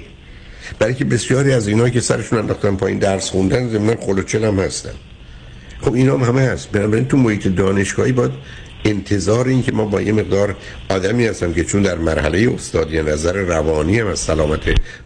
[0.79, 4.93] برای که بسیاری از اینا که سرشون انداختن پایین درس خوندن زمین خلوچل هم هستن.
[5.81, 6.71] خب اینا هم همه هست.
[6.71, 8.31] بنابراین تو محیط دانشگاهی باید
[8.85, 10.55] انتظار این که ما با یه مقدار
[10.89, 14.59] آدمی هستم که چون در مرحله استادی نظر روانی هم از سلامت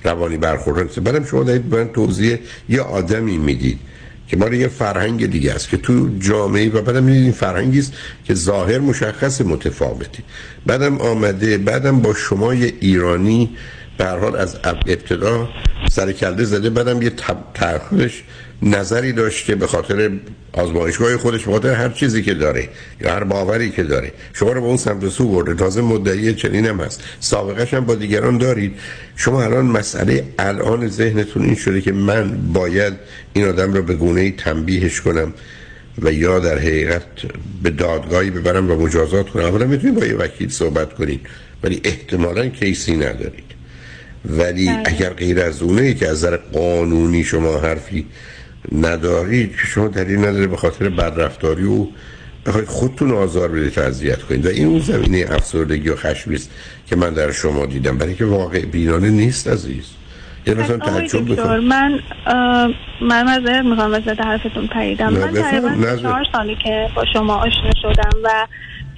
[0.03, 2.39] روانی برخوردن بعدم شما دارید من توضیح
[2.69, 3.79] یه آدمی می‌دید
[4.27, 7.93] که ما یه فرهنگ دیگه است که تو جامعه و بعدم این فرهنگی است
[8.25, 10.23] که ظاهر مشخص متفاوتی
[10.65, 13.49] بعدم آمده بعدم با شما یه ایرانی
[13.97, 15.49] به حال از ابتدا
[15.91, 17.11] سر کلده زده بعدم یه
[17.53, 18.23] ترخش
[18.61, 20.11] نظری داشته به خاطر
[20.53, 22.69] آزمایشگاه خودش به خاطر هر چیزی که داره
[23.01, 24.11] یا هر باوری که داره.
[24.33, 25.53] شما رو به اون سمت سو برده.
[25.53, 27.03] تازه مدعی چنین هم هست.
[27.19, 28.73] سابقش هم با دیگران دارید.
[29.15, 32.93] شما الان مسئله الان ذهنتون این شده که من باید
[33.33, 35.33] این آدم رو به گونه تنبیهش کنم
[36.01, 37.03] و یا در حقیقت
[37.63, 41.21] به دادگاهی ببرم و مجازات کنم اولا می‌تونید با یه وکیل صحبت کنید
[41.63, 43.53] ولی احتمالا کیسی ندارید.
[44.25, 44.83] ولی بله.
[44.85, 48.05] اگر غیر از اونه که از نظر قانونی شما حرفی
[48.71, 51.87] ندارید که شما دلیل نداره به خاطر بدرفتاری و
[52.45, 54.45] بخواید خودتون آزار بدید اذیت کنید.
[54.45, 56.51] و این اون زمینه افسردگی و خشمی است
[56.87, 57.97] که من در شما دیدم.
[57.97, 59.85] برای که واقع بینانه نیست عزیز.
[60.47, 61.99] یعنی مثلا تعجب بکن من
[63.01, 65.13] من مذارت می‌خوام وسط حرفتون پریدم.
[65.13, 68.47] من تقریبا چهار سالی که با شما آشنا شدم و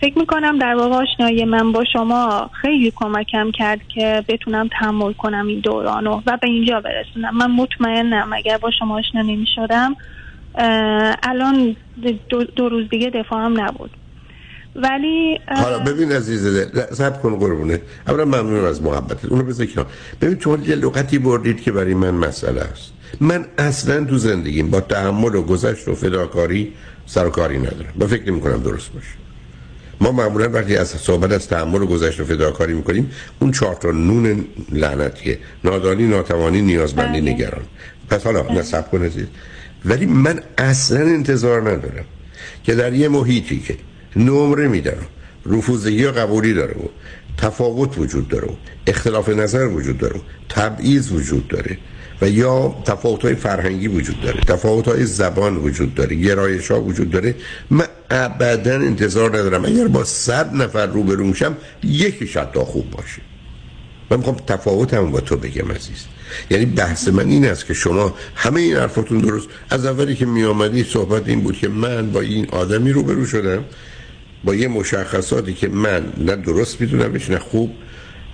[0.01, 5.47] فکر می‌کنم در واقع آشنایی من با شما خیلی کمکم کرد که بتونم تحمل کنم
[5.47, 7.37] این دورانو و به اینجا برسونم.
[7.37, 9.95] من مطمئنم اگر با شما آشنا نمی‌شدم
[11.23, 11.75] الان
[12.29, 13.91] دو, دو روز دیگه دفاعم نبود.
[14.75, 17.81] ولی حالا ببین عزیزه سب کن قربونه.
[18.07, 19.25] اولا ممنون از محبتت.
[19.25, 19.87] اونو بذار کنار.
[20.21, 22.93] ببین شما یه لغتی بردید که برای من مسئله است.
[23.21, 26.73] من اصلا تو زندگیم با تحمل و گذشت و فداکاری
[27.05, 27.93] سرکاری ندارم.
[27.99, 29.24] با فکر نمی کنم درست باشه.
[30.01, 33.91] ما معمولا وقتی از صحبت از تحمل و گذشت و فداکاری می‌کنیم اون چهار تا
[33.91, 35.39] نون لعنتیه.
[35.63, 37.33] نادانی ناتوانی نیازمندی بله.
[37.33, 37.63] نگران.
[38.09, 39.25] پس حالا نصب کن عزیز
[39.85, 42.05] ولی من اصلا انتظار ندارم
[42.63, 43.77] که در یه محیطی که
[44.15, 44.97] نمره میدن
[45.45, 46.87] رفوزگی یا قبولی داره و
[47.37, 48.55] تفاوت وجود داره و
[48.87, 51.77] اختلاف نظر وجود داره و تبعیض وجود داره
[52.21, 57.11] و یا تفاوت های فرهنگی وجود داره تفاوت های زبان وجود داره گرایش ها وجود
[57.11, 57.35] داره.
[57.69, 63.21] من ابدا انتظار ندارم اگر با صد نفر رو شم یکی تا خوب باشه.
[64.11, 66.05] من می‌خوام تفاوتم با تو بگم عزیز.
[66.49, 69.47] یعنی بحث من این است که شما همه این حرفاتون درست.
[69.69, 73.63] از اولی که می آمدی صحبت این بود که من با این آدمی روبرو شدم
[74.43, 77.71] با یه مشخصاتی که من نه درست میدونمش نه خوب.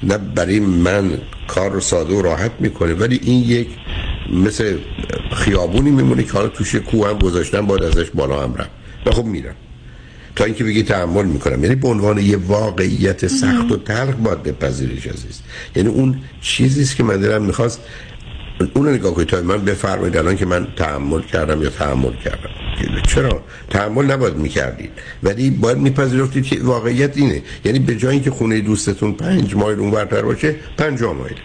[0.03, 1.17] نه برای من
[1.47, 3.67] کار رو ساده و راحت می‌کنه ولی این یک
[4.33, 4.77] مثل
[5.33, 8.69] خیابونی میمونه که حالا توش کوه هم گذاشتن باید ازش بالا هم رفت.
[9.05, 9.55] و خب میرم.
[10.35, 11.63] تا اینکه بگی تحمل می‌کنم.
[11.63, 15.41] یعنی به عنوان یه واقعیت سخت و تلخ باید بپذیریش عزیز.
[15.75, 17.79] یعنی اون چیزی است که من دلم می‌خواست
[18.73, 19.35] اون نگاه کنید.
[19.35, 22.49] من بفرمایید الان که من تحمل کردم یا تحمل کردم.
[23.07, 24.91] چرا؟ تحمل نباید می‌کردید.
[25.23, 27.41] ولی باید میپذیرفتید که واقعیت اینه.
[27.65, 31.35] یعنی به جای اینکه خونه دوستتون پنج مایل اونورتر باشه پنج مایل.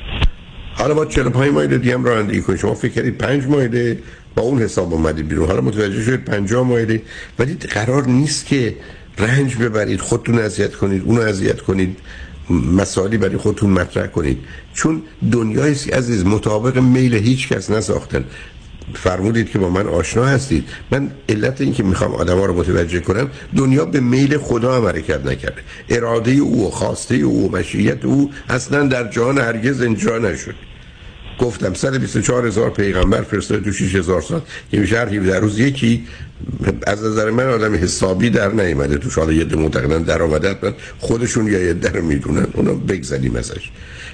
[0.75, 2.59] حالا با 45 مایل دیگه هم رانندگی کنید.
[2.59, 3.97] شما فکر کردید 5 مایل
[4.35, 5.49] با اون حساب اومدید بیرون.
[5.49, 7.01] حالا متوجه شدید 50 مایل.
[7.39, 8.77] ولی قرار نیست که
[9.19, 11.97] رنج ببرید خودتون اذیت کنید اونو اذیت کنید.
[12.51, 14.39] مسائلی برای خودتون مطرح کنید.
[14.75, 15.03] چون
[15.33, 18.25] دنیایی است عزیز مطابق میل هیچ کس نساختن.
[18.95, 20.65] فرمودید که با من آشنا هستید.
[20.91, 24.87] من علت این که می‌خوام آدم ها رو متوجه کنم دنیا به میل خدا هم
[24.87, 25.63] حرکت نکرده.
[25.89, 30.55] اراده او و خواسته او و مشیت او اصلا در جهان هرگز انجا نشد.
[31.39, 34.41] گفتم 124 هزار پیغمبر فرستاده تو 6 هزار سال.
[34.71, 36.05] که میشه هر 17 روز یکی
[36.87, 41.61] از نظر من آدم حسابی در نیامده تو حالا یه معتقدن در آمده خودشون یا
[41.61, 42.47] یه در می‌دونن.
[42.55, 43.71] اونا بگذاریم ازش.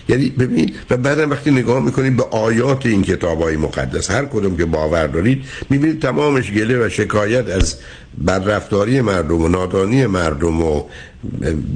[0.08, 4.56] یعنی ببینید و بعدم وقتی نگاه می‌کنید به آیات این کتاب های مقدس هر کدوم
[4.56, 7.76] که باور دارید می‌بینید تمامش گله و شکایت از
[8.26, 10.84] بدرفتاری مردم و نادانی مردم و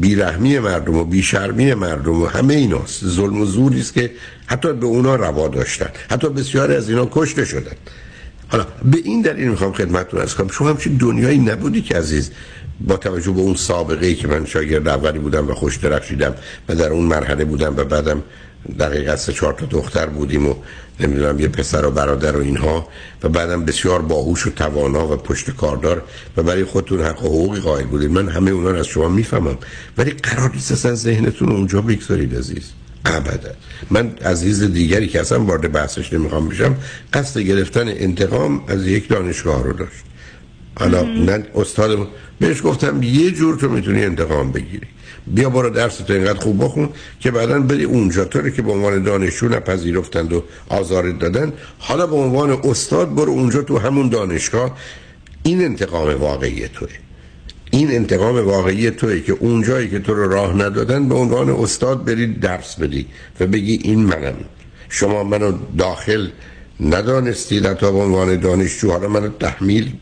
[0.01, 3.07] بیرحمی مردم و بیشرمی مردم و همه ایناست.
[3.07, 4.11] ظلم و زوری است که
[4.47, 5.89] حتی به اونا روا داشتن.
[6.11, 7.77] حتی بسیاری از اینا کشته شدن.
[8.49, 10.49] حالا به این دلیل می‌خوام خدمتتون از کنم.
[10.49, 12.31] شما همچین دنیایی نبودی که عزیز
[12.81, 16.35] با توجه به اون سابقه ای که من شاگرد اولی بودم و خوش درخشیدم
[16.69, 18.23] و در اون مرحله بودم و بعدم
[18.79, 20.55] دقیقا سه چهار تا دختر بودیم و
[21.01, 22.89] نمی‌دونم یه پسر و برادر و اینها
[23.23, 26.03] و بعدم بسیار باهوش و توانا و پشت کاردار
[26.37, 28.11] و برای خودتون حق و حقوقی قائل بودید.
[28.11, 29.59] من همه اونا از شما می‌فهمم.
[29.99, 32.73] ولی قرار نیست اصلا ذهنتون اونجا بگذارید عزیز.
[33.05, 33.51] ابدا.
[33.91, 36.77] من عزیز دیگری که اصلا وارد بحثش نمی‌خوام بشم
[37.13, 40.05] قصد گرفتن انتقام از یک دانشگاه رو داشت.
[40.79, 42.09] حالا من استاد
[42.41, 44.87] بهش گفتم یه جور تو می‌تونی انتقام بگیری.
[45.27, 46.89] بیا برو درس تو اینقدر خوب بخون
[47.21, 48.25] که بعدا بری اونجا.
[48.25, 53.63] طوری که به عنوان دانشجو نپذیرفتند و آزارت دادن حالا به عنوان استاد برو اونجا
[53.63, 54.79] تو همون دانشگاه.
[55.43, 56.89] این انتقام واقعی توه.
[57.71, 62.27] این انتقام واقعی توی که اونجایی که تو رو راه ندادن به عنوان استاد بری
[62.27, 63.07] درس بدی
[63.41, 64.35] و بگی این منم.
[64.89, 66.29] شما منو داخل
[66.81, 68.91] ندانستید تا به عنوان دانشجو.
[68.91, 69.93] حالا منو تحمیل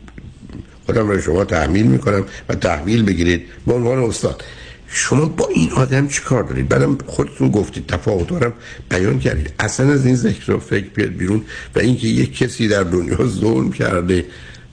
[0.85, 3.45] خودم رو شما تحمیل می‌کنم و تحویل بگیرید.
[3.67, 4.43] به عنوان استاد
[4.87, 8.53] شما با این آدم چی کار دارید؟ بعدم خودتون گفتید تفاوت دارم
[8.89, 9.53] بیان کردید.
[9.59, 11.41] اصلا از این ذکر و فکر بیاد بیرون
[11.75, 14.25] و اینکه یک کسی در دنیا ظلم کرده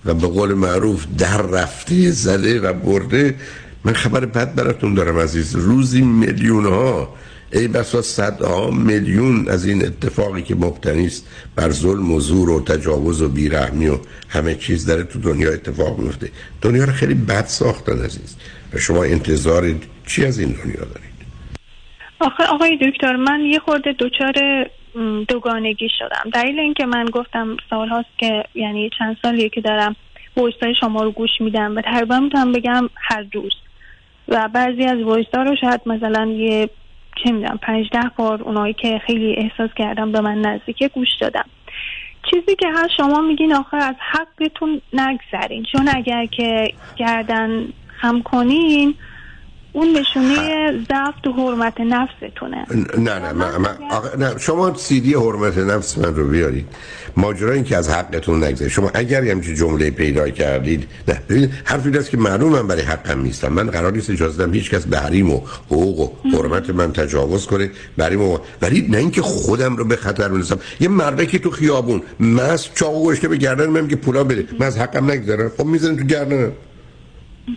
[0.05, 3.34] و به قول معروف در رفته زده و برده
[3.84, 5.55] من خبر بد براتون دارم عزیز.
[5.55, 7.14] روزی میلیون ها
[7.52, 12.64] ای بسا صدها میلیون از این اتفاقی که مبتنی است بر ظلم و زور و
[12.64, 13.98] تجاوز و بیرحمی و
[14.28, 16.30] همه چیز داره تو دنیا اتفاق میفته
[16.62, 18.36] دنیا رو خیلی بد ساختن عزیز.
[18.74, 19.74] و شما انتظار
[20.06, 21.12] چی از این دنیا دارید؟
[22.20, 24.34] آخه آقای دکتر من یه خورده دچار
[25.28, 26.30] دوگانگی شدم.
[26.34, 29.96] دلیل اینکه من گفتم سال هاست که یعنی چند سالیه که دارم
[30.36, 33.52] voice های شما رو گوش میدم و تقریبا می‌تونم بگم هر روز.
[34.28, 36.70] و بعضی از voice ها رو شاید مثلا یه
[37.16, 41.44] چه می‌دونم پنج ده بار اونایی که خیلی احساس کردم به من نزدیکه گوش دادم
[42.30, 45.64] چیزی که هر شما میگین آخر از حقتون نگذرین.
[45.72, 48.94] چون اگر که گردن خم کنین
[49.72, 52.66] اون نشونه ضعف تو حرمت نفستونه.
[52.98, 56.66] نه نه من, من آقا نه شما سیدی حرمت نفس من رو بیارید.
[57.16, 61.20] ماجرا این که از حقتون نگذارید شما اگر همچین جمله پیدا کردید نه.
[61.28, 63.52] ببینید حرفی است که معلوم من برای حقم نیستم.
[63.52, 67.46] من قرار نیست اجازه بدم هیچ کس به حریم و حقوق و حرمت من تجاوز
[67.46, 67.70] کنه.
[67.96, 72.02] برای ما ولی نه اینکه خودم رو به خطر بندازم یه مرده که تو خیابون
[72.20, 74.46] مس چاقو گشته به گردن من که پولا بده.
[74.58, 76.52] من از حقم نگذارم خب می‌ذارم تو گردنم.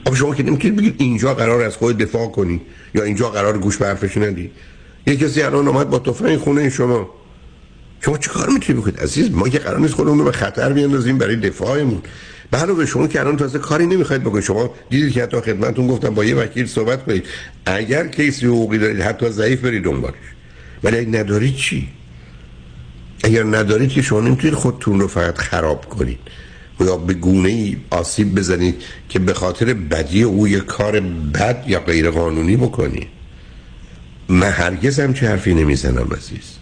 [0.05, 2.61] خب شما که نمی‌تونید بگید اینجا قرار از خود دفاع کنی
[2.95, 4.51] یا اینجا قرار گوش به حرفش ندی.
[5.07, 7.09] یه کسی الان اومد با تفنگ خونه شما.
[8.01, 11.17] شما چه کار می‌تونید بکنید عزیز ما که قرار نیست خودمون رو به خطر بیاندازیم
[11.17, 12.01] برای دفاعمون.
[12.53, 16.25] علاوه شما که الان تازه کاری نمی‌خواید بکنید شما دیدید که حتی خدمتتون گفتم با
[16.25, 17.25] یه وکیل صحبت کنید.
[17.65, 20.15] اگر کیسی حقوقی دارید حتی ضعیف برید دنبالش.
[20.83, 21.89] ولی اگه ندارید چی؟
[23.23, 26.19] اگر ندارید که شما نمی‌تونید خودتون رو فقط خراب کنید.
[26.79, 30.99] یا به گونه ای آسیب بزنید که به خاطر بدی او یه کار
[31.33, 33.07] بد یا غیر قانونی بکنید
[34.29, 36.57] من هرگز هم چه حرفی نمی‌زنم عزیز.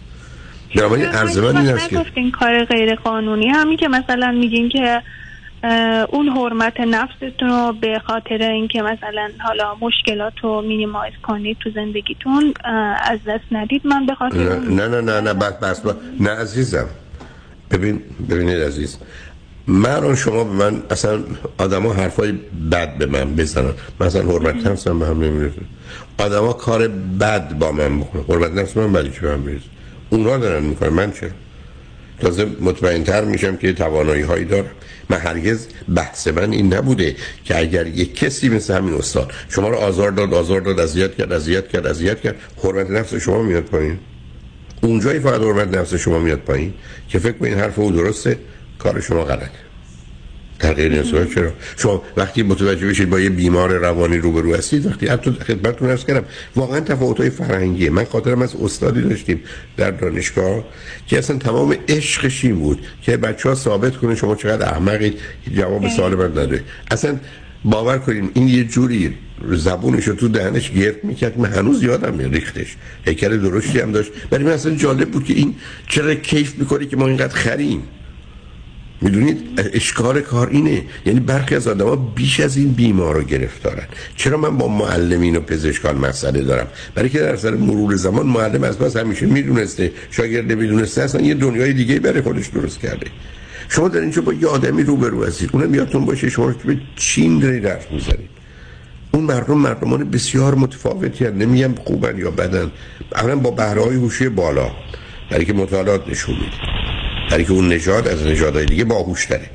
[0.76, 5.02] بنابراین عرض من این است که کار غیر قانونی همین که مثلا میگین که
[6.10, 12.54] اون حرمت نفستون رو به خاطر اینکه مثلا حالا مشکلات رو مینیمایز کنید تو زندگیتون
[13.04, 13.82] از دست ندید.
[13.86, 15.96] من به خاطر نه نه نه نه بس بس, بس.
[16.20, 16.88] نه عزیزم.
[17.72, 18.98] ببین ببینید عزیز.
[19.68, 21.24] من شما به من اصلا
[21.58, 22.32] آدما حرفای
[22.72, 25.62] بد به من بزنن مثلا حرمت نفس من به هم نمی‌رسه
[26.18, 26.88] آدما کار
[27.20, 29.66] بد با من بکنن حرمت نفس من بدی چه به هم می‌رسه
[30.10, 30.90] اونا دارن می‌کنن.
[30.90, 31.32] من چه
[32.20, 34.66] تازه مطمئن تر میشم که توانایی هایی دارم.
[35.10, 37.16] من هرگز بحث من این نبوده
[37.46, 41.34] که اگر یک کسی مثل همین استاد شما رو آزار داد آزار داد اذیت کرد
[41.34, 44.00] اذیت کرد اذیت کرد حرمت نفس شما میاد پایین.
[44.82, 46.74] اونجایی فقط حرمت نفس شما میاد پایین
[47.10, 48.38] که فکر کنین حرف او درسته.
[48.84, 49.50] کار شما غلط
[50.60, 55.08] در غیر صورت چرا؟ شما وقتی متوجه بشید با یه بیمار روانی روبرو هستید وقتی
[55.08, 57.90] حتی خدمتتون عرض کردم واقعا تفاوت‌های فرهنگیه.
[57.90, 59.42] من خاطرم از استادی داشتیم
[59.78, 60.64] در دانشگاه
[61.08, 65.20] که اصلا تمام عشقش این بود که بچه ها ثابت کنه شما چقدر احمقید.
[65.56, 66.64] جواب سوال من نداره.
[66.92, 67.18] اصلا
[67.66, 69.14] باور کنیم این یه جوری
[69.52, 72.76] زبونش رو تو دهنش گرفت می‌کرد من هنوز یادم میاد ریختش.
[73.06, 74.12] هیکل درشتی هم داشت.
[74.30, 75.56] برای من اصلا جالب بود که این
[75.88, 77.84] چرا کیف می‌کنه که ما اینقدر خریم؟
[79.04, 80.82] می‌دونید اشکار کار اینه.
[81.06, 83.88] یعنی برخی از آدما بیش از این بیمار رو گرفتارن.
[84.16, 88.64] چرا من با معلمین و پزشکان مسئله دارم؟ برای که در سر مرور زمان معلم
[88.64, 89.92] از پس همیشه می‌دونسته.
[90.12, 93.08] شاگرد نمی‌دونسته اصلا یه دنیای دیگه برای خودش درست کرده.
[93.70, 95.50] شما در اینجا با یه آدمی روبرو هستید.
[95.54, 98.30] اونم یادتون باشه شما به چین دارید حرف می‌زنید
[99.12, 101.44] اون مردم مردمان بسیار متفاوتی هستند.
[101.44, 102.72] نمیگم خوبن یا بدن.
[103.16, 104.72] اولا با بهره های هوشی بالا.
[105.32, 106.58] برای که مطالعات نشون میده.
[107.32, 109.50] برای که اون نژاد از نژادهای دیگه باهوش تره.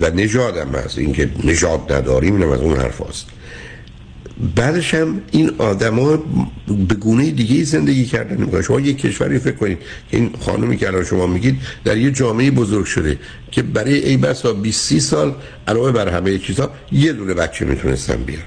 [0.00, 3.26] و نژاد هم هست اینکه نژاد نداریم اینم از اون حرف هست.
[4.56, 6.16] بعدش هم این آدما
[6.88, 8.62] به گونه دیگه زندگی کردن نمی‌کنن.
[8.62, 9.78] شما یک کشوری فکر کنید
[10.10, 13.18] که این خانومی که الان شما میگید در یه جامعه بزرگ شده
[13.50, 15.34] که برای ای بسا 20 30 سال
[15.68, 18.44] علاوه بر همه چیزها یه دونه بچه می‌تونستن بیارن.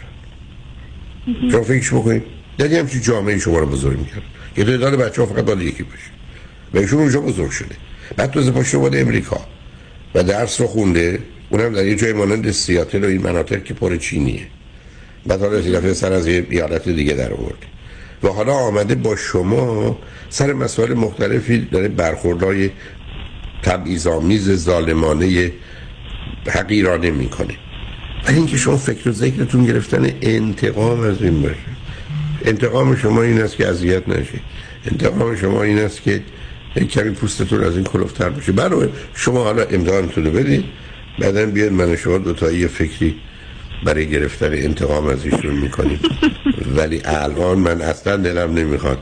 [1.52, 2.24] شما فکرش بکنید.
[2.58, 4.24] در یه همچین جامعه شما رو بزرگ می‌کرد.
[4.56, 6.10] که تعداد بچه ها فقط باید یکی باشه.
[6.74, 7.76] و ایشون اونجا بزرگ شده.
[8.16, 9.40] بعد تو پاشو بود امریکا
[10.16, 11.20] و درس رو خونده.
[11.50, 14.48] اونم در یه جای مانند سیاتل و این مناطق که پر چینیه.
[15.26, 17.66] بعد حالا دفعه سر از یه ایالت دیگه در آورد.
[18.24, 19.98] و حالا آمده با شما
[20.30, 22.70] سر مسائل مختلفی داره برخوردهای
[23.64, 25.52] تبعیض‌آمیز ظالمانه
[26.48, 27.56] حقیرانه می‌کنه.
[28.28, 31.56] ولی اینکه شما فکر و ذکرتون گرفتن انتقام از این باشه.
[32.46, 34.40] انتقام شما این است که اذیت نشه.
[34.92, 36.22] انتقام شما این است که
[36.78, 40.66] یک کمی پوستتون از این کلوفتر بشه برای شما حالا امتحانتون رو بدید
[41.20, 43.16] بعدا بیاد من شما دوتایی یه فکری
[43.84, 46.00] برای گرفتن انتقام از ایشون می‌کنیم.
[46.76, 48.98] ولی الان من اصلا دلم نمی‌خواد.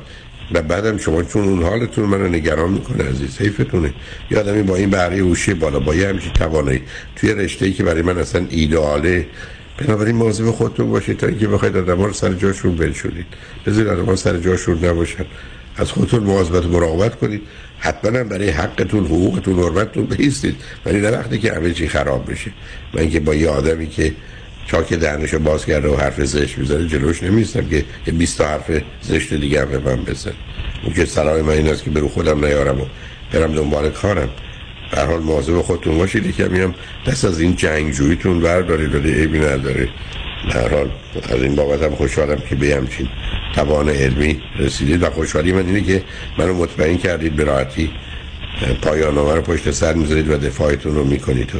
[0.53, 3.93] و بعدم شما چون اون حالتون منو نگران می‌کنه عزیز حیفتونه.
[4.31, 6.81] یادمی با این بقیه هوشی بالا با یه همچین توانایی.
[7.15, 9.27] توی رشته ای که برای من اصلا ایدئاله
[9.77, 13.25] بنابراین مواظب خودتون باشید تا اینکه بخواید آدم رو سر جاشون بنشونید.
[13.65, 15.25] بذارید آدم سر جاشون نباشن.
[15.77, 17.41] از خودتون مواظبت مراقبت کنید.
[17.79, 22.51] حتما برای حقتون حقوقتون حرمتتون بیستید ولی نه وقتی که همه چی خراب بشه.
[22.93, 24.13] من اینکه با یه آدمی که
[24.67, 29.33] چاک دهنشو باز کرده و حرف زشت می‌زنه جلوش نمیستم که یه 20 حرف زشت
[29.33, 30.33] دیگه هم به من بزن
[30.83, 32.85] اون که سلام من این است که برو خودم نیارم و
[33.33, 34.29] برم دنبال کارم.
[34.91, 36.35] در حال مواظب خودتون باشید.
[36.35, 36.75] که میام
[37.07, 39.85] دست از این جنگجوییتون بردارید ولی عیبی نداره.
[39.85, 40.89] در حال
[41.23, 43.07] از این بابت هم خوشحالم که به همچین
[43.55, 46.03] توان علمی رسیدید و خوشحالی من اینه که
[46.37, 47.91] منو مطمئن کردید به راحتی
[48.81, 51.59] پایان رو پشت سر می‌ذارید و دفاعتون رو می‌کنید و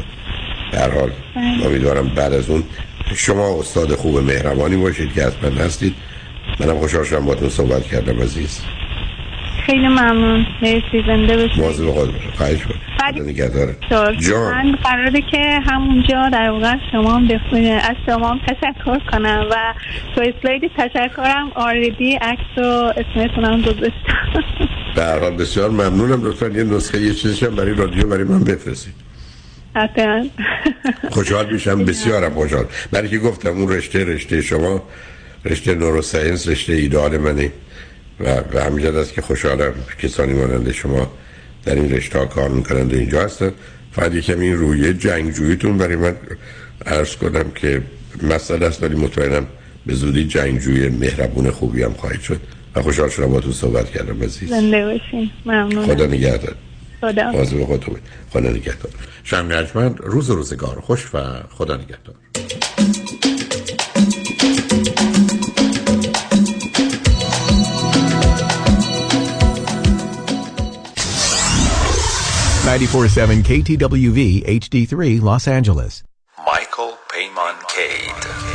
[0.71, 1.11] در حال
[1.65, 2.63] امیدوارم بعد از اون
[3.15, 5.95] شما استاد خوب مهربانی باشید که من هستید.
[6.59, 8.59] منم خوشحال شدم باتون صحبت کردم عزیز.
[9.65, 10.45] خیلی ممنون.
[10.61, 11.59] مرسی زنده باشید.
[11.59, 12.59] مواظب خود خواهش
[14.19, 14.55] جان.
[14.55, 17.27] من قراره که همونجا در واقع شما هم
[17.81, 19.73] از شما هم تشکر کنم و
[20.15, 24.15] تو اسلاید تشکرم آردی عکس و اسمتون هم گذاشتم
[24.95, 26.25] در حال بسیار ممنونم.
[26.25, 28.93] لطفا یه نسخه یه چیزی هم برای رادیو برای من بفرستید.
[29.75, 30.25] حتما.
[31.11, 31.85] خوشحال میشم.
[31.85, 32.65] بسیارم خوشحال.
[32.91, 34.83] برای که گفتم اون رشته رشته شما
[35.45, 37.51] رشته نوروساینس رشته ایدال منه
[38.19, 41.11] و به همین است که خوشحالم کسانی مانند شما
[41.65, 43.51] در این رشته کار می‌کنند و اینجا هستن.
[43.91, 46.15] فقط یکم این رویه جنگجویتون برای من
[46.85, 47.81] عرض کنم که
[48.23, 49.47] مسئله است ولی مطمئنم
[49.85, 52.39] به زودی جنگجوی مهربون خوبی هم خواهید شد.
[52.75, 54.49] و خوشحال شدم با تو صحبت کردم عزیز.
[54.49, 55.29] زنده باشین.
[55.45, 56.55] ممنون خدا نگهدار.
[57.01, 57.45] خدا.
[58.29, 58.91] خدا نگهدار.
[59.23, 59.49] شم
[59.97, 60.81] روز روزگار.
[60.81, 61.19] خوش و
[61.49, 62.15] خدا نگهدار.
[72.65, 76.03] 947 KTWV HD3 Los Angeles.
[76.47, 78.54] Michael Payman Cade.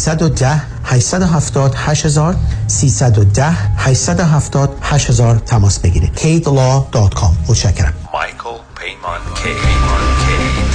[0.01, 2.35] 310 870 8000
[2.67, 6.15] 310 870 8000 تماس بگیرید.
[6.17, 7.93] Kidlaw.com متشکرم.
[8.13, 10.70] مایکل پیمان کید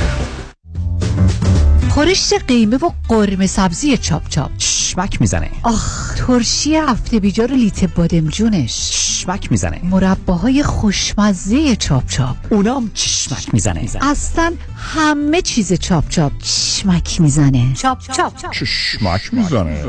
[1.97, 4.57] خورشت قیمه و قرمه سبزی چاپ چاپ.
[4.57, 5.51] چشمک می‌زنه.
[5.63, 8.91] آخ ترشی هفته بیجار لیت بادمجونش.
[8.91, 9.81] چشمک می‌زنه.
[9.83, 12.37] مرباهای خوشمزه چاپ چاپ.
[12.51, 13.89] اونام چشمک می‌زنه.
[14.01, 16.33] اصلا همه چیز چاپ چاپ.
[16.43, 17.75] چشمک می‌زنه.
[17.75, 18.51] چاپ چاپ.
[18.51, 19.85] چشمک می‌زنه.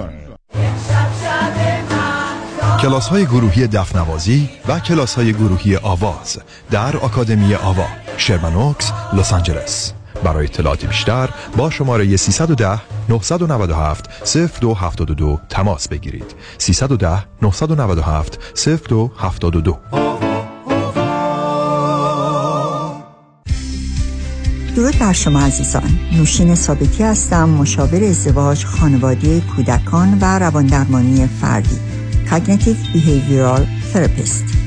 [2.82, 6.40] کلاس های گروهی دفنوازی و کلاس های گروهی آواز
[6.72, 9.94] در آکادمی آوا شرمنوکس لس آنجلس.
[10.24, 16.36] برای اطلاعات بیشتر با شماره 310 997 0272 تماس بگیرید.
[16.58, 18.40] 310 997
[18.90, 19.78] 0272
[24.76, 26.00] درود بر شما عزیزان.
[26.18, 31.80] نوشین ثابتی هستم مشاور ازدواج خانواده کودکان و رواندرمانی فردی
[32.30, 33.64] Cognitive Behavioral
[33.94, 34.67] Therapist.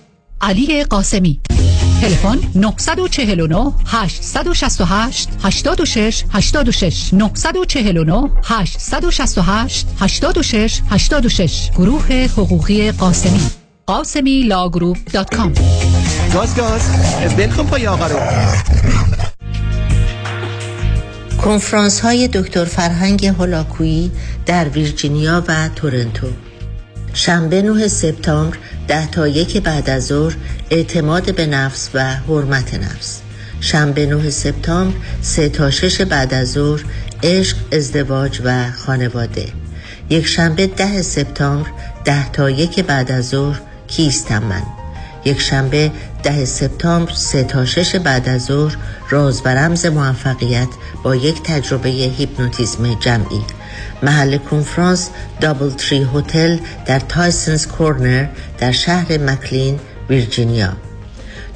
[0.41, 1.39] علی قاسمی.
[2.01, 13.41] تلفن 949 868 86 86 949 868 86 86 گروه حقوقی قاسمی.
[13.85, 15.53] قاسمی law group dot com.
[16.33, 16.81] گاز گاز.
[17.37, 18.19] ول کن پای آقا رو.
[21.43, 24.11] کنفرانس های دکتر فرهنگ هولاکویی
[24.45, 26.27] در ویرجینیا و تورنتو.
[27.13, 28.57] شنبه 9 سپتامبر
[28.87, 30.35] ده تا یک بعد از ظهر
[30.69, 33.21] اعتماد به نفس و حرمت نفس.
[33.61, 36.83] شنبه 9 سپتامبر سه تا شش بعد از ظهر
[37.23, 39.45] عشق ازدواج و خانواده.
[40.09, 41.69] یک شنبه ده سپتامبر
[42.05, 44.63] ده تا یک بعد از ظهر کیستم من
[45.25, 45.91] یک شنبه
[46.23, 48.77] ده سپتامبر سه تا شش بعد از ظهر
[49.09, 50.69] راز و رمز موفقیت
[51.03, 53.41] با یک تجربه هیپنوتیزم جمعی.
[54.03, 55.09] محل کنفرانس
[55.41, 58.25] دابل تری هتل در تایسنز کورنر
[58.57, 59.79] در شهر مکلین
[60.09, 60.73] ویرجینیا.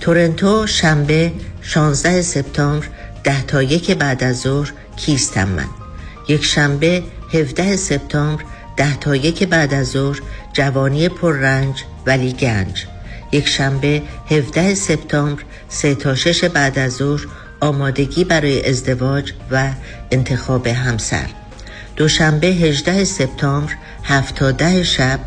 [0.02, 1.32] تورنتو شنبه
[1.62, 2.88] 16 سپتامبر
[3.24, 5.68] ده تا یک بعد از ظهر کیستم من.
[6.28, 8.44] یک شنبه 17 سپتامبر
[8.78, 10.22] ده تا یک بعد از ظهر
[10.54, 12.86] جوانی پررنج ولی گنج.
[13.32, 14.02] یک شنبه
[14.32, 17.28] 17 سپتامبر سه تا شش بعد از ظهر
[17.60, 19.70] آمادگی برای ازدواج و
[20.12, 21.26] انتخاب همسر.
[21.96, 23.74] دوشنبه 18 سپتامبر
[24.04, 25.20] 7 تا 10 شب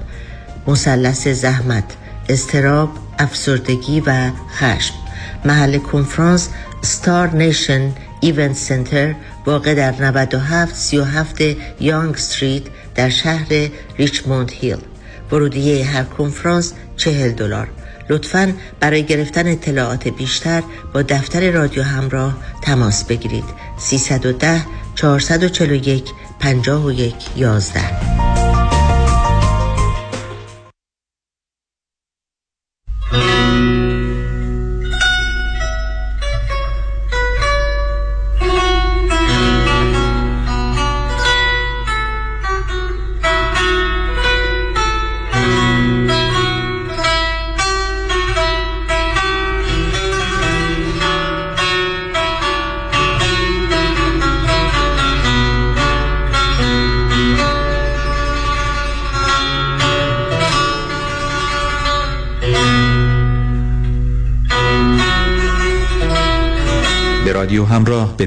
[0.67, 1.85] مثلث زحمت
[2.29, 4.95] استراب افسردگی و خشم.
[5.45, 6.49] محل کنفرانس
[6.83, 9.15] ستار نیشن ایونت سنتر
[9.47, 11.41] واقع در 97 37
[11.81, 12.63] یانگ استریت
[12.95, 13.47] در شهر
[13.99, 14.79] ریچموند هیل.
[15.33, 17.69] ورودیه هر کنفرانس 40 دلار.
[18.11, 20.63] لطفا برای گرفتن اطلاعات بیشتر
[20.95, 23.45] با دفتر رادیو همراه تماس بگیرید.
[23.79, 24.63] 310
[24.95, 26.05] 441
[26.41, 28.28] 51 11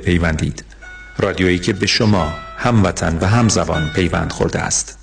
[0.02, 0.64] بپیوندید.
[1.18, 4.98] رادیویی که به شما هموطن و همزبان پیوند خورده است.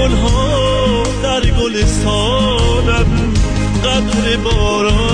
[0.00, 3.34] گل ها در گلستانم
[3.84, 5.09] قطر بارانم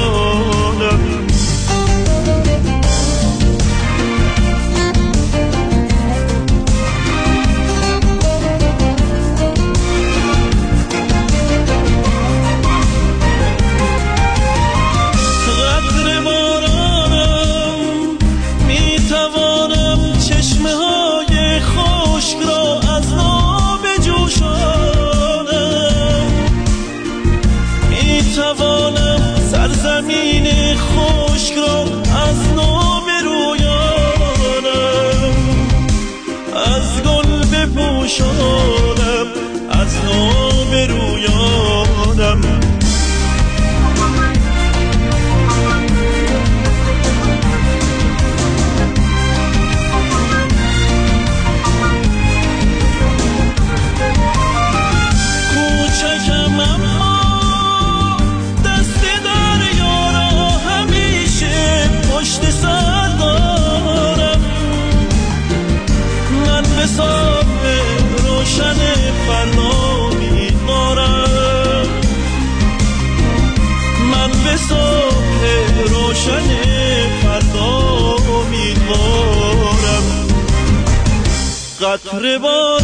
[82.16, 82.75] مهربان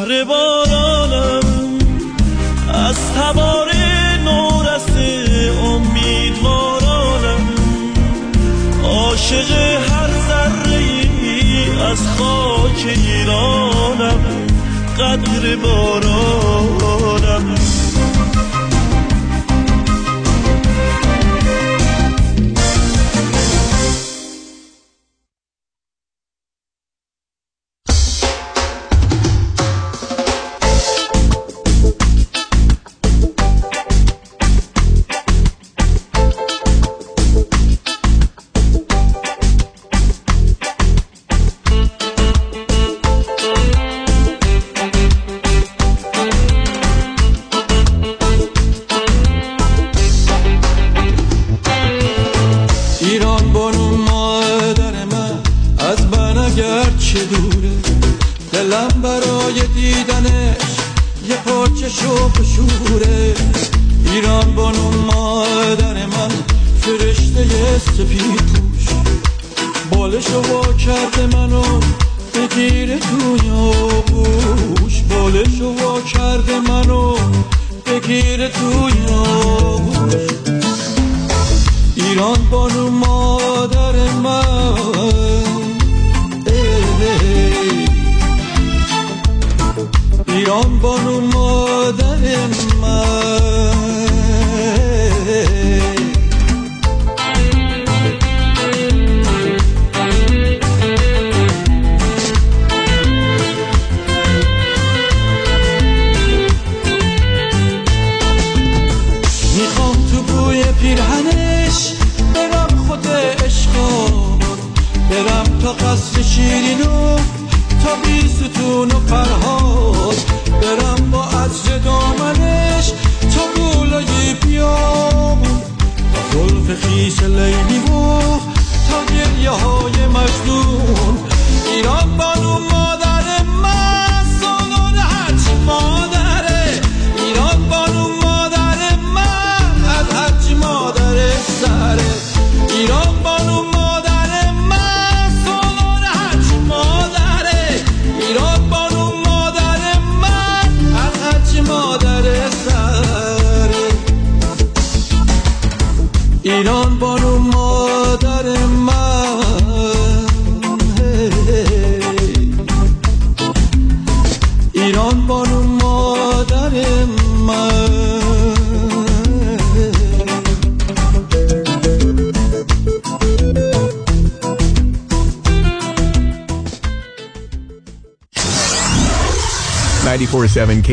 [0.00, 1.78] بهر بارانم
[2.68, 3.68] از تبار
[4.24, 4.88] نورس
[5.64, 7.48] امیدوارانم.
[8.84, 9.50] عاشق
[9.90, 10.80] هر ذره
[11.90, 14.20] از خاک ایرانم.
[14.98, 16.89] قدر بارانم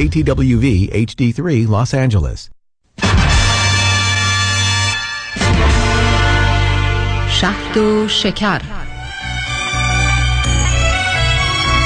[0.07, 2.49] KTWV HD3 Los Angeles.
[7.29, 8.61] شهد و شکر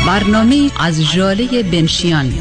[0.07, 2.33] برنامه از جاله بنشیان